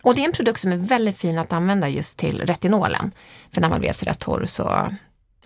Och 0.03 0.14
det 0.14 0.20
är 0.20 0.24
en 0.24 0.33
produkt 0.33 0.61
som 0.61 0.72
är 0.72 0.77
väldigt 0.77 1.18
fin 1.18 1.38
att 1.38 1.53
använda 1.53 1.88
just 1.88 2.18
till 2.18 2.46
retinolen. 2.46 3.12
För 3.53 3.61
när 3.61 3.68
man 3.68 3.81
blir 3.81 3.92
sådär 3.92 4.14
torr 4.14 4.46
så, 4.46 4.88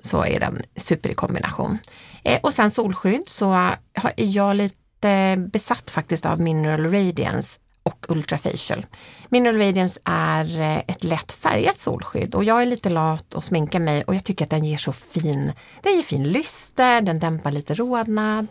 så 0.00 0.24
är 0.24 0.40
den 0.40 0.62
super 0.76 1.11
i 1.11 1.14
kombination. 1.14 1.78
Eh, 2.24 2.40
och 2.42 2.52
sen 2.52 2.70
solskydd 2.70 3.22
så 3.26 3.52
är 3.52 3.76
jag 4.16 4.57
lite 4.57 5.37
besatt 5.52 5.90
faktiskt 5.90 6.26
av 6.26 6.40
Mineral 6.40 6.90
Radiance 6.90 7.59
och 7.83 8.07
Ultrafacial. 8.09 8.87
Mineral 9.28 9.59
Radiance 9.59 10.00
är 10.05 10.61
eh, 10.61 10.78
ett 10.78 11.05
lätt 11.05 11.33
färgat 11.33 11.78
solskydd 11.78 12.35
och 12.35 12.44
jag 12.44 12.62
är 12.62 12.66
lite 12.66 12.90
lat 12.90 13.35
och 13.35 13.44
sminkar 13.44 13.81
mig 13.81 14.05
och 14.05 14.14
jag 14.14 14.24
tycker 14.24 14.44
att 14.44 14.50
den 14.50 14.64
ger 14.64 14.76
så 14.76 14.92
fin, 14.92 15.52
den 15.83 15.94
ger 15.94 16.02
fin 16.02 16.22
lyster, 16.28 17.00
den 17.00 17.18
dämpar 17.18 17.50
lite 17.50 17.74
rodnad. 17.74 18.48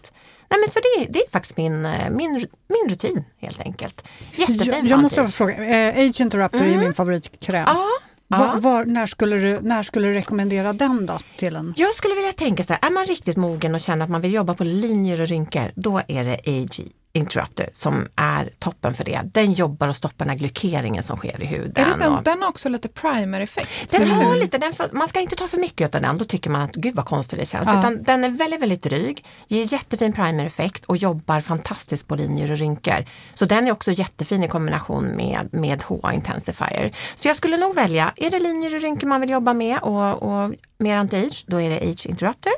Nej, 0.51 0.59
men 0.59 0.69
så 0.69 0.79
det, 0.79 1.05
det 1.09 1.19
är 1.19 1.29
faktiskt 1.29 1.57
min, 1.57 1.85
eh, 1.85 2.09
min, 2.09 2.47
min 2.67 2.89
rutin 2.89 3.23
helt 3.37 3.61
enkelt. 3.61 4.07
Jättefin 4.35 4.63
Jag, 4.65 4.85
jag 4.85 4.99
måste 4.99 5.27
fråga, 5.27 5.53
eh, 5.53 6.09
Age 6.09 6.21
Interrupter 6.21 6.59
mm. 6.59 6.73
är 6.73 6.83
min 6.83 6.93
favoritkräm. 6.93 7.63
Ja. 7.67 7.87
Var, 8.27 8.59
var, 8.59 8.85
när, 8.85 9.07
skulle 9.07 9.35
du, 9.35 9.59
när 9.61 9.83
skulle 9.83 10.07
du 10.07 10.13
rekommendera 10.13 10.73
den 10.73 11.05
då? 11.05 11.19
Till 11.37 11.55
en? 11.55 11.73
Jag 11.77 11.95
skulle 11.95 12.15
vilja 12.15 12.31
tänka 12.31 12.63
så 12.63 12.73
här, 12.73 12.87
är 12.87 12.93
man 12.93 13.05
riktigt 13.05 13.37
mogen 13.37 13.75
och 13.75 13.81
känner 13.81 14.03
att 14.03 14.11
man 14.11 14.21
vill 14.21 14.33
jobba 14.33 14.53
på 14.53 14.63
linjer 14.63 15.21
och 15.21 15.27
rynkor, 15.27 15.71
då 15.75 16.01
är 16.07 16.23
det 16.23 16.39
AG 16.45 16.91
Interrupter 17.13 17.69
som 17.73 18.07
är 18.15 18.49
toppen 18.59 18.93
för 18.93 19.03
det. 19.03 19.21
Den 19.33 19.53
jobbar 19.53 19.89
och 19.89 19.95
stoppar 19.95 20.25
den 20.25 20.29
här 20.29 20.37
glykeringen 20.37 21.03
som 21.03 21.17
sker 21.17 21.41
i 21.41 21.45
huden. 21.45 21.85
Är 21.85 21.97
den, 21.97 22.13
och, 22.13 22.23
den 22.23 22.41
har 22.41 22.49
också 22.49 22.69
lite 22.69 22.87
primer-effekt. 22.87 23.91
Den 23.91 24.11
har 24.11 24.35
lite, 24.35 24.57
den 24.57 24.73
för, 24.73 24.89
man 24.93 25.07
ska 25.07 25.19
inte 25.19 25.35
ta 25.35 25.47
för 25.47 25.57
mycket 25.57 25.95
av 25.95 26.01
den, 26.01 26.17
då 26.17 26.25
tycker 26.25 26.49
man 26.49 26.61
att 26.61 26.75
gud 26.75 26.95
vad 26.95 27.05
konstigt 27.05 27.39
det 27.39 27.45
känns. 27.45 27.67
Ja. 27.67 27.79
Utan 27.79 28.03
den 28.03 28.23
är 28.23 28.29
väldigt, 28.29 28.61
väldigt 28.61 28.83
dryg, 28.83 29.25
ger 29.47 29.73
jättefin 29.73 30.13
primer-effekt 30.13 30.85
och 30.85 30.97
jobbar 30.97 31.41
fantastiskt 31.41 32.07
på 32.07 32.15
linjer 32.15 32.51
och 32.51 32.57
rynkor. 32.57 33.05
Så 33.33 33.45
den 33.45 33.67
är 33.67 33.71
också 33.71 33.91
jättefin 33.91 34.43
i 34.43 34.47
kombination 34.47 35.05
med, 35.05 35.49
med 35.51 35.83
HA 35.83 36.13
Intensifier. 36.13 36.91
Så 37.15 37.27
jag 37.27 37.35
skulle 37.35 37.57
nog 37.57 37.75
välja, 37.75 38.13
är 38.15 38.29
det 38.29 38.39
linjer 38.39 38.75
och 38.75 38.81
rynkor 38.81 39.07
man 39.07 39.21
vill 39.21 39.29
jobba 39.29 39.53
med 39.53 39.79
och, 39.79 40.23
och 40.23 40.53
mer 40.81 40.97
anti-age, 40.97 41.43
då 41.47 41.61
är 41.61 41.69
det 41.69 41.89
Age 41.89 42.05
Interrupter. 42.05 42.53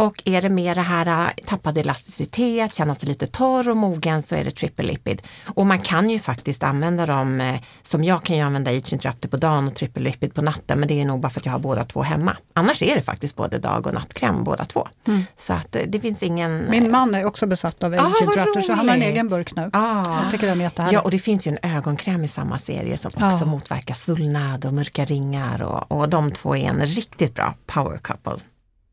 Och 0.00 0.22
är 0.24 0.42
det 0.42 0.48
mer 0.48 0.74
det 0.74 0.80
här 0.80 1.06
äh, 1.06 1.44
tappad 1.44 1.78
elasticitet, 1.78 2.74
kännas 2.74 2.98
det 2.98 3.06
lite 3.06 3.26
torr 3.26 3.68
och 3.68 3.76
mogen 3.76 4.22
så 4.22 4.34
är 4.34 4.44
det 4.44 4.50
triple 4.50 4.84
lipid. 4.84 5.22
Och 5.46 5.66
man 5.66 5.78
kan 5.78 6.10
ju 6.10 6.18
faktiskt 6.18 6.62
använda 6.62 7.06
dem, 7.06 7.40
äh, 7.40 7.60
som 7.82 8.04
jag 8.04 8.22
kan 8.22 8.36
ju 8.36 8.42
använda 8.42 8.70
Age 8.70 8.92
Interrupter 8.92 9.28
på 9.28 9.36
dagen 9.36 9.66
och 9.66 9.74
triple 9.74 10.02
lipid 10.02 10.34
på 10.34 10.42
natten, 10.42 10.80
men 10.80 10.88
det 10.88 11.00
är 11.00 11.04
nog 11.04 11.20
bara 11.20 11.30
för 11.30 11.40
att 11.40 11.46
jag 11.46 11.52
har 11.52 11.58
båda 11.58 11.84
två 11.84 12.02
hemma. 12.02 12.36
Annars 12.52 12.82
är 12.82 12.94
det 12.94 13.02
faktiskt 13.02 13.36
både 13.36 13.58
dag 13.58 13.86
och 13.86 13.94
nattkräm 13.94 14.44
båda 14.44 14.64
två. 14.64 14.88
Mm. 15.06 15.22
Så 15.36 15.52
att 15.52 15.76
äh, 15.76 15.82
det 15.88 16.00
finns 16.00 16.22
ingen... 16.22 16.70
Min 16.70 16.90
man 16.90 17.14
är 17.14 17.24
också 17.24 17.46
besatt 17.46 17.82
av 17.82 17.94
Age 17.94 18.00
ah, 18.00 18.24
Interrupter 18.24 18.60
så 18.60 18.72
han 18.72 18.88
har 18.88 18.96
en 18.96 19.02
egen 19.02 19.28
burk 19.28 19.56
nu. 19.56 19.70
Ah. 19.72 20.22
Jag 20.22 20.30
tycker 20.30 20.46
den 20.46 20.60
är 20.60 20.64
jättehärlig. 20.64 20.96
Ja, 20.96 21.00
och 21.00 21.10
det 21.10 21.18
finns 21.18 21.46
ju 21.46 21.56
en 21.60 21.76
ögonkräm 21.76 22.24
i 22.24 22.28
samma 22.28 22.58
serie 22.58 22.96
som 22.96 23.10
också 23.14 23.44
ah. 23.44 23.46
motverkar 23.46 23.94
svullnad 23.94 24.64
och 24.64 24.72
mörka 24.72 25.04
ringar 25.04 25.62
och, 25.62 25.92
och 25.92 26.08
de 26.08 26.32
två 26.32 26.56
är 26.56 26.68
en 26.68 26.86
riktigt 26.86 27.34
bra 27.34 27.54
power 27.68 27.98
couple. 27.98 28.38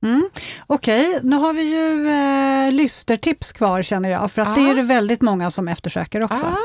Mm. 0.03 0.29
Okej, 0.67 1.09
okay. 1.09 1.19
nu 1.23 1.35
har 1.35 1.53
vi 1.53 1.61
ju 1.61 2.09
eh, 2.09 2.71
lystertips 2.71 3.51
kvar 3.51 3.81
känner 3.81 4.09
jag, 4.09 4.31
för 4.31 4.41
att 4.41 4.47
ja. 4.47 4.63
det 4.63 4.69
är 4.69 4.75
det 4.75 4.81
väldigt 4.81 5.21
många 5.21 5.51
som 5.51 5.67
eftersöker 5.67 6.23
också. 6.23 6.55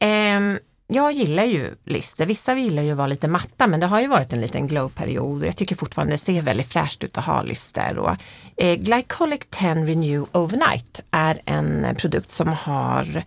Um, 0.00 0.58
jag 0.86 1.12
gillar 1.12 1.44
ju 1.44 1.74
lyster. 1.84 2.26
Vissa 2.26 2.54
gillar 2.54 2.82
ju 2.82 2.90
att 2.90 2.96
vara 2.96 3.06
lite 3.06 3.28
matta 3.28 3.66
men 3.66 3.80
det 3.80 3.86
har 3.86 4.00
ju 4.00 4.06
varit 4.06 4.32
en 4.32 4.40
liten 4.40 4.66
glow-period 4.66 5.42
och 5.42 5.48
jag 5.48 5.56
tycker 5.56 5.76
fortfarande 5.76 6.14
det 6.14 6.18
ser 6.18 6.42
väldigt 6.42 6.72
fräscht 6.72 7.04
ut 7.04 7.18
att 7.18 7.24
ha 7.24 7.42
lyster. 7.42 7.98
Och, 7.98 8.16
eh, 8.56 8.74
Glycolic 8.74 9.40
10 9.50 9.74
Renew 9.74 10.26
Overnight 10.32 11.00
är 11.10 11.42
en 11.44 11.86
produkt 11.96 12.30
som 12.30 12.48
har 12.48 13.24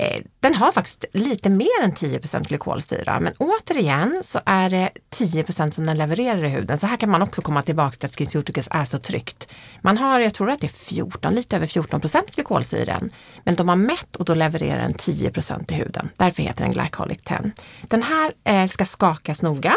Eh, 0.00 0.22
den 0.40 0.54
har 0.54 0.72
faktiskt 0.72 1.04
lite 1.12 1.50
mer 1.50 1.82
än 1.82 1.92
10% 1.92 2.48
glykolsyra 2.48 3.20
men 3.20 3.32
återigen 3.38 4.20
så 4.24 4.40
är 4.46 4.70
det 4.70 4.90
10% 5.10 5.70
som 5.70 5.86
den 5.86 5.98
levererar 5.98 6.44
i 6.44 6.48
huden. 6.48 6.78
Så 6.78 6.86
här 6.86 6.96
kan 6.96 7.10
man 7.10 7.22
också 7.22 7.42
komma 7.42 7.62
tillbaka 7.62 7.96
till 7.96 8.06
att 8.06 8.14
SkinCeuticals 8.14 8.68
är 8.70 8.84
så 8.84 8.98
tryggt. 8.98 9.48
Man 9.82 9.98
har, 9.98 10.20
jag 10.20 10.34
tror 10.34 10.50
att 10.50 10.60
det 10.60 10.66
är 10.66 10.68
14, 10.68 11.34
lite 11.34 11.56
över 11.56 11.66
14% 11.66 12.34
glykolsyra 12.34 13.00
men 13.44 13.54
de 13.54 13.68
har 13.68 13.76
mätt 13.76 14.16
och 14.16 14.24
då 14.24 14.34
levererar 14.34 14.80
den 14.80 14.94
10% 14.94 15.72
i 15.72 15.74
huden. 15.74 16.08
Därför 16.16 16.42
heter 16.42 16.64
den 16.64 16.72
Glycolic 16.72 17.22
10. 17.24 17.50
Den 17.82 18.02
här 18.02 18.32
eh, 18.44 18.66
ska 18.68 18.84
skakas 18.84 19.42
noga 19.42 19.76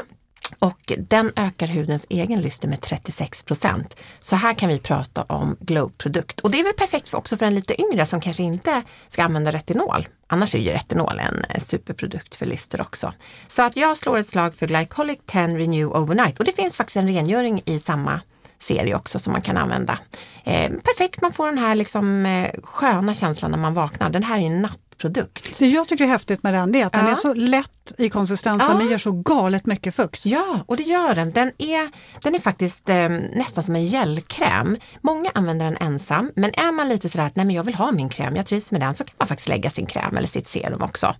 och 0.59 0.91
den 0.97 1.31
ökar 1.35 1.67
hudens 1.67 2.05
egen 2.09 2.41
lyster 2.41 2.67
med 2.67 2.81
36 2.81 3.43
procent. 3.43 3.99
Så 4.21 4.35
här 4.35 4.53
kan 4.53 4.69
vi 4.69 4.79
prata 4.79 5.23
om 5.23 5.57
glow-produkt 5.59 6.39
och 6.39 6.51
det 6.51 6.59
är 6.59 6.63
väl 6.63 6.73
perfekt 6.73 7.09
för 7.09 7.17
också 7.17 7.37
för 7.37 7.45
en 7.45 7.55
lite 7.55 7.81
yngre 7.81 8.05
som 8.05 8.21
kanske 8.21 8.43
inte 8.43 8.81
ska 9.09 9.23
använda 9.23 9.51
retinol. 9.51 10.07
Annars 10.27 10.55
är 10.55 10.59
ju 10.59 10.69
retinol 10.69 11.19
en 11.19 11.43
eh, 11.49 11.59
superprodukt 11.59 12.35
för 12.35 12.45
lyster 12.45 12.81
också. 12.81 13.13
Så 13.47 13.63
att 13.63 13.75
jag 13.75 13.97
slår 13.97 14.17
ett 14.17 14.27
slag 14.27 14.53
för 14.53 14.67
Glycolic 14.67 15.19
10 15.25 15.47
Renew 15.47 15.97
Overnight 15.97 16.39
och 16.39 16.45
det 16.45 16.51
finns 16.51 16.75
faktiskt 16.75 16.97
en 16.97 17.07
rengöring 17.07 17.61
i 17.65 17.79
samma 17.79 18.21
serie 18.63 18.95
också 18.95 19.19
som 19.19 19.33
man 19.33 19.41
kan 19.41 19.57
använda. 19.57 19.99
Eh, 20.43 20.71
perfekt, 20.71 21.21
man 21.21 21.31
får 21.31 21.45
den 21.45 21.57
här 21.57 21.75
liksom, 21.75 22.25
eh, 22.25 22.49
sköna 22.63 23.13
känslan 23.13 23.51
när 23.51 23.57
man 23.57 23.73
vaknar. 23.73 24.09
Den 24.09 24.23
här 24.23 24.37
är 24.39 24.45
en 24.45 24.61
natt 24.61 24.82
produkt. 24.97 25.59
Det 25.59 25.67
jag 25.67 25.87
tycker 25.87 26.03
är 26.03 26.07
häftigt 26.07 26.43
med 26.43 26.53
den 26.53 26.71
det 26.71 26.81
är 26.81 26.85
att 26.85 26.95
ja. 26.95 26.99
den 26.99 27.11
är 27.11 27.15
så 27.15 27.33
lätt 27.33 27.93
i 27.97 28.09
konsistensen 28.09 28.71
ja. 28.71 28.77
men 28.77 28.87
ger 28.87 28.97
så 28.97 29.11
galet 29.11 29.65
mycket 29.65 29.95
fukt. 29.95 30.25
Ja, 30.25 30.59
och 30.65 30.77
det 30.77 30.83
gör 30.83 31.15
den. 31.15 31.31
Den 31.31 31.51
är, 31.57 31.89
den 32.21 32.35
är 32.35 32.39
faktiskt 32.39 32.89
eh, 32.89 33.09
nästan 33.09 33.63
som 33.63 33.75
en 33.75 33.85
gelkräm. 33.85 34.77
Många 35.01 35.31
använder 35.33 35.65
den 35.65 35.77
ensam 35.77 36.31
men 36.35 36.53
är 36.53 36.71
man 36.71 36.89
lite 36.89 37.09
sådär 37.09 37.25
att 37.25 37.35
nej 37.35 37.45
men 37.45 37.55
jag 37.55 37.63
vill 37.63 37.75
ha 37.75 37.91
min 37.91 38.09
kräm, 38.09 38.35
jag 38.35 38.45
trivs 38.45 38.71
med 38.71 38.81
den, 38.81 38.93
så 38.93 39.03
kan 39.03 39.15
man 39.17 39.27
faktiskt 39.27 39.49
lägga 39.49 39.69
sin 39.69 39.85
kräm 39.85 40.17
eller 40.17 40.27
sitt 40.27 40.47
serum 40.47 40.81
också 40.81 41.15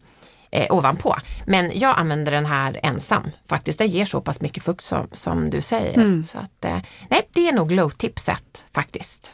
eh, 0.53 0.75
ovanpå. 0.75 1.15
Men 1.45 1.71
jag 1.73 1.97
använder 1.97 2.31
den 2.31 2.45
här 2.45 2.79
ensam 2.83 3.31
faktiskt. 3.45 3.79
Den 3.79 3.87
ger 3.87 4.05
så 4.05 4.21
pass 4.21 4.41
mycket 4.41 4.63
fukt 4.63 4.83
som, 4.83 5.07
som 5.11 5.49
du 5.49 5.61
säger. 5.61 5.93
Mm. 5.93 6.25
Så 6.25 6.37
att, 6.37 6.65
eh, 6.65 6.77
nej, 7.09 7.29
det 7.33 7.49
är 7.49 7.53
nog 7.53 7.69
glow-tipset 7.69 8.63
faktiskt. 8.71 9.33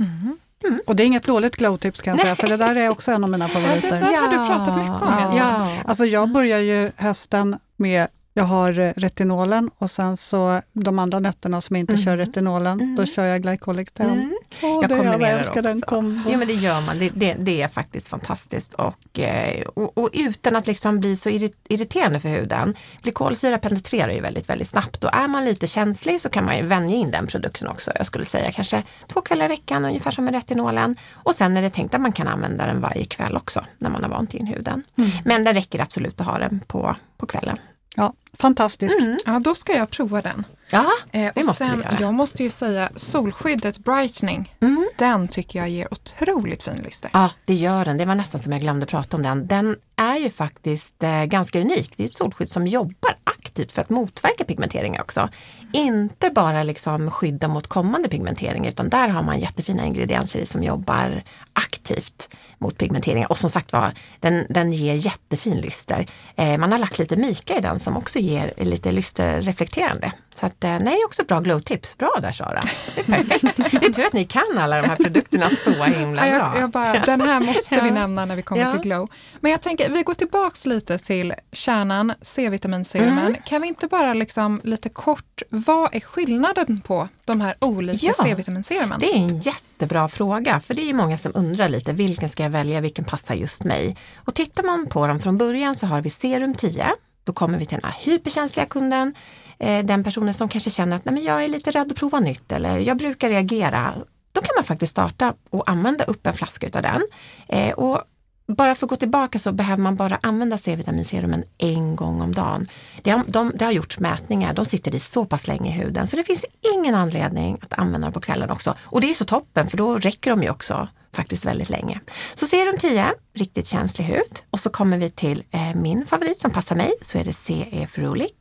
Mm. 0.00 0.38
Mm. 0.64 0.80
Och 0.86 0.96
det 0.96 1.02
är 1.02 1.06
inget 1.06 1.24
dåligt 1.24 1.56
glow-tips 1.56 2.02
kan 2.02 2.10
jag 2.12 2.20
säga, 2.20 2.36
för 2.36 2.46
det 2.46 2.56
där 2.56 2.76
är 2.76 2.88
också 2.88 3.12
en 3.12 3.24
av 3.24 3.30
mina 3.30 3.48
favoriter. 3.48 4.00
Ja, 4.12 4.20
det 4.20 4.28
där 4.28 4.36
har 4.36 4.42
du 4.42 4.48
pratat 4.48 4.76
mycket 4.76 5.02
om. 5.02 5.36
Ja. 5.38 5.68
Alltså 5.84 6.04
jag 6.04 6.32
börjar 6.32 6.58
ju 6.58 6.90
hösten 6.96 7.58
med 7.76 8.06
jag 8.38 8.44
har 8.44 8.78
eh, 8.78 8.92
retinolen 8.96 9.70
och 9.78 9.90
sen 9.90 10.16
så 10.16 10.60
de 10.72 10.98
andra 10.98 11.18
nätterna 11.20 11.60
som 11.60 11.76
inte 11.76 11.92
mm. 11.92 12.04
kör 12.04 12.16
retinolen, 12.16 12.80
mm. 12.80 12.96
då 12.96 13.06
kör 13.06 13.24
jag 13.24 13.42
glycolic 13.42 13.88
10. 13.92 14.06
Mm. 14.06 14.34
Oh, 14.62 14.78
jag 14.82 14.90
kombinerar 14.90 15.40
också. 15.40 15.62
Den 15.62 15.80
kombo. 15.80 16.30
Ja 16.30 16.38
men 16.38 16.48
det 16.48 16.54
gör 16.54 16.80
man, 16.86 16.98
det, 16.98 17.10
det, 17.14 17.34
det 17.38 17.62
är 17.62 17.68
faktiskt 17.68 18.08
fantastiskt 18.08 18.74
och, 18.74 19.18
eh, 19.18 19.62
och, 19.62 19.98
och, 19.98 20.10
utan 20.12 20.56
att 20.56 20.66
liksom 20.66 21.00
bli 21.00 21.16
så 21.16 21.28
irriterande 21.68 22.20
för 22.20 22.28
huden. 22.28 22.74
Glykolsyra 23.02 23.58
penetrerar 23.58 24.12
ju 24.12 24.20
väldigt, 24.20 24.48
väldigt 24.48 24.68
snabbt 24.68 25.04
och 25.04 25.14
är 25.14 25.28
man 25.28 25.44
lite 25.44 25.66
känslig 25.66 26.20
så 26.20 26.28
kan 26.28 26.44
man 26.44 26.56
ju 26.56 26.62
vänja 26.62 26.96
in 26.96 27.10
den 27.10 27.26
produkten 27.26 27.68
också. 27.68 27.92
Jag 27.94 28.06
skulle 28.06 28.24
säga 28.24 28.52
kanske 28.52 28.82
två 29.06 29.20
kvällar 29.20 29.44
i 29.44 29.48
veckan, 29.48 29.84
ungefär 29.84 30.10
som 30.10 30.24
med 30.24 30.34
retinolen. 30.34 30.96
Och 31.12 31.34
sen 31.34 31.56
är 31.56 31.62
det 31.62 31.70
tänkt 31.70 31.94
att 31.94 32.00
man 32.00 32.12
kan 32.12 32.28
använda 32.28 32.66
den 32.66 32.80
varje 32.80 33.04
kväll 33.04 33.36
också 33.36 33.64
när 33.78 33.90
man 33.90 34.02
har 34.02 34.10
vant 34.10 34.34
in 34.34 34.46
huden. 34.46 34.82
Mm. 34.98 35.10
Men 35.24 35.44
det 35.44 35.52
räcker 35.52 35.82
absolut 35.82 36.20
att 36.20 36.26
ha 36.26 36.38
den 36.38 36.60
på, 36.66 36.96
på 37.16 37.26
kvällen. 37.26 37.58
Ja, 37.98 38.12
fantastisk. 38.32 38.94
Mm. 39.00 39.18
Ja, 39.26 39.38
då 39.38 39.54
ska 39.54 39.72
jag 39.72 39.90
prova 39.90 40.22
den. 40.22 40.44
Ja, 40.70 40.86
eh, 41.12 41.32
det 41.34 41.44
måste 41.44 41.64
sen, 41.64 41.76
du 41.76 41.82
göra. 41.82 41.96
Jag 42.00 42.14
måste 42.14 42.42
ju 42.42 42.50
säga 42.50 42.90
solskyddet 42.96 43.78
Brightening, 43.78 44.54
mm. 44.60 44.88
den 44.96 45.28
tycker 45.28 45.58
jag 45.58 45.68
ger 45.68 45.92
otroligt 45.92 46.62
fin 46.62 46.76
lyster. 46.84 47.10
Ja, 47.12 47.30
det 47.44 47.54
gör 47.54 47.84
den. 47.84 47.98
Det 47.98 48.04
var 48.04 48.14
nästan 48.14 48.42
som 48.42 48.52
jag 48.52 48.60
glömde 48.60 48.86
prata 48.86 49.16
om 49.16 49.22
den. 49.22 49.46
Den 49.46 49.76
är 49.96 50.16
ju 50.16 50.30
faktiskt 50.30 51.02
eh, 51.02 51.24
ganska 51.24 51.60
unik. 51.60 51.92
Det 51.96 52.02
är 52.02 52.06
ett 52.06 52.16
solskydd 52.16 52.48
som 52.48 52.66
jobbar 52.66 53.14
aktivt 53.24 53.72
för 53.72 53.82
att 53.82 53.90
motverka 53.90 54.44
pigmenteringar 54.44 55.02
också. 55.02 55.28
Inte 55.72 56.30
bara 56.30 56.62
liksom 56.62 57.10
skydda 57.10 57.48
mot 57.48 57.66
kommande 57.66 58.08
pigmenteringar 58.08 58.68
utan 58.68 58.88
där 58.88 59.08
har 59.08 59.22
man 59.22 59.40
jättefina 59.40 59.86
ingredienser 59.86 60.38
i 60.38 60.46
som 60.46 60.62
jobbar 60.62 61.22
aktivt 61.52 62.28
mot 62.58 62.78
pigmenteringar. 62.78 63.30
Och 63.30 63.38
som 63.38 63.50
sagt 63.50 63.72
var, 63.72 63.92
den, 64.20 64.46
den 64.50 64.72
ger 64.72 64.94
jättefin 64.94 65.60
lyster. 65.60 66.06
Eh, 66.36 66.58
man 66.58 66.72
har 66.72 66.78
lagt 66.78 66.98
lite 66.98 67.16
mika 67.16 67.56
i 67.56 67.60
den 67.60 67.80
som 67.80 67.96
också 67.96 68.18
ger 68.18 68.52
lite 68.56 68.92
lysterreflekterande. 68.92 70.12
Så 70.34 70.46
att, 70.46 70.64
eh, 70.64 70.78
nej, 70.80 71.04
också 71.04 71.24
bra 71.24 71.40
glow-tips. 71.40 71.98
Bra 71.98 72.12
där 72.22 72.32
Sara. 72.32 72.60
Det 72.94 73.00
är 73.00 73.04
perfekt. 73.04 73.56
det 73.56 73.86
är 73.86 73.90
tur 73.90 74.06
att 74.06 74.12
ni 74.12 74.24
kan 74.24 74.58
alla 74.58 74.82
de 74.82 74.88
här 74.88 74.96
produkterna 74.96 75.50
så 75.64 75.84
himla 75.84 76.22
bra. 76.22 76.30
Jag, 76.30 76.58
jag 76.58 76.70
bara, 76.70 76.92
den 76.92 77.20
här 77.20 77.40
måste 77.40 77.80
vi 77.80 77.90
nämna 77.90 78.24
när 78.24 78.36
vi 78.36 78.42
kommer 78.42 78.62
ja. 78.62 78.70
till 78.70 78.80
glow. 78.80 79.08
Men 79.40 79.50
jag 79.52 79.62
tänker, 79.62 79.90
vi 79.90 80.02
går 80.02 80.14
tillbaks 80.14 80.66
lite 80.66 80.98
till 80.98 81.34
kärnan, 81.52 82.12
C-vitaminserumen. 82.20 83.26
Mm. 83.26 83.42
Kan 83.44 83.62
vi 83.62 83.68
inte 83.68 83.86
bara 83.86 84.14
liksom 84.14 84.60
lite 84.64 84.88
kort, 84.88 85.42
vad 85.60 85.94
är 85.94 86.00
skillnaden 86.00 86.80
på 86.80 87.08
de 87.24 87.40
här 87.40 87.54
olika 87.60 88.06
ja, 88.06 88.12
C-vitaminserumen? 88.22 89.00
Det 89.00 89.06
är 89.06 89.16
en 89.16 89.40
jättebra 89.40 90.08
fråga, 90.08 90.60
för 90.60 90.74
det 90.74 90.90
är 90.90 90.94
många 90.94 91.18
som 91.18 91.32
undrar 91.34 91.68
lite, 91.68 91.92
vilken 91.92 92.28
ska 92.28 92.42
jag 92.42 92.50
välja, 92.50 92.80
vilken 92.80 93.04
passar 93.04 93.34
just 93.34 93.64
mig? 93.64 93.96
Och 94.16 94.34
tittar 94.34 94.62
man 94.62 94.86
på 94.86 95.06
dem 95.06 95.20
från 95.20 95.38
början 95.38 95.76
så 95.76 95.86
har 95.86 96.00
vi 96.00 96.10
serum 96.10 96.54
10, 96.54 96.86
då 97.24 97.32
kommer 97.32 97.58
vi 97.58 97.66
till 97.66 97.78
den 97.80 97.90
här 97.90 98.00
hyperkänsliga 98.00 98.66
kunden, 98.66 99.14
eh, 99.58 99.84
den 99.84 100.04
personen 100.04 100.34
som 100.34 100.48
kanske 100.48 100.70
känner 100.70 100.96
att 100.96 101.04
Nej, 101.04 101.14
men 101.14 101.24
jag 101.24 101.44
är 101.44 101.48
lite 101.48 101.70
rädd 101.70 101.90
att 101.90 101.96
prova 101.98 102.20
nytt 102.20 102.52
eller 102.52 102.78
jag 102.78 102.96
brukar 102.96 103.28
reagera. 103.28 103.94
Då 104.32 104.40
kan 104.40 104.50
man 104.56 104.64
faktiskt 104.64 104.90
starta 104.90 105.34
och 105.50 105.70
använda 105.70 106.04
upp 106.04 106.26
en 106.26 106.32
flaska 106.32 106.66
utav 106.66 106.82
den. 106.82 107.02
Eh, 107.48 107.72
och 107.72 108.02
bara 108.48 108.74
för 108.74 108.86
att 108.86 108.90
gå 108.90 108.96
tillbaka 108.96 109.38
så 109.38 109.52
behöver 109.52 109.82
man 109.82 109.96
bara 109.96 110.18
använda 110.22 110.58
C-vitaminserumen 110.58 111.44
en 111.58 111.96
gång 111.96 112.20
om 112.20 112.34
dagen. 112.34 112.68
Det 113.02 113.10
har, 113.10 113.24
de, 113.26 113.52
det 113.54 113.64
har 113.64 113.72
gjorts 113.72 113.98
mätningar, 113.98 114.52
de 114.54 114.64
sitter 114.64 114.94
i 114.94 115.00
så 115.00 115.24
pass 115.24 115.46
länge 115.46 115.70
i 115.70 115.72
huden 115.72 116.06
så 116.06 116.16
det 116.16 116.22
finns 116.22 116.44
ingen 116.74 116.94
anledning 116.94 117.58
att 117.60 117.78
använda 117.78 118.06
dem 118.06 118.12
på 118.12 118.20
kvällen 118.20 118.50
också. 118.50 118.74
Och 118.80 119.00
det 119.00 119.10
är 119.10 119.14
så 119.14 119.24
toppen 119.24 119.66
för 119.66 119.76
då 119.76 119.98
räcker 119.98 120.30
de 120.30 120.42
ju 120.42 120.50
också 120.50 120.88
faktiskt 121.12 121.44
väldigt 121.44 121.70
länge. 121.70 122.00
Så 122.34 122.46
serum 122.46 122.78
10, 122.78 123.14
riktigt 123.34 123.66
känslig 123.66 124.04
hud. 124.04 124.42
Och 124.50 124.60
så 124.60 124.70
kommer 124.70 124.98
vi 124.98 125.10
till 125.10 125.42
eh, 125.50 125.74
min 125.74 126.06
favorit 126.06 126.40
som 126.40 126.50
passar 126.50 126.76
mig, 126.76 126.92
så 127.02 127.18
är 127.18 127.24
det 127.24 127.32
CE 127.32 127.86
Ferulic. 127.86 128.32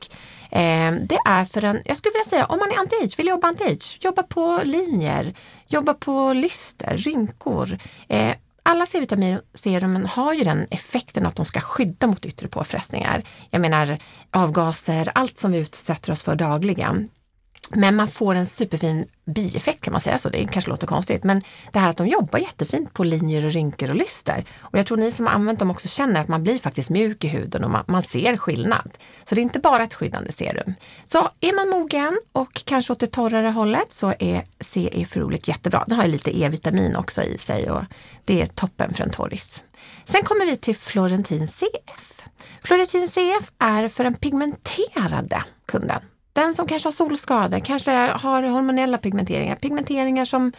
Eh, 0.52 0.92
det 0.92 1.20
är 1.26 1.46
för 1.46 1.66
en, 1.66 1.82
jag 1.86 1.98
skulle 1.98 2.14
vilja 2.14 2.30
säga 2.30 2.46
om 2.46 2.60
man 2.60 2.68
är 2.68 2.76
anti-age, 2.76 3.18
vill 3.18 3.28
jobba 3.28 3.52
anti-age, 3.52 3.98
jobba 4.06 4.24
på 4.24 4.62
linjer, 4.64 5.34
jobba 5.68 5.94
på 5.94 6.34
lyster, 6.34 6.98
rynkor. 6.98 7.78
Eh, 8.08 8.34
alla 8.68 8.86
C-vitaminserumen 8.86 10.06
har 10.06 10.34
ju 10.34 10.44
den 10.44 10.68
effekten 10.72 11.26
att 11.26 11.36
de 11.36 11.46
ska 11.46 11.60
skydda 11.60 12.08
mot 12.08 12.26
yttre 12.26 12.48
påfrestningar. 12.48 13.24
Jag 13.50 13.62
menar 13.62 13.98
avgaser, 14.32 15.12
allt 15.16 15.38
som 15.38 15.52
vi 15.52 15.58
utsätter 15.58 16.12
oss 16.12 16.24
för 16.24 16.36
dagligen. 16.36 17.10
Men 17.70 17.96
man 17.96 18.08
får 18.08 18.36
en 18.36 18.46
superfin 18.46 19.06
bieffekt 19.26 19.84
kan 19.84 19.92
man 19.92 20.02
säga 20.02 20.18
så, 20.18 20.30
det 20.30 20.46
kanske 20.46 20.70
låter 20.70 20.88
konstigt, 20.88 21.24
men 21.24 21.42
det 21.72 21.80
här 21.80 21.90
att 21.90 21.98
de 21.98 22.08
jobbar 22.08 22.40
jättefint 22.40 22.94
på 22.94 23.04
linjer 23.04 23.46
och 23.46 23.52
rynkor 23.52 23.90
och 23.90 23.96
lyster. 23.96 24.46
Och 24.60 24.78
jag 24.78 24.86
tror 24.86 24.98
ni 24.98 25.12
som 25.12 25.28
har 25.28 25.34
använt 25.34 25.60
dem 25.60 25.72
också 25.72 25.88
känner 25.88 26.22
att 26.22 26.28
man 26.28 26.44
blir 26.44 26.58
faktiskt 26.58 26.90
mjuk 26.90 27.24
i 27.24 27.28
huden 27.28 27.64
och 27.64 27.70
man, 27.70 27.84
man 27.88 28.04
ser 28.04 28.38
skillnad. 28.38 28.92
Så 29.26 29.36
det 29.36 29.42
är 29.42 29.44
inte 29.44 29.60
bara 29.60 29.84
ett 29.84 29.94
skyddande 29.94 30.32
serum. 30.32 30.74
Så 31.06 31.30
är 31.40 31.56
man 31.56 31.70
mogen 31.70 32.20
och 32.32 32.64
kanske 32.66 32.94
åt 32.94 33.00
det 33.00 33.08
torrare 33.08 33.48
hållet 33.48 33.92
så 33.92 34.14
är 34.20 34.46
CE 34.60 35.06
Frulic 35.06 35.48
jättebra. 35.48 35.84
Den 35.88 35.98
har 35.98 36.08
lite 36.08 36.44
E-vitamin 36.44 36.96
också 36.96 37.24
i 37.24 37.38
sig 37.38 37.72
och 37.72 37.84
det 38.26 38.42
är 38.42 38.46
toppen 38.46 38.94
för 38.94 39.04
en 39.04 39.10
torris. 39.10 39.64
Sen 40.06 40.24
kommer 40.24 40.46
vi 40.46 40.58
till 40.58 40.76
Florentin 40.76 41.48
CF. 41.48 42.22
Florentin 42.62 43.08
CF 43.08 43.52
är 43.60 43.88
för 43.88 44.04
den 44.04 44.14
pigmenterade 44.14 45.44
kunden. 45.66 46.02
Den 46.38 46.56
som 46.56 46.68
kanske 46.68 46.88
har 46.88 46.92
solskador, 46.92 47.60
kanske 47.60 47.92
har 47.92 48.44
hormonella 48.44 48.98
pigmenteringar, 48.98 49.56
pigmenteringar 49.56 50.26
som, 50.26 50.54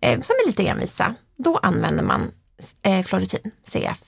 eh, 0.00 0.20
som 0.20 0.34
är 0.34 0.46
lite 0.46 0.66
envisa. 0.66 1.14
Då 1.36 1.58
använder 1.62 2.02
man 2.02 2.30
eh, 2.82 3.02
Floritin, 3.02 3.50
CF. 3.64 4.00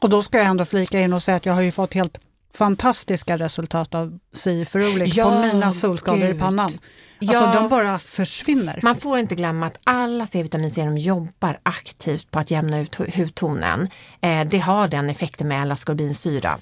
Och 0.00 0.10
då 0.10 0.22
ska 0.22 0.38
jag 0.38 0.46
ändå 0.46 0.64
flika 0.64 1.00
in 1.00 1.12
och 1.12 1.22
säga 1.22 1.36
att 1.36 1.46
jag 1.46 1.52
har 1.52 1.62
ju 1.62 1.72
fått 1.72 1.94
helt 1.94 2.18
fantastiska 2.54 3.38
resultat 3.38 3.94
av 3.94 4.18
Ciferolic 4.34 5.16
ja, 5.16 5.30
på 5.30 5.46
mina 5.46 5.72
solskador 5.72 6.26
Gud. 6.26 6.36
i 6.36 6.38
pannan. 6.38 6.70
Alltså 7.20 7.44
ja, 7.44 7.52
de 7.52 7.68
bara 7.68 7.98
försvinner. 7.98 8.80
Man 8.82 8.96
får 8.96 9.18
inte 9.18 9.34
glömma 9.34 9.66
att 9.66 9.78
alla 9.84 10.26
C-vitaminserum 10.26 10.98
jobbar 10.98 11.58
aktivt 11.62 12.30
på 12.30 12.38
att 12.38 12.50
jämna 12.50 12.80
ut 12.80 12.94
hudtonen. 12.94 13.88
Eh, 14.20 14.44
det 14.44 14.58
har 14.58 14.88
den 14.88 15.10
effekten 15.10 15.48
med 15.48 15.62
L-ascorbinsyra. 15.62 16.58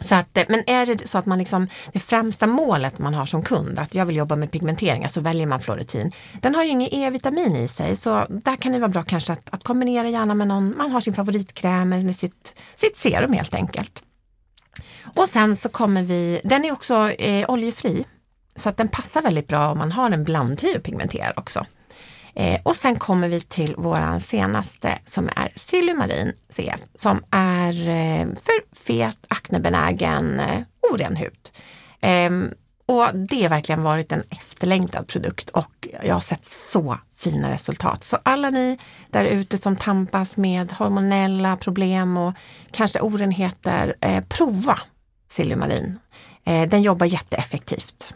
Så 0.00 0.14
att, 0.14 0.36
eh, 0.36 0.44
men 0.48 0.70
är 0.70 0.86
det 0.86 1.08
så 1.08 1.18
att 1.18 1.26
man 1.26 1.38
liksom, 1.38 1.68
det 1.92 1.98
främsta 1.98 2.46
målet 2.46 2.98
man 2.98 3.14
har 3.14 3.26
som 3.26 3.42
kund, 3.42 3.78
att 3.78 3.94
jag 3.94 4.06
vill 4.06 4.16
jobba 4.16 4.36
med 4.36 4.50
pigmenteringar, 4.50 5.00
så 5.00 5.04
alltså 5.04 5.20
väljer 5.20 5.46
man 5.46 5.60
Floritin. 5.60 6.12
Den 6.40 6.54
har 6.54 6.64
ju 6.64 6.70
inget 6.70 6.92
E-vitamin 6.92 7.56
i 7.56 7.68
sig, 7.68 7.96
så 7.96 8.26
där 8.28 8.56
kan 8.56 8.72
det 8.72 8.78
vara 8.78 8.88
bra 8.88 9.02
kanske 9.02 9.32
att, 9.32 9.48
att 9.50 9.64
kombinera 9.64 10.08
gärna 10.08 10.34
med 10.34 10.48
någon, 10.48 10.76
man 10.76 10.90
har 10.90 11.00
sin 11.00 11.14
favoritkräm 11.14 11.92
eller 11.92 12.12
sitt, 12.12 12.54
sitt 12.76 12.96
serum 12.96 13.32
helt 13.32 13.54
enkelt. 13.54 14.02
Och 15.14 15.28
sen 15.28 15.56
så 15.56 15.68
kommer 15.68 16.02
vi, 16.02 16.40
den 16.44 16.64
är 16.64 16.72
också 16.72 17.10
eh, 17.10 17.50
oljefri, 17.50 18.04
så 18.56 18.68
att 18.68 18.76
den 18.76 18.88
passar 18.88 19.22
väldigt 19.22 19.48
bra 19.48 19.70
om 19.70 19.78
man 19.78 19.92
har 19.92 20.10
en 20.10 20.24
blandhy 20.24 20.76
och 20.76 20.82
pigmenterar 20.82 21.38
också. 21.38 21.66
Eh, 22.36 22.60
och 22.62 22.76
sen 22.76 22.96
kommer 22.96 23.28
vi 23.28 23.40
till 23.40 23.74
våran 23.76 24.20
senaste 24.20 24.98
som 25.04 25.28
är 25.36 25.52
Silumarin 25.56 26.32
CF 26.48 26.80
som 26.94 27.24
är 27.30 27.88
eh, 27.88 28.26
för 28.26 28.84
fet, 28.86 29.16
aknebenägen, 29.28 30.40
eh, 30.40 30.62
oren 30.92 31.16
hud. 31.16 31.50
Ehm, 32.00 32.50
och 32.86 33.08
det 33.14 33.42
har 33.42 33.48
verkligen 33.48 33.82
varit 33.82 34.12
en 34.12 34.22
efterlängtad 34.30 35.06
produkt 35.06 35.50
och 35.50 35.88
jag 36.02 36.14
har 36.14 36.20
sett 36.20 36.44
så 36.44 36.98
fina 37.16 37.50
resultat. 37.50 38.04
Så 38.04 38.18
alla 38.22 38.50
ni 38.50 38.78
där 39.10 39.24
ute 39.24 39.58
som 39.58 39.76
tampas 39.76 40.36
med 40.36 40.72
hormonella 40.72 41.56
problem 41.56 42.16
och 42.16 42.34
kanske 42.70 43.00
orenheter, 43.00 43.96
eh, 44.00 44.24
prova 44.28 44.78
Silumarin. 45.30 45.98
Eh, 46.44 46.68
den 46.68 46.82
jobbar 46.82 47.06
jätteeffektivt. 47.06 48.14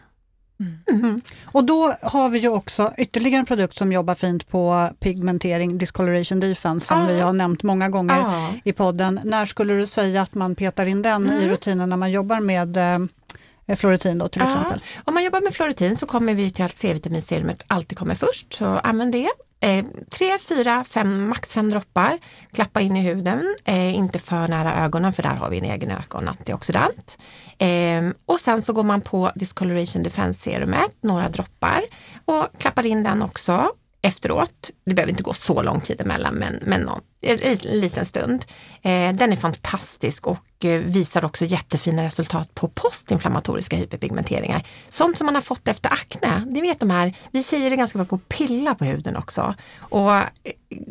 Mm. 0.61 1.05
Mm. 1.05 1.21
Och 1.45 1.65
då 1.65 1.95
har 2.03 2.29
vi 2.29 2.39
ju 2.39 2.49
också 2.49 2.93
ytterligare 2.99 3.39
en 3.41 3.47
produkt 3.47 3.77
som 3.77 3.93
jobbar 3.93 4.15
fint 4.15 4.49
på 4.49 4.91
pigmentering, 5.01 5.79
discoloration 5.79 6.41
defense, 6.41 6.87
som 6.87 7.03
ah. 7.03 7.07
vi 7.07 7.21
har 7.21 7.33
nämnt 7.33 7.63
många 7.63 7.89
gånger 7.89 8.21
ah. 8.21 8.49
i 8.65 8.73
podden. 8.73 9.21
När 9.25 9.45
skulle 9.45 9.75
du 9.75 9.87
säga 9.87 10.23
att 10.23 10.35
man 10.35 10.55
petar 10.55 10.87
in 10.87 11.03
den 11.03 11.27
mm. 11.27 11.41
i 11.41 11.49
rutinen 11.49 11.89
när 11.89 11.97
man 11.97 12.11
jobbar 12.11 12.41
med 12.41 12.77
eh, 12.77 13.77
Floritin 13.77 14.19
då 14.19 14.29
till 14.29 14.43
exempel? 14.43 14.83
Om 15.05 15.15
man 15.15 15.25
jobbar 15.25 15.41
med 15.41 15.55
Floritin 15.55 15.97
så 15.97 16.07
kommer 16.07 16.35
vi 16.35 16.51
till 16.51 16.65
att 16.65 16.77
C-vitaminserumet 16.77 17.65
alltid 17.67 17.99
kommer 17.99 18.15
först, 18.15 18.53
så 18.53 18.65
använd 18.65 19.13
det. 19.13 19.29
Eh, 19.61 19.85
tre, 20.11 20.39
fyra, 20.39 20.85
fem, 20.85 21.29
max 21.29 21.53
fem 21.53 21.71
droppar. 21.71 22.19
Klappa 22.53 22.81
in 22.81 22.97
i 22.97 23.03
huden, 23.03 23.57
eh, 23.65 23.95
inte 23.95 24.19
för 24.19 24.49
nära 24.49 24.85
ögonen 24.85 25.13
för 25.13 25.23
där 25.23 25.35
har 25.35 25.51
vi 25.51 25.59
en 25.59 25.65
egen 25.65 25.91
ögonantioxidant. 25.91 27.19
Eh, 27.59 28.03
och 28.27 28.41
sen 28.41 28.63
så 28.63 28.73
går 28.73 28.83
man 28.83 29.01
på 29.01 29.33
Discoloration 29.35 30.03
Defense 30.03 30.41
serumet, 30.41 30.97
några 31.01 31.29
droppar 31.29 31.83
och 32.25 32.47
klappar 32.59 32.87
in 32.87 33.03
den 33.03 33.23
också 33.23 33.73
efteråt. 34.03 34.71
Det 34.85 34.95
behöver 34.95 35.11
inte 35.11 35.23
gå 35.23 35.33
så 35.33 35.63
lång 35.63 35.81
tid 35.81 36.01
emellan 36.01 36.35
men, 36.35 36.59
men 36.63 36.81
någon, 36.81 37.01
en, 37.21 37.39
en 37.43 37.81
liten 37.81 38.05
stund. 38.05 38.45
Eh, 38.83 39.13
den 39.13 39.33
är 39.33 39.37
fantastisk 39.37 40.27
och 40.27 40.65
eh, 40.65 40.81
visar 40.81 41.25
också 41.25 41.45
jättefina 41.45 42.03
resultat 42.03 42.55
på 42.55 42.69
postinflammatoriska 42.69 43.77
hyperpigmenteringar. 43.77 44.63
Sånt 44.89 45.17
som 45.17 45.27
man 45.27 45.35
har 45.35 45.43
fått 45.43 45.69
efter 45.69 45.93
akne. 45.93 46.45
Ni 46.47 46.61
vet 46.61 46.81
de 46.81 46.91
här, 46.91 47.15
vi 47.31 47.43
tjejer 47.43 47.71
är 47.71 47.77
ganska 47.77 47.99
bra 47.99 48.05
på 48.05 48.15
att 48.15 48.29
pilla 48.29 48.75
på 48.75 48.85
huden 48.85 49.17
också. 49.17 49.55
Och 49.79 50.15
eh, 50.15 50.25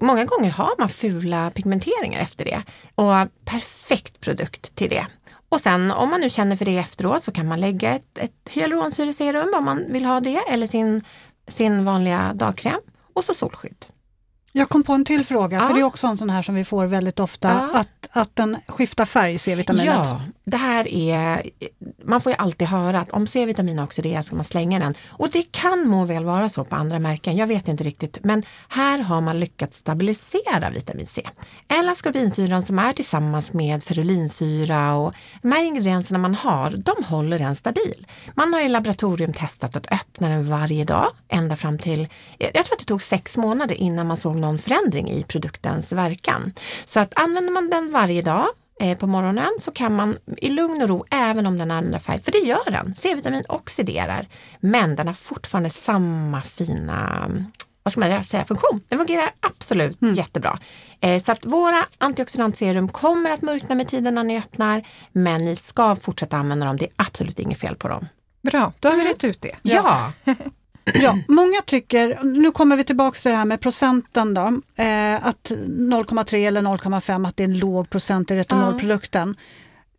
många 0.01 0.26
gånger 0.26 0.51
har 0.51 0.80
man 0.80 0.89
fula 0.89 1.51
pigmenteringar 1.51 2.20
efter 2.20 2.45
det. 2.45 2.64
Och 2.95 3.14
perfekt 3.45 4.20
produkt 4.20 4.76
till 4.76 4.89
det. 4.89 5.07
Och 5.49 5.62
sen 5.62 5.91
om 5.91 6.10
man 6.10 6.22
nu 6.22 6.30
känner 6.30 6.55
för 6.55 6.66
det 6.66 6.78
efteråt 6.78 7.24
så 7.24 7.32
kan 7.32 7.47
man 7.47 7.62
lägga 7.62 7.95
ett, 7.95 8.18
ett 8.18 8.49
hyaluronsyreserum 8.49 9.53
om 9.57 9.66
man 9.66 9.86
vill 9.89 10.05
ha 10.05 10.20
det 10.20 10.43
eller 10.49 10.68
sin, 10.68 11.03
sin 11.47 11.86
vanliga 11.86 12.34
dagkräm 12.34 12.80
och 13.20 13.26
så 13.26 13.34
solskydd. 13.34 13.86
Jag 14.52 14.70
kom 14.70 14.84
på 14.84 14.93
en 14.93 15.06
till 15.06 15.26
fråga, 15.26 15.58
ja. 15.58 15.68
för 15.68 15.74
det 15.74 15.80
är 15.80 15.84
också 15.84 16.08
en 16.08 16.18
sån 16.18 16.30
här 16.30 16.41
som 16.41 16.56
vi 16.56 16.64
får 16.64 16.86
väldigt 16.86 17.20
ofta, 17.20 17.47
ja. 17.47 17.80
att 17.80 18.00
att 18.12 18.36
den 18.36 18.58
skiftar 18.68 19.06
färg, 19.06 19.39
C-vitaminet? 19.39 19.86
Ja, 19.86 20.22
det 20.43 20.58
här 20.58 20.88
är, 20.88 21.50
man 22.04 22.22
får 22.22 22.32
ju 22.32 22.36
alltid 22.36 22.68
höra 22.68 23.00
att 23.00 23.10
om 23.10 23.28
C-vitamin 23.28 23.78
har 23.78 23.86
oxiderat 23.86 24.26
ska 24.26 24.36
man 24.36 24.45
slänga 24.45 24.80
den. 24.80 24.93
Och 25.10 25.30
det 25.30 25.52
kan 25.52 25.88
må 25.88 26.06
väl 26.06 26.26
vara 26.26 26.50
så 26.50 26.66
på 26.66 26.76
andra 26.76 27.00
märken, 27.00 27.38
jag 27.38 27.47
vet 27.47 27.68
inte 27.68 27.84
riktigt. 27.84 28.24
Men 28.24 28.43
här 28.70 29.00
har 29.00 29.22
man 29.22 29.39
lyckats 29.39 29.78
stabilisera 29.78 30.70
vitamin 30.70 31.08
C. 31.08 31.22
L-ascorbinsyran 31.68 32.62
som 32.62 32.80
är 32.80 32.93
tillsammans 32.93 33.54
med 33.54 33.84
ferulinsyra 33.84 34.93
och 34.95 35.14
de 35.41 35.52
här 35.52 35.64
ingredienserna 35.64 36.20
man 36.20 36.36
har, 36.36 36.72
de 36.72 37.04
håller 37.04 37.39
den 37.39 37.56
stabil. 37.56 38.08
Man 38.36 38.54
har 38.54 38.62
i 38.62 38.68
laboratorium 38.68 39.34
testat 39.34 39.76
att 39.76 39.91
öppna 39.91 40.30
den 40.30 40.50
varje 40.50 40.84
dag, 40.84 41.08
ända 41.28 41.56
fram 41.56 41.78
till, 41.78 42.08
jag 42.38 42.54
tror 42.54 42.74
att 42.74 42.80
det 42.80 42.86
tog 42.86 43.02
sex 43.02 43.38
månader 43.38 43.76
innan 43.76 44.08
man 44.08 44.18
såg 44.18 44.36
någon 44.40 44.58
förändring 44.58 45.10
i 45.10 45.24
produktens 45.24 45.92
verkan. 45.92 46.54
Så 46.86 47.00
att 47.00 47.20
använder 47.20 47.52
man 47.52 47.70
den 47.70 47.92
varje 47.92 48.22
dag 48.22 48.46
eh, 48.80 48.98
på 48.98 49.08
morgonen 49.08 49.50
så 49.60 49.72
kan 49.72 49.96
man 49.96 50.18
i 50.38 50.50
lugn 50.50 50.82
och 50.82 50.90
ro, 50.90 51.06
även 51.12 51.46
om 51.46 51.58
den 51.58 51.72
ändrar 51.72 52.00
färg, 52.00 52.20
för 52.20 52.32
det 52.32 52.38
gör 52.38 52.72
den, 52.72 52.96
C-vitamin 53.00 53.44
oxiderar, 53.50 54.28
men 54.60 54.96
den 54.96 55.08
har 55.08 55.14
fortfarande 55.14 55.70
samma 55.70 56.42
fina 56.42 57.30
vad 57.84 57.92
ska 57.92 58.00
man 58.00 58.24
säga, 58.24 58.46
funktion. 58.46 58.82
Den 58.88 59.00
fungerar 59.00 59.32
absolut 59.40 60.02
mm. 60.02 60.14
jättebra. 60.14 60.60
Eh, 61.02 61.24
så 61.24 61.32
att 61.32 61.46
våra 61.46 61.86
antioxidantserum 61.98 62.88
kommer 62.88 63.30
att 63.30 63.42
mörkna 63.42 63.76
med 63.76 63.88
tiden 63.88 64.16
när 64.16 64.24
ni 64.24 64.38
öppnar, 64.38 64.88
men 65.12 65.46
ni 65.46 65.56
ska 65.56 65.96
fortsätta 65.96 66.38
använda 66.38 66.66
dem. 66.66 66.78
Det 66.78 66.86
är 66.86 66.92
absolut 66.96 67.40
inget 67.40 67.60
fel 67.60 67.76
på 67.76 67.88
dem. 67.88 68.08
Bra, 68.42 68.74
då 68.80 68.90
har 68.90 68.98
vi 68.98 69.06
rätt 69.06 69.24
ut 69.24 69.42
det. 69.42 69.56
Ja. 69.62 70.12
Ja, 70.24 70.34
många 71.28 71.62
tycker, 71.66 72.20
nu 72.24 72.52
kommer 72.52 72.76
vi 72.78 72.84
tillbaka 72.84 73.20
till 73.20 73.32
det 73.32 73.38
här 73.38 73.46
med 73.46 73.60
procenten 73.62 74.34
då, 74.34 74.62
eh, 74.84 75.28
att 75.28 75.52
0,3 75.68 76.48
eller 76.48 76.62
0,5 76.62 77.28
att 77.28 77.38
det 77.38 77.44
är 77.44 77.48
en 77.48 77.60
låg 77.60 77.90
procent 77.90 78.32
i 78.32 78.36
retinolprodukten. 78.36 79.36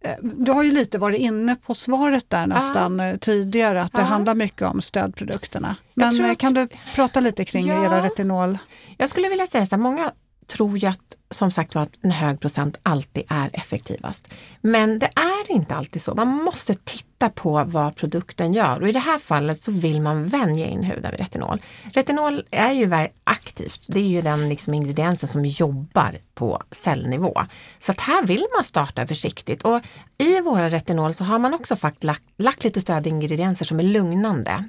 Eh, 0.05 0.15
du 0.23 0.53
har 0.53 0.63
ju 0.63 0.73
lite 0.73 0.99
varit 0.99 1.19
inne 1.21 1.57
på 1.57 1.75
svaret 1.75 2.31
där 2.31 2.47
nästan 2.47 2.99
ja. 2.99 3.05
Eh, 3.05 3.17
tidigare, 3.17 3.83
att 3.83 3.93
det 3.93 4.01
ja. 4.01 4.07
handlar 4.07 4.35
mycket 4.35 4.63
om 4.63 4.81
stödprodukterna. 4.81 5.77
Men 5.95 6.25
eh, 6.25 6.31
att, 6.31 6.39
kan 6.39 6.55
du 6.55 6.69
prata 6.95 7.21
lite 7.21 7.45
kring 7.45 7.67
ja, 7.67 7.85
era 7.85 8.05
retinol? 8.05 8.59
Jag 8.99 9.09
skulle 9.09 9.29
vilja 9.29 9.47
säga 9.47 9.67
så 9.67 9.77
här, 9.77 9.83
många 9.83 10.13
tror 10.47 10.79
ju 10.79 10.89
att 10.89 11.17
som 11.31 11.51
sagt 11.51 11.75
var 11.75 11.83
att 11.83 11.99
en 12.01 12.11
hög 12.11 12.41
procent 12.41 12.79
alltid 12.83 13.25
är 13.29 13.51
effektivast. 13.53 14.29
Men 14.61 14.99
det 14.99 15.07
är 15.07 15.53
inte 15.53 15.75
alltid 15.75 16.03
så. 16.03 16.15
Man 16.15 16.29
måste 16.29 16.75
titta 16.75 17.29
på 17.29 17.65
vad 17.67 17.97
produkten 17.97 18.53
gör 18.53 18.83
och 18.83 18.89
i 18.89 18.93
det 18.93 18.99
här 18.99 19.19
fallet 19.19 19.61
så 19.61 19.73
vill 19.73 20.01
man 20.01 20.25
vänja 20.25 20.67
in 20.67 20.83
huden 20.83 21.11
med 21.11 21.21
retinol. 21.21 21.63
Retinol 21.93 22.45
är 22.51 22.73
ju 22.73 22.87
väldigt 22.87 23.17
aktivt. 23.25 23.87
Det 23.89 24.01
är 24.01 24.09
ju 24.09 24.23
den 24.23 24.49
liksom 24.49 24.75
ingrediensen 24.75 25.29
som 25.29 25.45
jobbar 25.45 26.17
på 26.35 26.63
cellnivå. 26.71 27.47
Så 27.79 27.93
att 27.93 28.01
här 28.01 28.27
vill 28.27 28.47
man 28.57 28.65
starta 28.65 29.07
försiktigt 29.07 29.63
och 29.63 29.81
i 30.19 30.41
våra 30.41 30.69
retinol 30.69 31.15
så 31.15 31.25
har 31.25 31.39
man 31.39 31.55
också 31.55 31.77
faktiskt 31.77 32.05
lagt, 32.05 32.23
lagt 32.37 32.65
lite 32.65 32.81
stödingredienser 32.81 33.65
som 33.65 33.81
är 33.81 33.85
lugnande. 33.85 34.65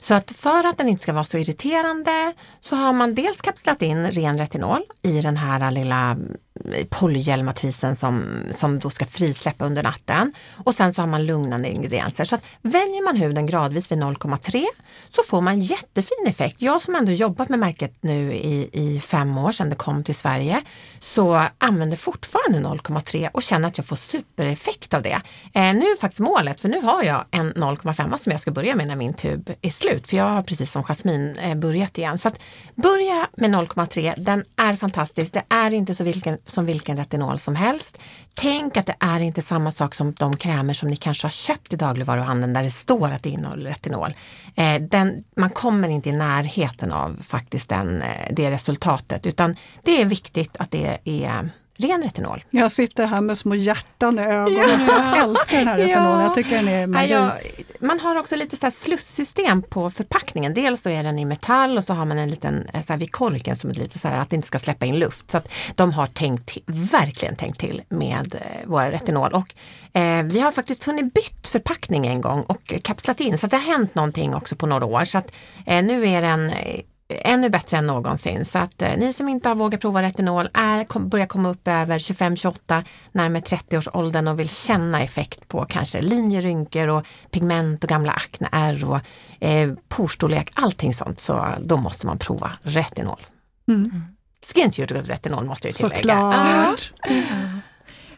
Så 0.00 0.14
att 0.14 0.30
för 0.30 0.66
att 0.66 0.78
den 0.78 0.88
inte 0.88 1.02
ska 1.02 1.12
vara 1.12 1.24
så 1.24 1.38
irriterande 1.38 2.32
så 2.60 2.76
har 2.76 2.92
man 2.92 3.14
dels 3.14 3.42
kapslat 3.42 3.82
in 3.82 4.06
ren 4.06 4.38
retinol 4.38 4.82
i 5.02 5.20
den 5.20 5.36
här 5.36 5.70
lilla 5.70 6.16
polygelmatrisen 6.90 7.96
som, 7.96 8.24
som 8.50 8.78
då 8.78 8.90
ska 8.90 9.04
frisläppa 9.04 9.64
under 9.64 9.82
natten. 9.82 10.32
Och 10.64 10.74
sen 10.74 10.94
så 10.94 11.02
har 11.02 11.06
man 11.06 11.26
lugnande 11.26 11.68
ingredienser. 11.70 12.24
Så 12.24 12.34
att 12.34 12.44
vänjer 12.62 13.04
man 13.04 13.16
huden 13.16 13.46
gradvis 13.46 13.92
vid 13.92 13.98
0,3 13.98 14.64
så 15.10 15.22
får 15.22 15.40
man 15.40 15.60
jättefin 15.60 16.26
effekt. 16.26 16.62
Jag 16.62 16.82
som 16.82 16.94
ändå 16.94 17.12
jobbat 17.12 17.48
med 17.48 17.58
märket 17.58 17.94
nu 18.00 18.32
i, 18.32 18.70
i 18.72 19.00
fem 19.00 19.38
år 19.38 19.52
sedan 19.52 19.70
det 19.70 19.76
kom 19.76 20.04
till 20.04 20.14
Sverige 20.14 20.62
så 21.00 21.44
använder 21.58 21.96
fortfarande 21.96 22.58
0,3 22.58 23.28
och 23.32 23.42
känner 23.42 23.68
att 23.68 23.78
jag 23.78 23.86
får 23.86 23.96
supereffekt 23.96 24.94
av 24.94 25.02
det. 25.02 25.20
Eh, 25.54 25.74
nu 25.74 25.82
är 25.82 26.00
faktiskt 26.00 26.20
målet, 26.20 26.60
för 26.60 26.68
nu 26.68 26.80
har 26.80 27.02
jag 27.02 27.24
en 27.30 27.52
0,5 27.52 28.16
som 28.16 28.32
jag 28.32 28.40
ska 28.40 28.50
börja 28.50 28.74
med 28.74 28.86
när 28.86 28.96
min 28.96 29.14
tub 29.14 29.50
är 29.62 29.70
slut. 29.70 30.06
För 30.06 30.16
jag 30.16 30.24
har 30.24 30.42
precis 30.42 30.72
som 30.72 30.82
Jasmin 30.82 31.36
eh, 31.38 31.54
börjat 31.54 31.98
igen. 31.98 32.18
Så 32.18 32.28
att 32.28 32.40
börja 32.74 33.28
med 33.36 33.50
0,3, 33.50 34.14
den 34.18 34.44
är 34.56 34.76
fantastisk. 34.76 35.32
Det 35.32 35.42
är 35.48 35.70
inte 35.70 35.94
så 35.94 36.04
vilken 36.04 36.38
som 36.50 36.66
vilken 36.66 36.96
retinol 36.96 37.38
som 37.38 37.56
helst. 37.56 37.98
Tänk 38.34 38.76
att 38.76 38.86
det 38.86 38.96
är 39.00 39.20
inte 39.20 39.42
samma 39.42 39.72
sak 39.72 39.94
som 39.94 40.12
de 40.12 40.36
krämer 40.36 40.74
som 40.74 40.88
ni 40.88 40.96
kanske 40.96 41.24
har 41.24 41.30
köpt 41.30 41.72
i 41.72 41.76
dagligvaruhandeln 41.76 42.52
där 42.52 42.62
det 42.62 42.70
står 42.70 43.10
att 43.10 43.22
det 43.22 43.30
innehåller 43.30 43.70
retinol. 43.70 44.14
Eh, 44.54 44.80
den, 44.80 45.24
man 45.36 45.50
kommer 45.50 45.88
inte 45.88 46.08
i 46.08 46.12
närheten 46.12 46.92
av 46.92 47.22
faktiskt 47.22 47.68
den, 47.68 48.02
eh, 48.02 48.28
det 48.30 48.50
resultatet 48.50 49.26
utan 49.26 49.56
det 49.82 50.00
är 50.00 50.04
viktigt 50.04 50.56
att 50.58 50.70
det 50.70 50.98
är 51.04 51.50
ren 51.78 52.02
retinol. 52.02 52.44
Jag 52.50 52.70
sitter 52.70 53.06
här 53.06 53.20
med 53.20 53.38
små 53.38 53.54
hjärtan 53.54 54.18
i 54.18 54.22
ögonen. 54.22 54.80
Ja. 54.88 55.16
Jag 55.16 55.24
älskar 55.24 55.58
den 55.58 55.68
här 55.68 55.78
retinolen. 55.78 56.18
Ja. 56.18 56.22
Jag 56.22 56.34
tycker 56.34 56.56
den 56.56 56.68
är 56.68 56.86
magi. 56.86 57.10
Ja, 57.10 57.32
man 57.80 58.00
har 58.00 58.16
också 58.16 58.36
lite 58.36 58.56
så 58.56 58.70
slussystem 58.70 59.62
på 59.62 59.90
förpackningen. 59.90 60.54
Dels 60.54 60.82
så 60.82 60.90
är 60.90 61.02
den 61.02 61.18
i 61.18 61.24
metall 61.24 61.76
och 61.76 61.84
så 61.84 61.94
har 61.94 62.04
man 62.04 62.18
en 62.18 62.30
liten 62.30 62.68
så 62.86 62.92
här 62.92 63.00
vid 63.00 63.12
korken 63.12 63.56
som 63.56 63.70
är 63.70 63.74
lite 63.74 63.98
så 63.98 64.08
här 64.08 64.16
att 64.16 64.30
det 64.30 64.36
inte 64.36 64.48
ska 64.48 64.58
släppa 64.58 64.86
in 64.86 64.98
luft. 64.98 65.30
Så 65.30 65.38
att 65.38 65.52
de 65.74 65.92
har 65.92 66.06
tänkt, 66.06 66.58
verkligen 66.66 67.36
tänkt 67.36 67.60
till 67.60 67.82
med 67.88 68.34
eh, 68.34 68.68
våra 68.68 68.90
retinol. 68.90 69.32
Och 69.32 69.54
eh, 70.00 70.22
vi 70.22 70.40
har 70.40 70.52
faktiskt 70.52 70.84
hunnit 70.84 71.14
bytt 71.14 71.48
förpackning 71.48 72.06
en 72.06 72.20
gång 72.20 72.42
och 72.42 72.74
kapslat 72.82 73.20
in 73.20 73.38
så 73.38 73.46
att 73.46 73.50
det 73.50 73.56
har 73.56 73.72
hänt 73.72 73.94
någonting 73.94 74.34
också 74.34 74.56
på 74.56 74.66
några 74.66 74.86
år. 74.86 75.04
Så 75.04 75.18
att 75.18 75.32
eh, 75.66 75.84
nu 75.84 76.08
är 76.08 76.22
den 76.22 76.50
eh, 76.50 76.80
ännu 77.08 77.50
bättre 77.50 77.76
än 77.76 77.86
någonsin. 77.86 78.44
Så 78.44 78.58
att 78.58 78.82
eh, 78.82 78.96
ni 78.96 79.12
som 79.12 79.28
inte 79.28 79.48
har 79.48 79.56
vågat 79.56 79.80
prova 79.80 80.02
retinol 80.02 80.48
är, 80.54 80.84
kom, 80.84 81.08
börjar 81.08 81.26
komma 81.26 81.48
upp 81.48 81.68
över 81.68 81.98
25-28, 81.98 82.84
närmare 83.12 83.42
30-årsåldern 83.42 84.28
och 84.28 84.40
vill 84.40 84.48
känna 84.48 85.02
effekt 85.02 85.48
på 85.48 85.64
kanske 85.64 86.00
linjerynkor 86.00 86.88
och 86.88 87.06
pigment 87.30 87.84
och 87.84 87.90
gamla 87.90 88.12
akneärr 88.12 88.84
och 88.84 89.00
eh, 89.40 89.72
porstorlek, 89.88 90.50
allting 90.54 90.94
sånt. 90.94 91.20
Så 91.20 91.46
då 91.60 91.76
måste 91.76 92.06
man 92.06 92.18
prova 92.18 92.52
retinol. 92.62 93.20
Mm. 93.68 94.02
Skin 94.54 94.70
retinol 94.70 95.44
måste 95.44 95.68
jag 95.68 95.74
tillägga. 95.74 95.94
Såklart! 95.94 96.92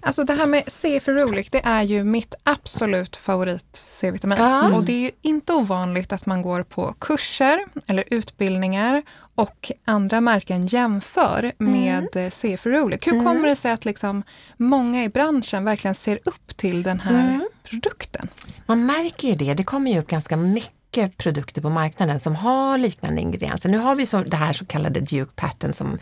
Alltså 0.02 0.24
det 0.24 0.32
här 0.34 0.46
med 0.46 0.62
C 0.66 1.00
för 1.00 1.12
roligt, 1.12 1.52
det 1.52 1.60
är 1.64 1.82
ju 1.82 2.04
mitt 2.04 2.34
absolut 2.42 3.16
favorit 3.16 3.66
C-vitamin. 3.72 4.38
Mm. 4.38 4.74
Och 4.74 4.84
det 4.84 4.92
är 4.92 5.00
ju 5.00 5.10
inte 5.22 5.52
ovanligt 5.52 6.12
att 6.12 6.26
man 6.26 6.42
går 6.42 6.62
på 6.62 6.94
kurser 6.98 7.60
eller 7.86 8.04
utbildningar 8.06 9.02
och 9.34 9.72
andra 9.84 10.20
märken 10.20 10.66
jämför 10.66 11.52
med 11.58 12.08
mm. 12.16 12.30
C 12.30 12.56
för 12.56 12.70
roligt. 12.70 13.06
Hur 13.06 13.12
mm. 13.12 13.24
kommer 13.24 13.48
det 13.48 13.56
sig 13.56 13.72
att 13.72 13.84
liksom 13.84 14.22
många 14.56 15.04
i 15.04 15.08
branschen 15.08 15.64
verkligen 15.64 15.94
ser 15.94 16.18
upp 16.24 16.56
till 16.56 16.82
den 16.82 17.00
här 17.00 17.28
mm. 17.28 17.48
produkten? 17.64 18.28
Man 18.66 18.86
märker 18.86 19.28
ju 19.28 19.34
det, 19.34 19.54
det 19.54 19.64
kommer 19.64 19.90
ju 19.92 19.98
upp 19.98 20.06
ganska 20.06 20.36
mycket 20.36 20.79
produkter 21.16 21.62
på 21.62 21.70
marknaden 21.70 22.20
som 22.20 22.34
har 22.34 22.78
liknande 22.78 23.20
ingredienser. 23.20 23.68
Nu 23.68 23.78
har 23.78 23.94
vi 23.94 24.06
så, 24.06 24.22
det 24.22 24.36
här 24.36 24.52
så 24.52 24.66
kallade 24.66 25.00
Duke 25.00 25.32
Patent 25.36 25.76
som 25.76 25.98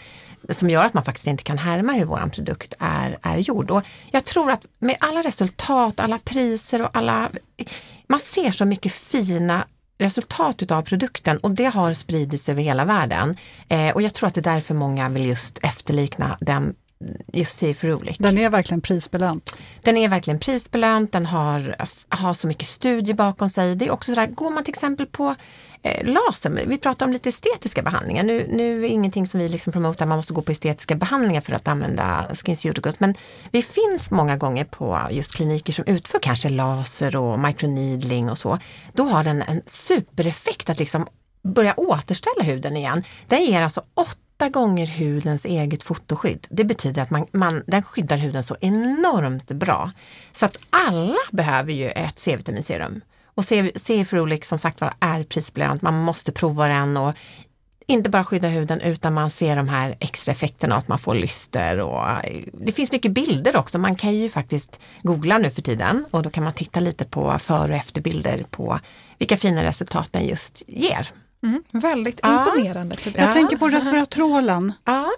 som 0.49 0.71
gör 0.71 0.85
att 0.85 0.95
man 0.95 1.05
faktiskt 1.05 1.27
inte 1.27 1.43
kan 1.43 1.59
härma 1.59 1.93
hur 1.93 2.05
vår 2.05 2.29
produkt 2.29 2.75
är, 2.79 3.19
är 3.23 3.37
gjord. 3.37 3.71
Och 3.71 3.83
jag 4.11 4.25
tror 4.25 4.51
att 4.51 4.67
med 4.79 4.97
alla 5.01 5.23
resultat, 5.23 6.01
alla 6.01 6.19
priser 6.19 6.83
och 6.83 6.91
alla... 6.93 7.29
Man 8.07 8.21
ser 8.21 8.51
så 8.51 8.65
mycket 8.65 8.93
fina 8.93 9.67
resultat 9.99 10.63
utav 10.63 10.83
produkten 10.83 11.39
och 11.39 11.51
det 11.51 11.65
har 11.65 11.93
spridits 11.93 12.49
över 12.49 12.63
hela 12.63 12.85
världen. 12.85 13.37
Eh, 13.69 13.95
och 13.95 14.03
jag 14.03 14.15
tror 14.15 14.27
att 14.27 14.35
det 14.35 14.41
är 14.41 14.55
därför 14.55 14.75
många 14.75 15.09
vill 15.09 15.27
just 15.27 15.59
efterlikna 15.63 16.39
den 16.41 16.75
just 17.33 17.59
Safe 17.59 17.89
Rolik. 17.89 18.17
Den 18.19 18.39
är 18.39 18.51
verkligen 18.51 18.81
prisbelönt. 18.81 19.57
Den 19.83 19.97
är 19.97 20.09
verkligen 20.09 20.39
prisbelönt, 20.39 21.13
den 21.13 21.27
har, 21.27 21.77
har 22.09 22.35
så 22.35 22.47
mycket 22.47 22.69
studier 22.69 23.15
bakom 23.15 23.51
sig. 23.51 23.77
Det 23.77 23.87
är 23.87 23.91
också 23.91 24.15
sådär, 24.15 24.27
går 24.27 24.51
man 24.51 24.65
till 24.65 24.73
exempel 24.75 25.07
på 25.07 25.35
eh, 25.83 26.07
laser, 26.07 26.65
vi 26.67 26.79
pratar 26.79 27.07
om 27.07 27.13
lite 27.13 27.29
estetiska 27.29 27.83
behandlingar. 27.83 28.23
Nu, 28.23 28.47
nu 28.51 28.79
är 28.79 28.83
det 28.83 28.89
ingenting 28.89 29.27
som 29.27 29.41
vi 29.41 29.49
liksom 29.49 29.73
promotar, 29.73 30.07
man 30.07 30.19
måste 30.19 30.33
gå 30.33 30.43
på 30.43 30.53
estetiska 30.53 30.95
behandlingar 30.95 31.41
för 31.41 31.53
att 31.53 31.69
använda 31.69 32.27
SkinCeuticals. 32.35 33.01
Men 33.01 33.15
vi 33.51 33.63
finns 33.63 34.11
många 34.11 34.37
gånger 34.37 34.65
på 34.65 35.01
just 35.11 35.35
kliniker 35.35 35.73
som 35.73 35.85
utför 35.85 36.19
kanske 36.19 36.49
laser 36.49 37.17
och 37.17 37.39
microneedling 37.39 38.31
och 38.31 38.39
så. 38.39 38.59
Då 38.93 39.05
har 39.05 39.25
den 39.25 39.43
en 39.43 39.63
supereffekt 39.67 40.71
att 40.71 40.79
liksom 40.79 41.07
börja 41.43 41.75
återställa 41.81 42.43
huden 42.43 42.77
igen. 42.77 43.03
Den 43.27 43.45
ger 43.45 43.63
alltså 43.63 43.83
åtta 44.39 44.49
gånger 44.49 44.87
hudens 44.87 45.45
eget 45.45 45.83
fotoskydd. 45.83 46.47
Det 46.51 46.65
betyder 46.65 47.03
att 47.03 47.11
man, 47.11 47.27
man, 47.33 47.63
den 47.67 47.83
skyddar 47.83 48.17
huden 48.17 48.45
så 48.45 48.57
enormt 48.61 49.53
bra. 49.53 49.91
Så 50.33 50.45
att 50.45 50.59
alla 50.71 51.19
behöver 51.33 51.73
ju 51.73 51.89
ett 51.89 52.19
C-vitaminserum. 52.19 53.01
Och 53.25 53.45
C-Frolic 53.77 54.47
som 54.47 54.59
sagt 54.59 54.81
var 54.81 54.95
är 55.01 55.23
prisbelönt, 55.23 55.83
man 55.83 55.95
måste 55.95 56.33
prova 56.33 56.69
den 56.69 56.97
och 56.97 57.15
inte 57.87 58.11
bara 58.11 58.25
skydda 58.25 58.49
huden 58.49 58.81
utan 58.81 59.15
man 59.15 59.31
ser 59.31 59.57
de 59.57 59.69
här 59.69 59.97
extra 60.01 60.33
effekterna 60.33 60.77
att 60.77 60.89
man 60.89 60.99
får 60.99 61.15
lyster 61.15 61.81
och 61.81 62.09
eh, 62.09 62.43
det 62.53 62.73
finns 62.73 62.93
mycket 62.93 63.13
bilder 63.13 63.57
också. 63.57 63.79
Man 63.79 63.97
kan 63.97 64.15
ju 64.15 64.29
faktiskt 64.29 64.81
googla 65.03 65.39
nu 65.39 65.51
för 65.51 65.63
tiden 65.63 66.05
och 66.11 66.23
då 66.23 66.31
kan 66.31 66.45
man 66.45 66.53
titta 66.53 66.81
lite 66.81 67.05
på 67.05 67.39
före 67.39 67.73
och 67.73 67.79
efterbilder 67.79 68.45
på 68.51 68.81
vilka 69.19 69.37
fina 69.37 69.65
resultat 69.65 70.09
den 70.13 70.27
just 70.27 70.63
ger. 70.67 71.09
Mm, 71.43 71.63
väldigt 71.73 72.21
ja. 72.23 72.45
imponerande. 72.47 72.97
Jag 73.05 73.29
ja. 73.29 73.33
tänker 73.33 73.57
på 73.57 73.69
resveratrolen 73.69 74.73
ja. 74.85 75.11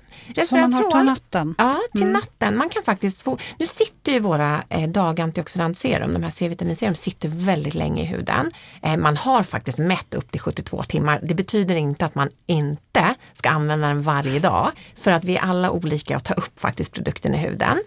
som 0.49 0.61
man 0.61 0.73
har 0.73 0.91
till 0.91 1.05
natten. 1.05 1.55
Ja, 1.59 1.81
till 1.93 2.03
mm. 2.03 2.13
natten. 2.13 2.57
Man 2.57 2.69
kan 2.69 2.83
faktiskt 2.83 3.23
få, 3.23 3.39
nu 3.59 3.67
sitter 3.67 4.13
ju 4.13 4.21
våra 4.21 4.63
eh, 4.69 4.89
dagantioxidantserum, 4.89 6.13
de 6.13 6.23
här 6.23 6.31
C-vitaminserum, 6.31 6.95
sitter 6.95 7.29
väldigt 7.29 7.75
länge 7.75 8.03
i 8.03 8.07
huden. 8.07 8.51
Eh, 8.83 8.97
man 8.97 9.17
har 9.17 9.43
faktiskt 9.43 9.79
mätt 9.79 10.15
upp 10.15 10.31
till 10.31 10.41
72 10.41 10.83
timmar. 10.83 11.21
Det 11.23 11.35
betyder 11.35 11.75
inte 11.75 12.05
att 12.05 12.15
man 12.15 12.29
inte 12.47 13.15
ska 13.33 13.49
använda 13.49 13.89
den 13.89 14.03
varje 14.03 14.39
dag 14.39 14.71
för 14.95 15.13
att 15.13 15.25
vi 15.25 15.37
är 15.37 15.41
alla 15.41 15.71
olika 15.71 16.17
och 16.17 16.25
tar 16.25 16.39
upp 16.39 16.61
faktiskt 16.61 16.93
produkten 16.93 17.35
i 17.35 17.39
huden. 17.39 17.79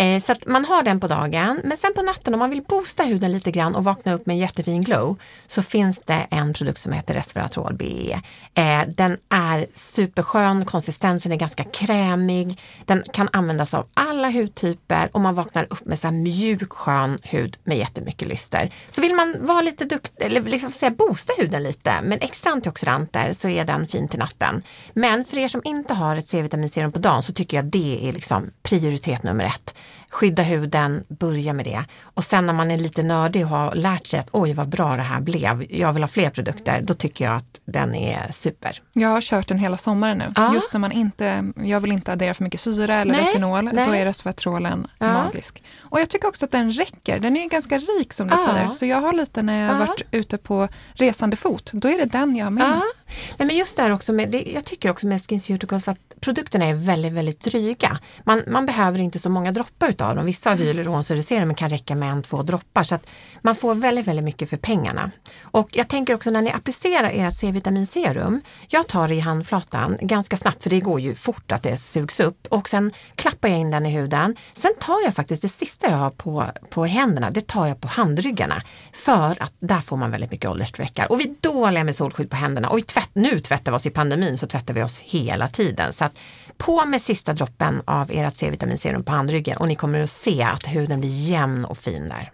Eh, 0.00 0.20
så 0.20 0.32
att 0.32 0.46
man 0.46 0.64
har 0.64 0.82
den 0.82 1.00
på 1.00 1.06
dagen, 1.06 1.60
men 1.64 1.76
sen 1.76 1.94
på 1.94 2.02
natten 2.02 2.34
om 2.34 2.40
man 2.40 2.50
vill 2.50 2.62
boosta 2.62 3.02
huden 3.02 3.32
lite 3.32 3.50
grann 3.50 3.74
och 3.74 3.84
vakna 3.84 4.12
upp 4.12 4.26
med 4.26 4.34
en 4.34 4.40
jättefin 4.40 4.82
glow 4.82 5.16
så 5.46 5.62
finns 5.62 6.00
det 6.04 6.26
en 6.30 6.52
produkt 6.52 6.80
som 6.80 6.92
heter 6.92 7.14
Resveratrol 7.14 7.74
BE. 7.74 8.20
Eh, 8.54 8.88
den 8.88 9.18
är 9.28 9.66
superskön, 9.74 10.64
konsistensen 10.64 11.32
är 11.32 11.36
ganska 11.36 11.64
krämig, 11.64 12.60
den 12.84 13.02
kan 13.12 13.28
användas 13.32 13.74
av 13.74 13.86
alla 13.94 14.30
hudtyper 14.30 15.10
och 15.12 15.20
man 15.20 15.34
vaknar 15.34 15.66
upp 15.70 15.84
med 15.84 15.98
så 15.98 16.06
här 16.06 16.14
mjuk 16.14 16.72
skön 16.72 17.18
hud 17.22 17.56
med 17.64 17.78
jättemycket 17.78 18.28
lyster. 18.28 18.70
Så 18.90 19.00
vill 19.00 19.14
man 19.14 19.36
vara 19.40 19.60
lite 19.60 19.84
duktig, 19.84 20.26
eller 20.26 20.42
liksom 20.42 20.72
säga 20.72 20.90
boosta 20.90 21.32
huden 21.38 21.62
lite 21.62 22.02
med 22.02 22.24
extra 22.24 22.52
antioxidanter 22.52 23.32
så 23.32 23.48
är 23.48 23.64
den 23.64 23.86
fin 23.86 24.08
till 24.08 24.18
natten. 24.18 24.62
Men 24.92 25.24
för 25.24 25.38
er 25.38 25.48
som 25.48 25.60
inte 25.64 25.94
har 25.94 26.16
ett 26.16 26.28
C-vitaminserum 26.28 26.92
på 26.92 26.98
dagen 26.98 27.22
så 27.22 27.32
tycker 27.32 27.56
jag 27.56 27.64
det 27.64 28.08
är 28.08 28.12
liksom 28.12 28.50
prioritet 28.62 29.22
nummer 29.22 29.44
ett 29.44 29.74
skydda 30.10 30.42
huden, 30.42 31.04
börja 31.08 31.52
med 31.52 31.64
det. 31.64 31.84
Och 32.02 32.24
sen 32.24 32.46
när 32.46 32.52
man 32.52 32.70
är 32.70 32.78
lite 32.78 33.02
nördig 33.02 33.44
och 33.44 33.48
har 33.48 33.74
lärt 33.74 34.06
sig 34.06 34.20
att 34.20 34.28
oj 34.32 34.52
vad 34.52 34.68
bra 34.68 34.96
det 34.96 35.02
här 35.02 35.20
blev, 35.20 35.66
jag 35.70 35.92
vill 35.92 36.02
ha 36.02 36.08
fler 36.08 36.30
produkter, 36.30 36.80
då 36.82 36.94
tycker 36.94 37.24
jag 37.24 37.36
att 37.36 37.60
den 37.64 37.94
är 37.94 38.32
super. 38.32 38.82
Jag 38.92 39.08
har 39.08 39.20
kört 39.20 39.48
den 39.48 39.58
hela 39.58 39.76
sommaren 39.76 40.18
nu. 40.18 40.32
Ja. 40.36 40.54
Just 40.54 40.72
när 40.72 40.80
man 40.80 40.92
inte, 40.92 41.52
jag 41.56 41.80
vill 41.80 41.92
inte 41.92 42.12
addera 42.12 42.34
för 42.34 42.44
mycket 42.44 42.60
syra 42.60 42.94
eller 42.94 43.12
nej, 43.12 43.26
retinol, 43.26 43.64
nej. 43.64 43.86
då 43.86 43.94
är 43.94 44.04
resveratrolen 44.04 44.86
ja. 44.98 45.12
magisk. 45.12 45.62
Och 45.80 46.00
jag 46.00 46.10
tycker 46.10 46.28
också 46.28 46.44
att 46.44 46.50
den 46.50 46.72
räcker, 46.72 47.20
den 47.20 47.36
är 47.36 47.48
ganska 47.48 47.78
rik 47.78 48.12
som 48.12 48.28
du 48.28 48.34
ja. 48.34 48.52
säger. 48.52 48.70
Så 48.70 48.86
jag 48.86 49.00
har 49.00 49.12
lite 49.12 49.42
när 49.42 49.60
jag 49.60 49.72
har 49.72 49.86
varit 49.86 50.02
ute 50.10 50.38
på 50.38 50.68
resande 50.92 51.36
fot, 51.36 51.70
då 51.72 51.88
är 51.88 51.98
det 51.98 52.04
den 52.04 52.36
jag 52.36 52.46
har 52.46 52.50
med 52.50 52.68
mig. 52.68 52.80
Nej, 53.38 53.46
men 53.46 53.56
just 53.56 53.76
där 53.76 53.90
också 53.90 54.12
med, 54.12 54.30
det, 54.30 54.42
jag 54.54 54.64
tycker 54.64 54.90
också 54.90 55.06
med 55.06 55.22
SkinCeuticals 55.22 55.88
att 55.88 55.98
produkterna 56.20 56.64
är 56.64 56.74
väldigt, 56.74 57.12
väldigt 57.12 57.40
dryga. 57.40 57.98
Man, 58.24 58.42
man 58.46 58.66
behöver 58.66 58.98
inte 58.98 59.18
så 59.18 59.30
många 59.30 59.52
droppar 59.52 59.88
utav 59.88 60.16
dem. 60.16 60.24
Vissa 60.24 60.52
av 60.52 60.58
hyaluronsyreserumen 60.58 61.54
kan 61.54 61.70
räcka 61.70 61.94
med 61.94 62.10
en, 62.12 62.22
två 62.22 62.42
droppar 62.42 62.82
så 62.82 62.94
att 62.94 63.06
man 63.42 63.54
får 63.54 63.74
väldigt, 63.74 64.06
väldigt 64.06 64.24
mycket 64.24 64.50
för 64.50 64.56
pengarna. 64.56 65.10
Och 65.42 65.68
jag 65.72 65.88
tänker 65.88 66.14
också 66.14 66.30
när 66.30 66.42
ni 66.42 66.50
applicerar 66.50 67.10
ert 67.14 67.36
C-vitaminserum, 67.36 68.40
jag 68.68 68.88
tar 68.88 69.08
det 69.08 69.14
i 69.14 69.20
handflatan 69.20 69.96
ganska 70.00 70.36
snabbt 70.36 70.62
för 70.62 70.70
det 70.70 70.80
går 70.80 71.00
ju 71.00 71.14
fort 71.14 71.52
att 71.52 71.62
det 71.62 71.76
sugs 71.76 72.20
upp 72.20 72.46
och 72.50 72.68
sen 72.68 72.92
klappar 73.14 73.48
jag 73.48 73.58
in 73.58 73.70
den 73.70 73.86
i 73.86 73.90
huden. 73.90 74.36
Sen 74.54 74.72
tar 74.80 75.04
jag 75.04 75.14
faktiskt 75.14 75.42
det 75.42 75.48
sista 75.48 75.90
jag 75.90 75.96
har 75.96 76.10
på, 76.10 76.44
på 76.70 76.84
händerna, 76.84 77.30
det 77.30 77.46
tar 77.46 77.66
jag 77.66 77.80
på 77.80 77.88
handryggarna 77.88 78.62
för 78.92 79.42
att 79.42 79.52
där 79.60 79.80
får 79.80 79.96
man 79.96 80.10
väldigt 80.10 80.30
mycket 80.30 80.50
åldersstreckar. 80.50 81.12
Och 81.12 81.20
vi 81.20 81.24
är 81.24 81.34
dåliga 81.40 81.84
med 81.84 81.96
solskydd 81.96 82.30
på 82.30 82.36
händerna 82.36 82.68
och 82.68 82.78
i 82.78 82.82
tvätt, 82.82 82.99
nu 83.12 83.40
tvättar 83.40 83.72
vi 83.72 83.78
oss 83.78 83.86
i 83.86 83.90
pandemin 83.90 84.38
så 84.38 84.46
tvättar 84.46 84.74
vi 84.74 84.82
oss 84.82 84.98
hela 85.00 85.48
tiden. 85.48 85.92
Så 85.92 86.04
att 86.04 86.18
på 86.56 86.84
med 86.84 87.02
sista 87.02 87.32
droppen 87.32 87.82
av 87.84 88.10
ert 88.10 88.36
C-vitaminserum 88.36 89.04
på 89.04 89.12
handryggen 89.12 89.56
och 89.56 89.68
ni 89.68 89.74
kommer 89.74 90.00
att 90.00 90.10
se 90.10 90.42
att 90.42 90.66
huden 90.66 91.00
blir 91.00 91.30
jämn 91.30 91.64
och 91.64 91.78
fin 91.78 92.08
där. 92.08 92.30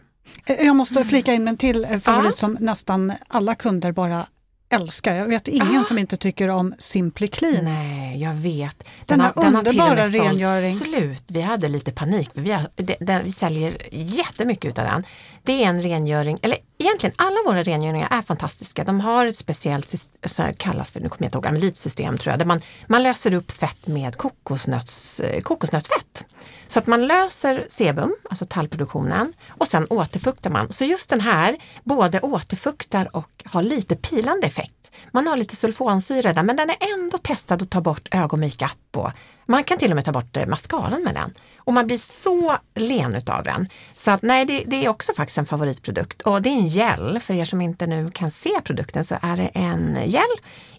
Jag 0.47 0.77
måste 0.77 1.05
flika 1.05 1.35
in 1.35 1.49
en 1.49 1.57
till 1.57 1.87
favorit 2.03 2.33
ja. 2.35 2.37
som 2.37 2.57
nästan 2.61 3.13
alla 3.29 3.55
kunder 3.55 3.93
bara 3.93 4.27
älskar. 4.69 5.15
Jag 5.15 5.27
vet 5.27 5.49
ingen 5.49 5.81
ah. 5.81 5.85
som 5.85 5.99
inte 5.99 6.17
tycker 6.17 6.49
om 6.49 6.75
Simply 6.79 7.29
Clean. 7.29 7.65
Nej, 7.65 8.23
jag 8.23 8.35
vet. 8.35 8.89
Den, 9.07 9.19
den 9.19 9.21
har, 9.21 9.43
den 9.43 9.55
har 9.55 9.63
till 9.63 9.81
och 9.81 9.89
med 9.89 10.13
rengöring. 10.13 10.79
slut. 10.79 11.25
Vi 11.27 11.41
hade 11.41 11.69
lite 11.69 11.93
panik 11.93 12.35
för 12.35 12.41
vi, 12.41 12.51
har, 12.51 12.71
den, 13.05 13.25
vi 13.25 13.33
säljer 13.33 13.77
jättemycket 13.91 14.65
utav 14.65 14.85
den. 14.85 15.05
Det 15.47 15.65
är 15.65 15.69
en 15.69 15.83
rengöring, 15.83 16.39
eller 16.43 16.59
egentligen 16.79 17.15
alla 17.19 17.37
våra 17.47 17.63
rengöringar 17.63 18.09
är 18.11 18.23
fantastiska. 18.23 18.85
De 18.85 19.01
har 19.01 19.27
ett 19.27 19.37
speciellt, 19.37 19.95
så 20.25 20.43
här 20.43 20.53
kallas 20.53 20.91
för, 20.91 21.01
nu 21.01 21.09
kommer 21.09 21.25
jag 21.25 21.29
inte 21.29 21.39
ihåg, 21.39 21.47
amylitsystem 21.47 22.19
tror 22.19 22.33
jag, 22.33 22.39
där 22.39 22.47
man, 22.47 22.61
man 22.87 23.03
löser 23.03 23.35
upp 23.35 23.53
fett 23.53 23.87
med 23.87 24.17
kokosnöts, 24.17 25.21
eh, 25.21 25.41
kokosnötsfett. 25.41 26.25
Så 26.69 26.79
att 26.79 26.87
man 26.87 27.07
löser 27.07 27.67
sebum, 27.69 28.17
alltså 28.31 28.47
tallproduktionen, 28.49 29.33
och 29.49 29.69
sen 29.69 29.87
återfuktar 29.91 30.51
man. 30.51 30.73
Så 30.73 30.85
just 30.85 31.11
den 31.11 31.21
här 31.21 31.57
både 31.85 32.21
återfuktar 32.21 33.17
och 33.17 33.45
har 33.45 33.63
lite 33.63 33.97
pilande 33.97 34.47
effekt. 34.47 34.76
Man 35.11 35.27
har 35.27 35.37
lite 35.37 35.57
sulfonsyra 35.57 36.33
där 36.33 36.43
men 36.43 36.57
den 36.57 36.71
är 36.71 36.77
ändå 36.95 37.19
testad 37.19 37.63
att 37.63 37.71
ta 37.71 37.81
bort 37.81 38.09
ögonmakeup 38.11 38.97
och 38.97 39.11
man 39.47 39.65
kan 39.65 39.79
till 39.79 39.91
och 39.91 39.95
med 39.95 40.05
ta 40.05 40.13
bort 40.13 40.37
eh, 40.37 40.47
mascaran 40.47 41.03
med 41.03 41.15
den. 41.15 41.35
Och 41.57 41.73
man 41.73 41.87
blir 41.87 41.99
så 41.99 42.57
len 42.75 43.15
utav 43.15 43.45
den. 43.45 43.69
Så 43.95 44.11
att 44.11 44.23
nej, 44.23 44.45
det, 44.45 44.65
det, 44.67 44.85
är 44.85 44.89
också 44.89 45.13
faktiskt 45.13 45.39
en 45.39 45.47
favoritprodukt. 45.47 46.23
Och 46.23 46.43
det 46.43 46.49
är 46.49 46.53
en 46.53 46.69
gel, 46.69 47.21
för 47.21 47.35
er 47.35 47.45
som 47.45 47.61
inte 47.61 47.87
nu 47.87 48.11
kan 48.11 48.31
se 48.31 48.61
produkten 48.65 49.05
så 49.05 49.17
är 49.23 49.37
det 49.37 49.47
en 49.55 49.99
gel. 50.07 50.23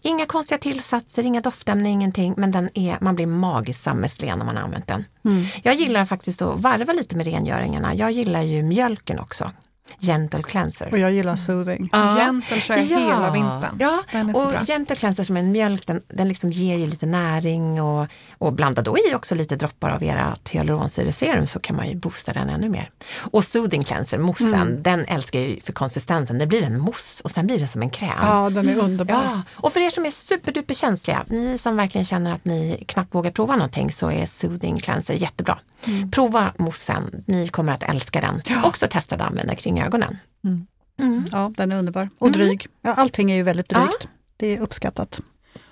Inga 0.02 0.26
konstiga 0.26 0.58
tillsatser, 0.58 1.24
inga 1.24 1.42
doftämnen, 1.42 1.86
ingenting. 1.86 2.34
Men 2.38 2.52
den 2.52 2.70
är, 2.74 2.98
man 3.02 3.16
blir 3.16 3.28
magiskt 3.28 3.84
sammetslen 3.84 4.38
när 4.38 4.46
man 4.46 4.58
har 4.58 4.64
använt 4.64 4.88
den. 4.88 5.06
Mm. 5.26 5.46
Jag 5.64 5.76
gillar 5.76 6.06
faktiskt 6.06 6.42
att 6.42 6.60
varva 6.60 6.94
lite 6.94 7.16
med 7.16 7.26
rengöringarna. 7.26 7.96
Jag 7.96 8.12
gillar 8.12 8.42
ju 8.42 8.64
mjölken 8.64 9.20
också. 9.20 9.52
Gentle 10.00 10.44
cleanser. 10.44 10.90
Och 10.92 10.98
jag 10.98 11.12
gillar 11.12 11.36
soothing. 11.36 11.90
Ja. 11.92 12.16
Gentle 12.18 12.62
kör 12.62 12.76
jag 12.76 12.86
ja. 12.86 12.98
hela 12.98 13.32
vintern. 13.32 13.78
Ja, 13.80 14.04
och 14.34 14.66
gentle 14.68 14.96
cleanser 14.96 15.24
som 15.24 15.38
en 15.38 15.52
mjölk, 15.52 15.88
den, 15.88 16.02
den 16.08 16.28
liksom 16.28 16.52
ger 16.52 16.78
ju 16.78 16.88
lite 16.88 17.06
näring 17.06 17.82
och, 17.82 18.08
och 18.38 18.54
blanda 18.54 18.82
då 18.82 18.98
i 18.98 19.16
också 19.16 19.36
lite 19.36 19.56
droppar 19.56 19.90
av 19.90 20.04
era 20.04 20.38
hyaluronsyreserum 20.50 21.48
så 21.48 21.60
kan 21.60 21.76
man 21.76 21.90
ju 21.90 21.96
boosta 21.96 22.34
den 22.34 22.50
ännu 22.50 22.70
mer. 22.70 22.90
Och 23.32 23.44
soothing 23.44 23.84
cleanser, 23.84 24.18
moussen, 24.18 24.54
mm. 24.54 24.84
den 24.84 25.06
älskar 25.06 25.40
jag 25.40 25.50
ju 25.50 25.60
för 25.60 25.74
konsistensen. 25.74 26.38
Det 26.38 26.48
blir 26.48 26.64
en 26.64 26.80
mousse 26.80 27.24
och 27.24 27.32
sen 27.32 27.48
blir 27.48 27.60
det 27.60 27.68
som 27.68 27.82
en 27.82 27.90
kräm. 27.90 28.18
Ja, 28.22 28.50
den 28.50 28.70
är 28.70 28.74
mm. 28.74 28.86
underbar. 28.86 29.24
Ja. 29.24 29.42
Och 29.54 29.74
för 29.74 29.80
er 29.80 29.90
som 29.90 30.06
är 30.06 30.12
superduper 30.12 30.74
känsliga, 30.74 31.26
ni 31.28 31.58
som 31.58 31.76
verkligen 31.76 32.06
känner 32.06 32.34
att 32.34 32.46
ni 32.46 32.84
knappt 32.88 33.16
vågar 33.16 33.32
prova 33.32 33.56
någonting 33.56 33.92
så 33.92 34.12
är 34.12 34.26
soothing 34.26 34.78
cleanser 34.78 35.14
jättebra. 35.14 35.60
Mm. 35.86 36.12
Prova 36.12 36.54
moussen, 36.58 37.24
ni 37.28 37.48
kommer 37.48 37.74
att 37.74 37.84
älska 37.84 38.22
den. 38.22 38.42
Ja. 38.46 38.64
Också 38.64 38.88
testa 38.88 39.16
att 39.16 39.22
använda 39.22 39.56
kring 39.56 39.82
ögonen. 39.82 40.18
Mm. 40.44 40.68
Mm. 41.00 41.26
Ja, 41.32 41.52
den 41.58 41.72
är 41.72 41.80
underbar. 41.80 42.10
Och 42.20 42.28
mm. 42.28 42.40
dryg. 42.40 42.68
Ja, 42.82 42.94
allting 42.94 43.32
är 43.32 43.36
ju 43.36 43.44
väldigt 43.44 43.70
drygt. 43.70 43.98
Ja. 44.02 44.08
Det 44.38 44.48
är 44.48 44.62
uppskattat. 44.62 45.20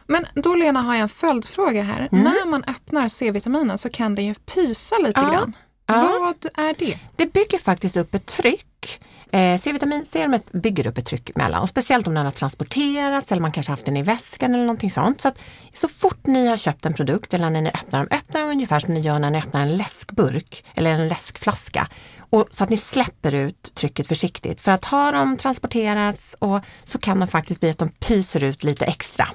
Men 0.07 0.25
då 0.33 0.55
Lena 0.55 0.81
har 0.81 0.93
jag 0.93 1.01
en 1.01 1.09
följdfråga 1.09 1.83
här. 1.83 2.09
Mm. 2.11 2.23
När 2.23 2.45
man 2.45 2.63
öppnar 2.67 3.07
C-vitaminen 3.07 3.77
så 3.77 3.89
kan 3.89 4.15
den 4.15 4.25
ju 4.25 4.33
pysa 4.33 4.95
lite 4.97 5.19
ja. 5.19 5.29
grann. 5.29 5.53
Vad 5.85 6.45
är 6.53 6.75
det? 6.79 6.99
Det 7.15 7.33
bygger 7.33 7.57
faktiskt 7.57 7.97
upp 7.97 8.15
ett 8.15 8.25
tryck 8.25 9.01
Eh, 9.31 9.59
C-vitaminserumet 9.59 10.51
bygger 10.51 10.87
upp 10.87 10.97
ett 10.97 11.05
tryck 11.05 11.31
mellan 11.35 11.61
och 11.61 11.69
speciellt 11.69 12.07
om 12.07 12.13
den 12.13 12.25
har 12.25 12.31
transporterats 12.31 13.31
eller 13.31 13.41
man 13.41 13.51
kanske 13.51 13.71
haft 13.71 13.85
den 13.85 13.97
i 13.97 14.01
väskan 14.01 14.53
eller 14.53 14.63
någonting 14.63 14.91
sånt. 14.91 15.21
Så, 15.21 15.27
att, 15.27 15.39
så 15.73 15.87
fort 15.87 16.27
ni 16.27 16.47
har 16.47 16.57
köpt 16.57 16.85
en 16.85 16.93
produkt 16.93 17.33
eller 17.33 17.49
när 17.49 17.61
ni 17.61 17.69
öppnar 17.69 17.99
dem, 17.99 18.07
öppnar 18.11 18.41
dem 18.41 18.49
ungefär 18.49 18.79
som 18.79 18.93
ni 18.93 18.99
gör 18.99 19.19
när 19.19 19.31
ni 19.31 19.37
öppnar 19.37 19.61
en 19.61 19.77
läskburk 19.77 20.65
eller 20.75 20.91
en 20.91 21.07
läskflaska. 21.07 21.87
Och, 22.29 22.47
så 22.51 22.63
att 22.63 22.69
ni 22.69 22.77
släpper 22.77 23.33
ut 23.33 23.71
trycket 23.75 24.07
försiktigt. 24.07 24.61
För 24.61 24.71
att 24.71 24.85
har 24.85 25.13
de 25.13 25.37
transporterats 25.37 26.35
och 26.39 26.59
så 26.83 26.97
kan 26.97 27.19
de 27.19 27.27
faktiskt 27.27 27.59
bli 27.59 27.69
att 27.69 27.77
de 27.77 27.89
pyser 27.89 28.43
ut 28.43 28.63
lite 28.63 28.85
extra. 28.85 29.27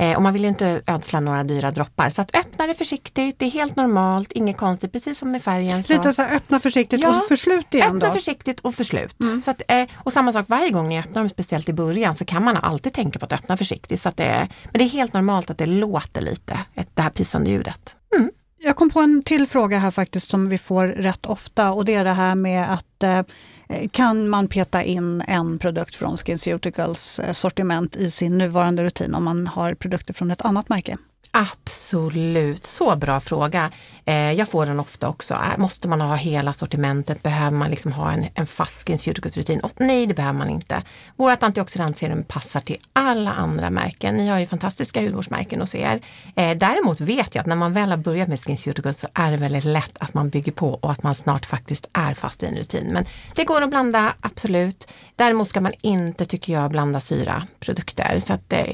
Eh, 0.00 0.16
och 0.16 0.22
man 0.22 0.32
vill 0.32 0.44
inte 0.44 0.82
ödsla 0.86 1.20
några 1.20 1.44
dyra 1.44 1.70
droppar. 1.70 2.08
Så 2.08 2.22
att 2.22 2.36
öppna 2.36 2.66
det 2.66 2.74
försiktigt, 2.74 3.38
det 3.38 3.46
är 3.46 3.50
helt 3.50 3.76
normalt, 3.76 4.32
inget 4.32 4.56
konstigt, 4.56 4.92
precis 4.92 5.18
som 5.18 5.30
med 5.30 5.42
färgen. 5.42 5.84
Så. 5.84 5.92
Lite 5.92 6.12
så 6.12 6.22
här, 6.22 6.36
öppna 6.36 6.60
försiktigt 6.60 7.00
ja, 7.00 7.08
och 7.08 7.28
förslut 7.28 7.74
igen 7.74 7.96
Öppna 7.96 8.06
då. 8.06 8.12
försiktigt 8.12 8.60
och 8.60 8.74
förslut. 8.74 9.20
Mm. 9.20 9.42
Så 9.42 9.50
att, 9.50 9.62
eh, 9.68 9.86
och 9.96 10.12
samma 10.12 10.32
sak 10.32 10.44
varje 10.48 10.70
gång 10.70 10.88
ni 10.88 10.98
öppnar 10.98 11.22
dem, 11.22 11.28
speciellt 11.28 11.68
i 11.68 11.72
början, 11.72 12.14
så 12.14 12.24
kan 12.24 12.44
man 12.44 12.56
alltid 12.56 12.92
tänka 12.92 13.18
på 13.18 13.24
att 13.24 13.32
öppna 13.32 13.56
försiktigt. 13.56 14.00
Så 14.00 14.08
att 14.08 14.16
det, 14.16 14.48
men 14.64 14.78
det 14.78 14.84
är 14.84 14.88
helt 14.88 15.14
normalt 15.14 15.50
att 15.50 15.58
det 15.58 15.66
låter 15.66 16.20
lite, 16.20 16.58
det 16.94 17.02
här 17.02 17.10
pysande 17.10 17.50
ljudet. 17.50 17.96
Mm. 18.16 18.30
Jag 18.58 18.76
kom 18.76 18.90
på 18.90 19.00
en 19.00 19.22
till 19.22 19.46
fråga 19.46 19.78
här 19.78 19.90
faktiskt 19.90 20.30
som 20.30 20.48
vi 20.48 20.58
får 20.58 20.86
rätt 20.86 21.26
ofta 21.26 21.70
och 21.70 21.84
det 21.84 21.94
är 21.94 22.04
det 22.04 22.12
här 22.12 22.34
med 22.34 22.72
att 22.72 23.02
eh, 23.02 23.22
Eh, 23.70 23.88
kan 23.88 24.28
man 24.28 24.48
peta 24.48 24.82
in 24.82 25.22
en 25.26 25.58
produkt 25.58 25.94
från 25.94 26.16
SkinCeuticals 26.16 27.18
eh, 27.18 27.32
sortiment 27.32 27.96
i 27.96 28.10
sin 28.10 28.38
nuvarande 28.38 28.84
rutin 28.84 29.14
om 29.14 29.24
man 29.24 29.46
har 29.46 29.74
produkter 29.74 30.14
från 30.14 30.30
ett 30.30 30.40
annat 30.40 30.68
märke? 30.68 30.96
Absolut, 31.32 32.64
så 32.64 32.96
bra 32.96 33.20
fråga. 33.20 33.70
Eh, 34.04 34.32
jag 34.32 34.48
får 34.48 34.66
den 34.66 34.80
ofta 34.80 35.08
också. 35.08 35.34
Äh, 35.34 35.58
måste 35.58 35.88
man 35.88 36.00
ha 36.00 36.14
hela 36.14 36.52
sortimentet? 36.52 37.22
Behöver 37.22 37.56
man 37.56 37.70
liksom 37.70 37.92
ha 37.92 38.12
en, 38.12 38.26
en 38.34 38.46
fast 38.46 38.88
rutin? 39.36 39.60
nej, 39.76 40.06
det 40.06 40.14
behöver 40.14 40.38
man 40.38 40.50
inte. 40.50 40.82
Vårt 41.16 41.42
antioxidantserum 41.42 42.24
passar 42.24 42.60
till 42.60 42.76
alla 42.92 43.32
andra 43.32 43.70
märken. 43.70 44.14
Ni 44.14 44.28
har 44.28 44.38
ju 44.38 44.46
fantastiska 44.46 45.00
hudvårdsmärken 45.02 45.60
hos 45.60 45.74
er. 45.74 46.00
Eh, 46.36 46.58
däremot 46.58 47.00
vet 47.00 47.34
jag 47.34 47.40
att 47.40 47.46
när 47.46 47.56
man 47.56 47.72
väl 47.72 47.90
har 47.90 47.96
börjat 47.96 48.28
med 48.28 48.40
SkinCeuticals 48.40 48.98
så 48.98 49.08
är 49.14 49.30
det 49.30 49.36
väldigt 49.36 49.64
lätt 49.64 49.98
att 50.00 50.14
man 50.14 50.30
bygger 50.30 50.52
på 50.52 50.74
och 50.74 50.90
att 50.90 51.02
man 51.02 51.14
snart 51.14 51.46
faktiskt 51.46 51.88
är 51.92 52.14
fast 52.14 52.42
i 52.42 52.46
en 52.46 52.56
rutin. 52.56 52.90
Men 52.92 53.04
det 53.34 53.44
går 53.44 53.62
att 53.62 53.70
blanda, 53.70 54.14
absolut. 54.20 54.88
Däremot 55.16 55.48
ska 55.48 55.60
man 55.60 55.72
inte, 55.80 56.24
tycker 56.24 56.52
jag, 56.52 56.70
blanda 56.70 57.00
syraprodukter. 57.00 58.20
Så 58.20 58.32
att, 58.32 58.52
eh, 58.52 58.64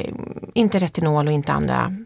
inte 0.54 0.78
retinol 0.78 1.26
och 1.26 1.32
inte 1.32 1.52
andra 1.52 1.96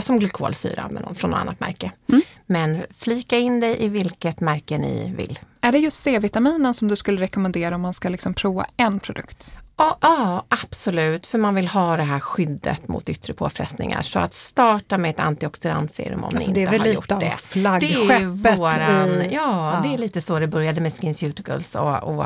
som 0.00 0.18
glykolsyra 0.18 0.88
men 0.90 1.14
från 1.14 1.30
något 1.30 1.40
annat 1.40 1.60
märke. 1.60 1.92
Mm. 2.08 2.22
Men 2.46 2.82
flika 2.94 3.38
in 3.38 3.60
dig 3.60 3.76
i 3.84 3.88
vilket 3.88 4.40
märke 4.40 4.78
ni 4.78 5.12
vill. 5.16 5.38
Är 5.60 5.72
det 5.72 5.78
just 5.78 6.02
C-vitaminen 6.02 6.74
som 6.74 6.88
du 6.88 6.96
skulle 6.96 7.20
rekommendera 7.20 7.74
om 7.74 7.80
man 7.80 7.94
ska 7.94 8.08
liksom 8.08 8.34
prova 8.34 8.66
en 8.76 9.00
produkt? 9.00 9.52
Ja, 9.78 9.98
ja, 10.00 10.44
absolut, 10.48 11.26
för 11.26 11.38
man 11.38 11.54
vill 11.54 11.68
ha 11.68 11.96
det 11.96 12.02
här 12.02 12.20
skyddet 12.20 12.88
mot 12.88 13.08
yttre 13.08 13.34
påfrestningar. 13.34 14.02
Så 14.02 14.18
att 14.18 14.34
starta 14.34 14.98
med 14.98 15.10
ett 15.10 15.20
antioxidantserum 15.20 16.18
om 16.18 16.24
alltså, 16.24 16.52
ni 16.52 16.60
inte 16.60 16.78
har 16.78 16.86
gjort 16.86 17.08
det. 17.08 17.16
Det 17.20 17.26
är 17.26 17.36
flaggskeppet. 17.36 18.58
Våran, 18.58 19.08
i, 19.08 19.28
ja, 19.32 19.72
ja, 19.74 19.80
det 19.84 19.94
är 19.94 19.98
lite 19.98 20.20
så 20.20 20.38
det 20.38 20.46
började 20.46 20.80
med 20.80 20.92
SkinCeuticals 20.92 21.74
och, 21.74 22.02
och 22.02 22.24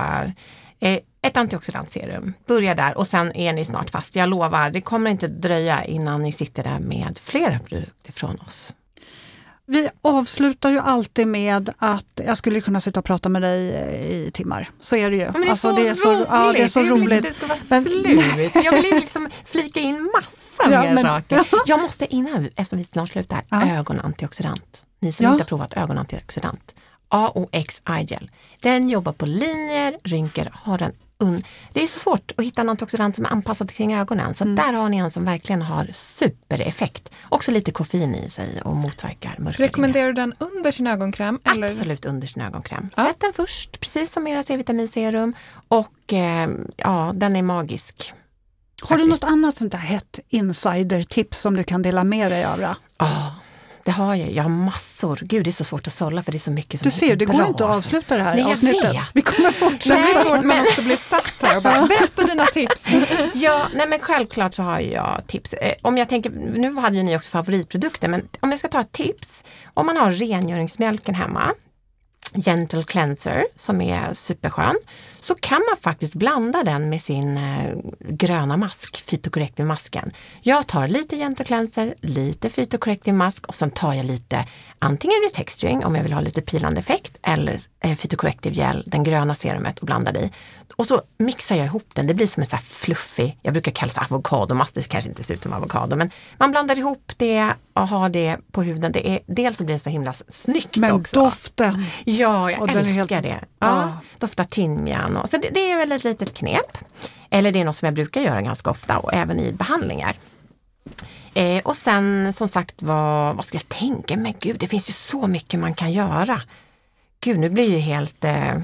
ett 1.23 1.37
antioxidantserum. 1.37 2.33
Börja 2.47 2.75
där 2.75 2.99
och 2.99 3.07
sen 3.07 3.37
är 3.37 3.53
ni 3.53 3.65
snart 3.65 3.91
fast. 3.91 4.17
Jag 4.17 4.29
lovar, 4.29 4.71
det 4.71 4.81
kommer 4.81 5.11
inte 5.11 5.29
dröja 5.29 5.85
innan 5.85 6.23
ni 6.23 6.33
sitter 6.33 6.63
där 6.63 6.79
med 6.79 7.19
flera 7.19 7.59
produkter 7.59 8.13
från 8.13 8.39
oss. 8.47 8.75
Vi 9.67 9.89
avslutar 10.03 10.71
ju 10.71 10.79
alltid 10.79 11.27
med 11.27 11.71
att 11.79 12.21
jag 12.25 12.39
skulle 12.39 12.61
kunna 12.61 12.81
sitta 12.81 13.01
och 13.01 13.07
prata 13.07 13.29
med 13.29 13.43
dig 13.43 13.69
i 14.27 14.31
timmar. 14.31 14.69
Så 14.81 14.97
är 14.97 15.11
det 15.11 15.17
ju. 15.17 15.25
Men 15.33 15.41
det 15.41 15.47
är, 15.47 15.51
alltså, 15.51 15.71
så, 15.71 15.77
det 15.77 15.89
är 15.89 15.95
så 15.95 16.13
roligt! 16.13 16.27
Ja, 16.31 16.53
det 16.53 16.63
är 16.63 16.69
så 16.69 16.83
roligt. 16.83 17.23
Det 17.23 17.33
ska 17.33 17.47
vara 17.47 17.59
men, 17.69 17.83
slut. 17.83 18.55
Jag 18.55 18.73
vill 18.73 18.95
liksom 18.95 19.29
flika 19.45 19.81
in 19.81 20.11
massa 20.15 20.73
ja, 20.73 20.83
mer 20.83 20.95
men, 20.95 21.05
saker. 21.05 21.45
Jag 21.67 21.81
måste 21.81 22.15
innan, 22.15 22.47
eftersom 22.47 22.79
vi 22.79 22.85
snart 22.85 23.09
slutar, 23.09 23.45
ja. 23.49 23.77
ögonantioxidant. 23.79 24.85
Ni 25.01 25.13
som 25.13 25.25
ja. 25.25 25.33
inte 25.33 25.43
har 25.43 25.49
provat 25.49 25.77
ögonantioxidant. 25.77 26.75
AOX 27.11 27.83
iGel. 28.01 28.31
Den 28.61 28.89
jobbar 28.89 29.13
på 29.13 29.27
linjer, 29.27 29.99
rynkor, 30.03 30.49
har 30.53 30.83
en 30.83 30.93
det 31.73 31.83
är 31.83 31.87
så 31.87 31.99
svårt 31.99 32.33
att 32.37 32.45
hitta 32.45 32.63
en 32.63 32.69
antioxidant 32.69 33.17
som 33.17 33.25
är 33.25 33.31
anpassad 33.31 33.73
kring 33.73 33.95
ögonen. 33.95 34.35
Så 34.35 34.45
mm. 34.45 34.57
där 34.57 34.73
har 34.73 34.89
ni 34.89 34.97
en 34.97 35.11
som 35.11 35.25
verkligen 35.25 35.63
har 35.63 35.89
supereffekt. 35.93 37.11
Också 37.29 37.51
lite 37.51 37.73
koffein 37.73 38.15
i 38.15 38.31
sig 38.31 38.63
och 38.65 38.77
motverkar 38.77 39.35
mörkring. 39.39 39.67
Rekommenderar 39.67 40.07
du 40.07 40.13
den 40.13 40.35
under 40.39 40.71
sin 40.71 40.87
ögonkräm? 40.87 41.39
Eller? 41.45 41.67
Absolut 41.67 42.05
under 42.05 42.27
sin 42.27 42.43
ögonkräm. 42.43 42.91
Ja. 42.97 43.05
Sätt 43.05 43.17
den 43.21 43.33
först, 43.33 43.81
precis 43.81 44.13
som 44.13 44.27
era 44.27 44.43
C-vitaminserum. 44.43 45.35
Och 45.69 46.13
eh, 46.13 46.51
ja, 46.77 47.13
den 47.15 47.37
är 47.37 47.43
magisk. 47.43 48.13
Har 48.83 48.89
faktiskt. 48.89 49.07
du 49.07 49.11
något 49.11 49.25
annat 49.25 49.57
sånt 49.57 49.73
där 49.73 49.79
hett 49.79 50.21
insider-tips 50.29 51.41
som 51.41 51.57
du 51.57 51.65
kan 51.65 51.83
dela 51.83 52.05
med 52.05 52.33
dig 52.33 52.45
av? 52.45 52.61
Oh, 52.99 53.33
det 53.91 53.95
har 53.95 54.15
jag. 54.15 54.33
Jag 54.33 54.43
har 54.43 54.51
massor. 54.51 55.19
Gud, 55.23 55.45
det 55.45 55.51
är 55.51 55.53
så 55.53 55.65
svårt 55.65 55.87
att 55.87 55.93
sålla 55.93 56.23
för 56.23 56.33
det 56.33 56.37
är 56.37 56.41
så 56.41 56.51
mycket 56.51 56.81
som 56.81 56.85
Du 56.85 56.91
ser, 56.91 57.17
det 57.17 57.25
går 57.25 57.47
inte 57.47 57.65
att 57.65 57.77
avsluta 57.77 58.17
det 58.17 58.23
här 58.23 58.35
Nej, 58.35 58.45
avsnittet. 58.45 58.95
Vet. 58.95 59.11
Vi 59.15 59.23
kommer 59.23 59.51
fortsätta. 59.51 59.97
Det 59.97 60.03
blir 60.03 60.23
svårt 60.23 60.45
men 60.45 60.61
också 60.61 60.83
bli 60.83 60.97
satt 60.97 61.33
här 61.41 61.57
och 61.57 61.63
bara, 61.63 61.87
berätta 61.87 62.23
dina 62.27 62.47
tips. 62.47 62.87
ja, 63.35 63.67
nej 63.75 63.89
men 63.89 63.99
självklart 63.99 64.55
så 64.55 64.63
har 64.63 64.81
jag 64.81 65.23
tips. 65.27 65.55
Eh, 65.55 65.75
om 65.83 65.99
jag 65.99 66.09
tänker, 66.09 66.31
nu 66.31 66.75
hade 66.75 66.97
ju 66.97 67.03
ni 67.03 67.17
också 67.17 67.31
favoritprodukter, 67.31 68.09
men 68.09 68.29
om 68.41 68.51
jag 68.51 68.59
ska 68.59 68.69
ta 68.69 68.81
ett 68.81 68.93
tips. 68.93 69.45
Om 69.75 69.87
man 69.87 69.97
har 69.97 70.11
rengöringsmjölken 70.11 71.15
hemma, 71.15 71.53
Gentle 72.35 72.83
Cleanser 72.83 73.47
som 73.57 73.81
är 73.81 74.15
superskön, 74.15 74.77
så 75.21 75.35
kan 75.35 75.63
man 75.71 75.77
faktiskt 75.77 76.15
blanda 76.15 76.65
den 76.65 76.89
med 76.89 77.03
sin 77.03 77.37
eh, 77.37 77.77
gröna 78.01 78.57
mask, 78.57 79.07
Phytocorrective 79.07 79.69
masken. 79.69 80.13
Jag 80.43 80.67
tar 80.67 80.89
lite 80.89 81.17
Gentle 81.17 81.45
Cleanser, 81.45 81.95
lite 82.01 82.51
Phytocorrective 82.51 83.17
mask 83.17 83.47
och 83.47 83.55
sen 83.55 83.71
tar 83.71 83.95
jag 83.95 84.07
lite 84.07 84.47
antingen 84.79 85.17
retexturing 85.25 85.85
om 85.85 85.95
jag 85.95 86.03
vill 86.03 86.13
ha 86.13 86.21
lite 86.21 86.43
pilande 86.43 86.79
effekt 86.79 87.19
eller 87.23 87.61
eh, 87.81 87.97
Phytocorrective 87.97 88.55
gel, 88.55 88.85
den 88.87 89.05
gröna 89.05 89.35
serumet 89.35 89.79
och 89.79 89.87
blandar 89.87 90.17
i. 90.17 90.31
Och 90.77 90.87
så 90.87 91.03
mixar 91.19 91.57
jag 91.57 91.67
ihop 91.67 91.89
den, 91.93 92.07
det 92.07 92.15
blir 92.15 92.27
som 92.27 92.41
en 92.41 92.47
så 92.47 92.57
här 92.57 92.63
fluffig, 92.63 93.39
jag 93.43 93.53
brukar 93.53 93.73
kalla 93.73 93.93
det 93.95 94.01
avokadomask, 94.01 94.75
det 94.75 94.89
kanske 94.89 95.11
inte 95.11 95.23
ser 95.23 95.35
ut 95.35 95.43
som 95.43 95.53
avokado, 95.53 95.97
men 95.97 96.11
man 96.39 96.51
blandar 96.51 96.79
ihop 96.79 97.13
det 97.17 97.55
och 97.81 97.89
har 97.89 98.09
det 98.09 98.37
på 98.53 98.63
huden. 98.63 98.93
Det 98.93 99.09
är, 99.09 99.21
dels 99.27 99.57
så 99.57 99.65
blir 99.65 99.75
det 99.75 99.81
så 99.81 99.91
himla 99.91 100.13
snyggt 100.29 100.77
men 100.77 100.93
också. 100.93 101.17
Men 101.17 101.25
doften! 101.25 101.85
Ja, 102.05 102.51
jag 102.51 102.77
älskar 102.77 102.85
helt... 102.85 103.09
det. 103.09 103.41
Ja, 103.59 103.69
ah. 103.69 103.93
Doftar 104.19 104.45
timjan. 104.45 105.17
Och, 105.17 105.29
så 105.29 105.37
det, 105.37 105.49
det, 105.49 105.71
är 105.71 105.77
väl 105.77 105.93
ett 105.93 106.05
litet 106.05 106.35
knep. 106.35 106.79
Eller 107.31 107.53
det 107.53 107.61
är 107.61 107.65
något 107.65 107.77
som 107.77 107.87
jag 107.87 107.95
brukar 107.95 108.21
göra 108.21 108.43
ganska 108.43 108.71
ofta 108.71 108.99
och 108.99 109.15
även 109.15 109.41
i 109.41 109.53
behandlingar. 109.53 110.17
Eh, 111.35 111.63
och 111.65 111.77
sen 111.77 112.33
som 112.33 112.49
sagt 112.49 112.83
vad, 112.83 113.37
vad 113.37 113.45
ska 113.45 113.57
jag 113.57 113.69
tänka? 113.69 114.17
Men 114.17 114.35
gud, 114.41 114.57
det 114.59 114.67
finns 114.67 114.89
ju 114.89 114.93
så 114.93 115.27
mycket 115.27 115.61
man 115.61 115.75
kan 115.75 115.93
göra. 115.93 116.43
Gud, 117.21 117.39
nu 117.39 117.51
blir 117.51 117.71
ju 117.71 117.79
helt 117.79 118.25
eh, 118.25 118.55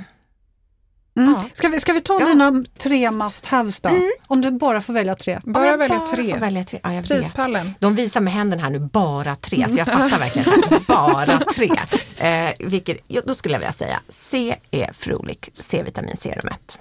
Mm. 1.16 1.32
Ja. 1.32 1.44
Ska, 1.52 1.68
vi, 1.68 1.80
ska 1.80 1.92
vi 1.92 2.00
ta 2.00 2.20
ja. 2.20 2.26
dina 2.26 2.64
tre 2.78 3.10
must 3.10 3.46
haves 3.46 3.80
då? 3.80 3.88
Mm. 3.88 4.10
Om 4.26 4.40
du 4.40 4.50
bara 4.50 4.80
får 4.80 4.92
välja 4.92 5.14
tre. 5.14 5.40
Bara 5.44 5.76
välja 5.76 6.00
tre. 6.00 6.32
Får 6.32 6.40
välja 6.40 6.64
tre. 6.64 6.80
Ja, 6.82 6.92
jag 6.92 7.04
Prispallen. 7.04 7.66
Vet. 7.66 7.80
De 7.80 7.94
visar 7.94 8.20
med 8.20 8.32
händerna 8.32 8.62
här 8.62 8.70
nu, 8.70 8.78
bara 8.78 9.36
tre, 9.36 9.58
mm. 9.58 9.70
så 9.70 9.78
jag 9.78 9.86
fattar 9.92 10.18
verkligen, 10.18 10.62
bara 10.88 11.38
tre. 11.38 11.70
Eh, 12.16 12.52
vilket, 12.58 13.08
då 13.24 13.34
skulle 13.34 13.54
jag 13.54 13.58
vilja 13.58 13.72
säga 13.72 14.00
C 14.08 14.56
är 14.70 14.92
Frolik 14.92 15.50
C-vitaminserumet. 15.54 16.78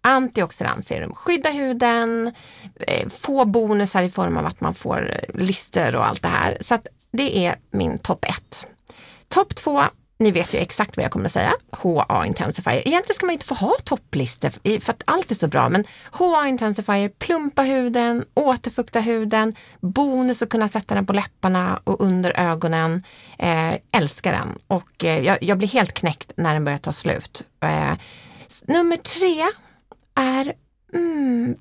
Antioxidantserum, 0.00 1.14
skydda 1.14 1.50
huden, 1.50 2.32
eh, 2.80 3.08
få 3.08 3.44
bonusar 3.44 4.02
i 4.02 4.08
form 4.08 4.36
av 4.36 4.46
att 4.46 4.60
man 4.60 4.74
får 4.74 5.10
eh, 5.10 5.40
lyster 5.40 5.96
och 5.96 6.06
allt 6.06 6.22
det 6.22 6.28
här. 6.28 6.58
Så 6.60 6.74
att 6.74 6.86
det 7.12 7.46
är 7.46 7.56
min 7.70 7.98
topp 7.98 8.24
ett. 8.24 8.66
Topp 9.28 9.54
två 9.54 9.84
ni 10.18 10.30
vet 10.30 10.54
ju 10.54 10.58
exakt 10.58 10.96
vad 10.96 11.04
jag 11.04 11.12
kommer 11.12 11.26
att 11.26 11.32
säga. 11.32 11.52
HA 11.70 12.26
Intensifier. 12.26 12.88
Egentligen 12.88 13.16
ska 13.16 13.26
man 13.26 13.32
inte 13.32 13.46
få 13.46 13.54
ha 13.54 13.74
topplistor 13.84 14.80
för 14.80 14.92
att 14.92 15.02
allt 15.04 15.30
är 15.30 15.34
så 15.34 15.48
bra, 15.48 15.68
men 15.68 15.84
HA 16.10 16.48
Intensifier, 16.48 17.08
plumpa 17.08 17.62
huden, 17.62 18.24
återfukta 18.34 19.00
huden, 19.00 19.54
bonus 19.80 20.42
att 20.42 20.48
kunna 20.48 20.68
sätta 20.68 20.94
den 20.94 21.06
på 21.06 21.12
läpparna 21.12 21.80
och 21.84 22.00
under 22.00 22.40
ögonen. 22.40 23.02
Eh, 23.38 23.74
älskar 23.92 24.32
den 24.32 24.58
och 24.66 25.04
eh, 25.04 25.24
jag, 25.24 25.42
jag, 25.42 25.58
blir 25.58 25.68
helt 25.68 25.92
knäckt 25.92 26.32
när 26.36 26.54
den 26.54 26.64
börjar 26.64 26.78
ta 26.78 26.92
slut. 26.92 27.42
Eh, 27.60 27.94
nummer 28.66 28.96
tre 28.96 29.44
är 30.14 30.54
mm, 30.94 31.56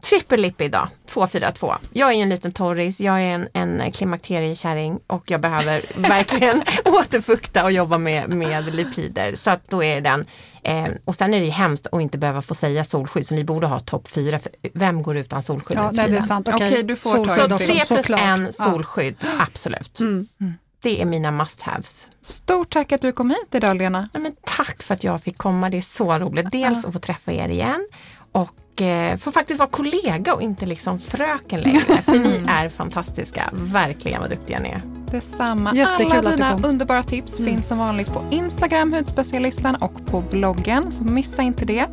trippellipp 0.00 0.60
idag, 0.60 0.88
242. 1.06 1.74
Jag 1.92 2.12
är 2.12 2.14
en 2.14 2.28
liten 2.28 2.52
torris, 2.52 3.00
jag 3.00 3.22
är 3.22 3.34
en, 3.34 3.48
en 3.52 3.92
klimakteriekärring 3.92 5.00
och 5.06 5.30
jag 5.30 5.40
behöver 5.40 5.82
verkligen 6.08 6.62
återfukta 6.84 7.64
och 7.64 7.72
jobba 7.72 7.98
med, 7.98 8.28
med 8.28 8.74
lipider. 8.74 9.34
Så 9.34 9.50
att 9.50 9.68
då 9.68 9.82
är 9.84 10.00
den, 10.00 10.26
eh, 10.62 10.86
och 11.04 11.14
sen 11.14 11.34
är 11.34 11.40
det 11.40 11.46
ju 11.46 11.52
hemskt 11.52 11.86
att 11.92 12.02
inte 12.02 12.18
behöva 12.18 12.42
få 12.42 12.54
säga 12.54 12.84
solskydd, 12.84 13.26
så 13.26 13.34
ni 13.34 13.44
borde 13.44 13.66
ha 13.66 13.78
topp 13.78 14.08
fyra. 14.08 14.38
Vem 14.72 15.02
går 15.02 15.16
utan 15.16 15.42
solskydd? 15.42 15.76
Ja, 15.76 15.90
nej, 15.92 16.10
det 16.10 16.16
är 16.16 16.20
sant. 16.20 16.48
Okej, 16.48 16.68
okay, 16.68 16.82
du 16.82 16.96
får 16.96 17.26
ta 17.26 17.48
Så 17.48 17.58
tre 17.58 17.80
plus 17.88 18.10
en 18.10 18.52
solskydd, 18.52 19.16
ja. 19.20 19.28
absolut. 19.38 20.00
Mm. 20.00 20.26
Mm. 20.40 20.54
Det 20.80 21.02
är 21.02 21.04
mina 21.04 21.30
must-haves. 21.30 22.08
Stort 22.20 22.72
tack 22.72 22.92
att 22.92 23.00
du 23.00 23.12
kom 23.12 23.30
hit 23.30 23.48
idag 23.50 23.76
Lena. 23.76 24.08
Ja, 24.12 24.20
men 24.20 24.32
tack 24.44 24.82
för 24.82 24.94
att 24.94 25.04
jag 25.04 25.22
fick 25.22 25.38
komma, 25.38 25.70
det 25.70 25.76
är 25.76 25.82
så 25.82 26.18
roligt. 26.18 26.50
Dels 26.50 26.82
ja. 26.82 26.88
att 26.88 26.92
få 26.92 27.00
träffa 27.00 27.32
er 27.32 27.48
igen 27.48 27.88
och 28.34 28.82
eh, 28.82 29.16
får 29.16 29.30
faktiskt 29.30 29.58
vara 29.58 29.70
kollega 29.70 30.34
och 30.34 30.42
inte 30.42 30.66
liksom 30.66 30.98
fröken 30.98 31.60
längre. 31.60 31.80
För 31.80 32.18
ni 32.18 32.42
är 32.48 32.68
fantastiska, 32.68 33.50
verkligen 33.52 34.20
vad 34.20 34.30
duktiga 34.30 34.58
ni 34.58 34.68
är. 34.68 34.82
Detsamma. 35.10 35.74
Jättekul 35.74 36.12
Alla 36.12 36.30
dina 36.30 36.58
underbara 36.64 37.02
tips 37.02 37.38
mm. 37.38 37.52
finns 37.52 37.68
som 37.68 37.78
vanligt 37.78 38.12
på 38.12 38.22
Instagram, 38.30 38.92
Hudspecialisten 38.92 39.76
och 39.76 40.06
på 40.06 40.20
bloggen, 40.20 40.92
så 40.92 41.04
missa 41.04 41.42
inte 41.42 41.64
det. 41.64 41.86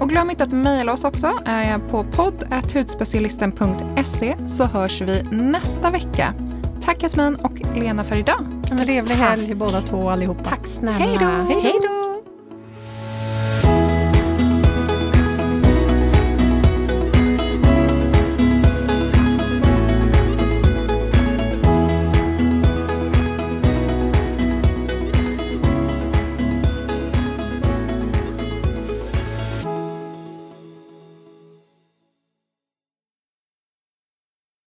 Och 0.00 0.08
glöm 0.08 0.30
inte 0.30 0.44
att 0.44 0.52
mejla 0.52 0.92
oss 0.92 1.04
också 1.04 1.26
eh, 1.46 1.78
på 1.90 2.04
podd.hudspecialisten.se 2.04 4.36
så 4.46 4.64
hörs 4.64 5.00
vi 5.00 5.22
nästa 5.30 5.90
vecka. 5.90 6.34
Tack 6.82 7.02
Jasmin 7.02 7.34
och 7.34 7.76
Lena 7.76 8.04
för 8.04 8.16
idag. 8.16 8.46
Trevlig 8.78 9.14
helg 9.14 9.54
båda 9.54 9.80
två 9.80 10.10
allihopa. 10.10 10.44
Tack 10.44 10.66
snälla. 10.66 11.46
Hej 11.48 11.74
då. 11.82 12.00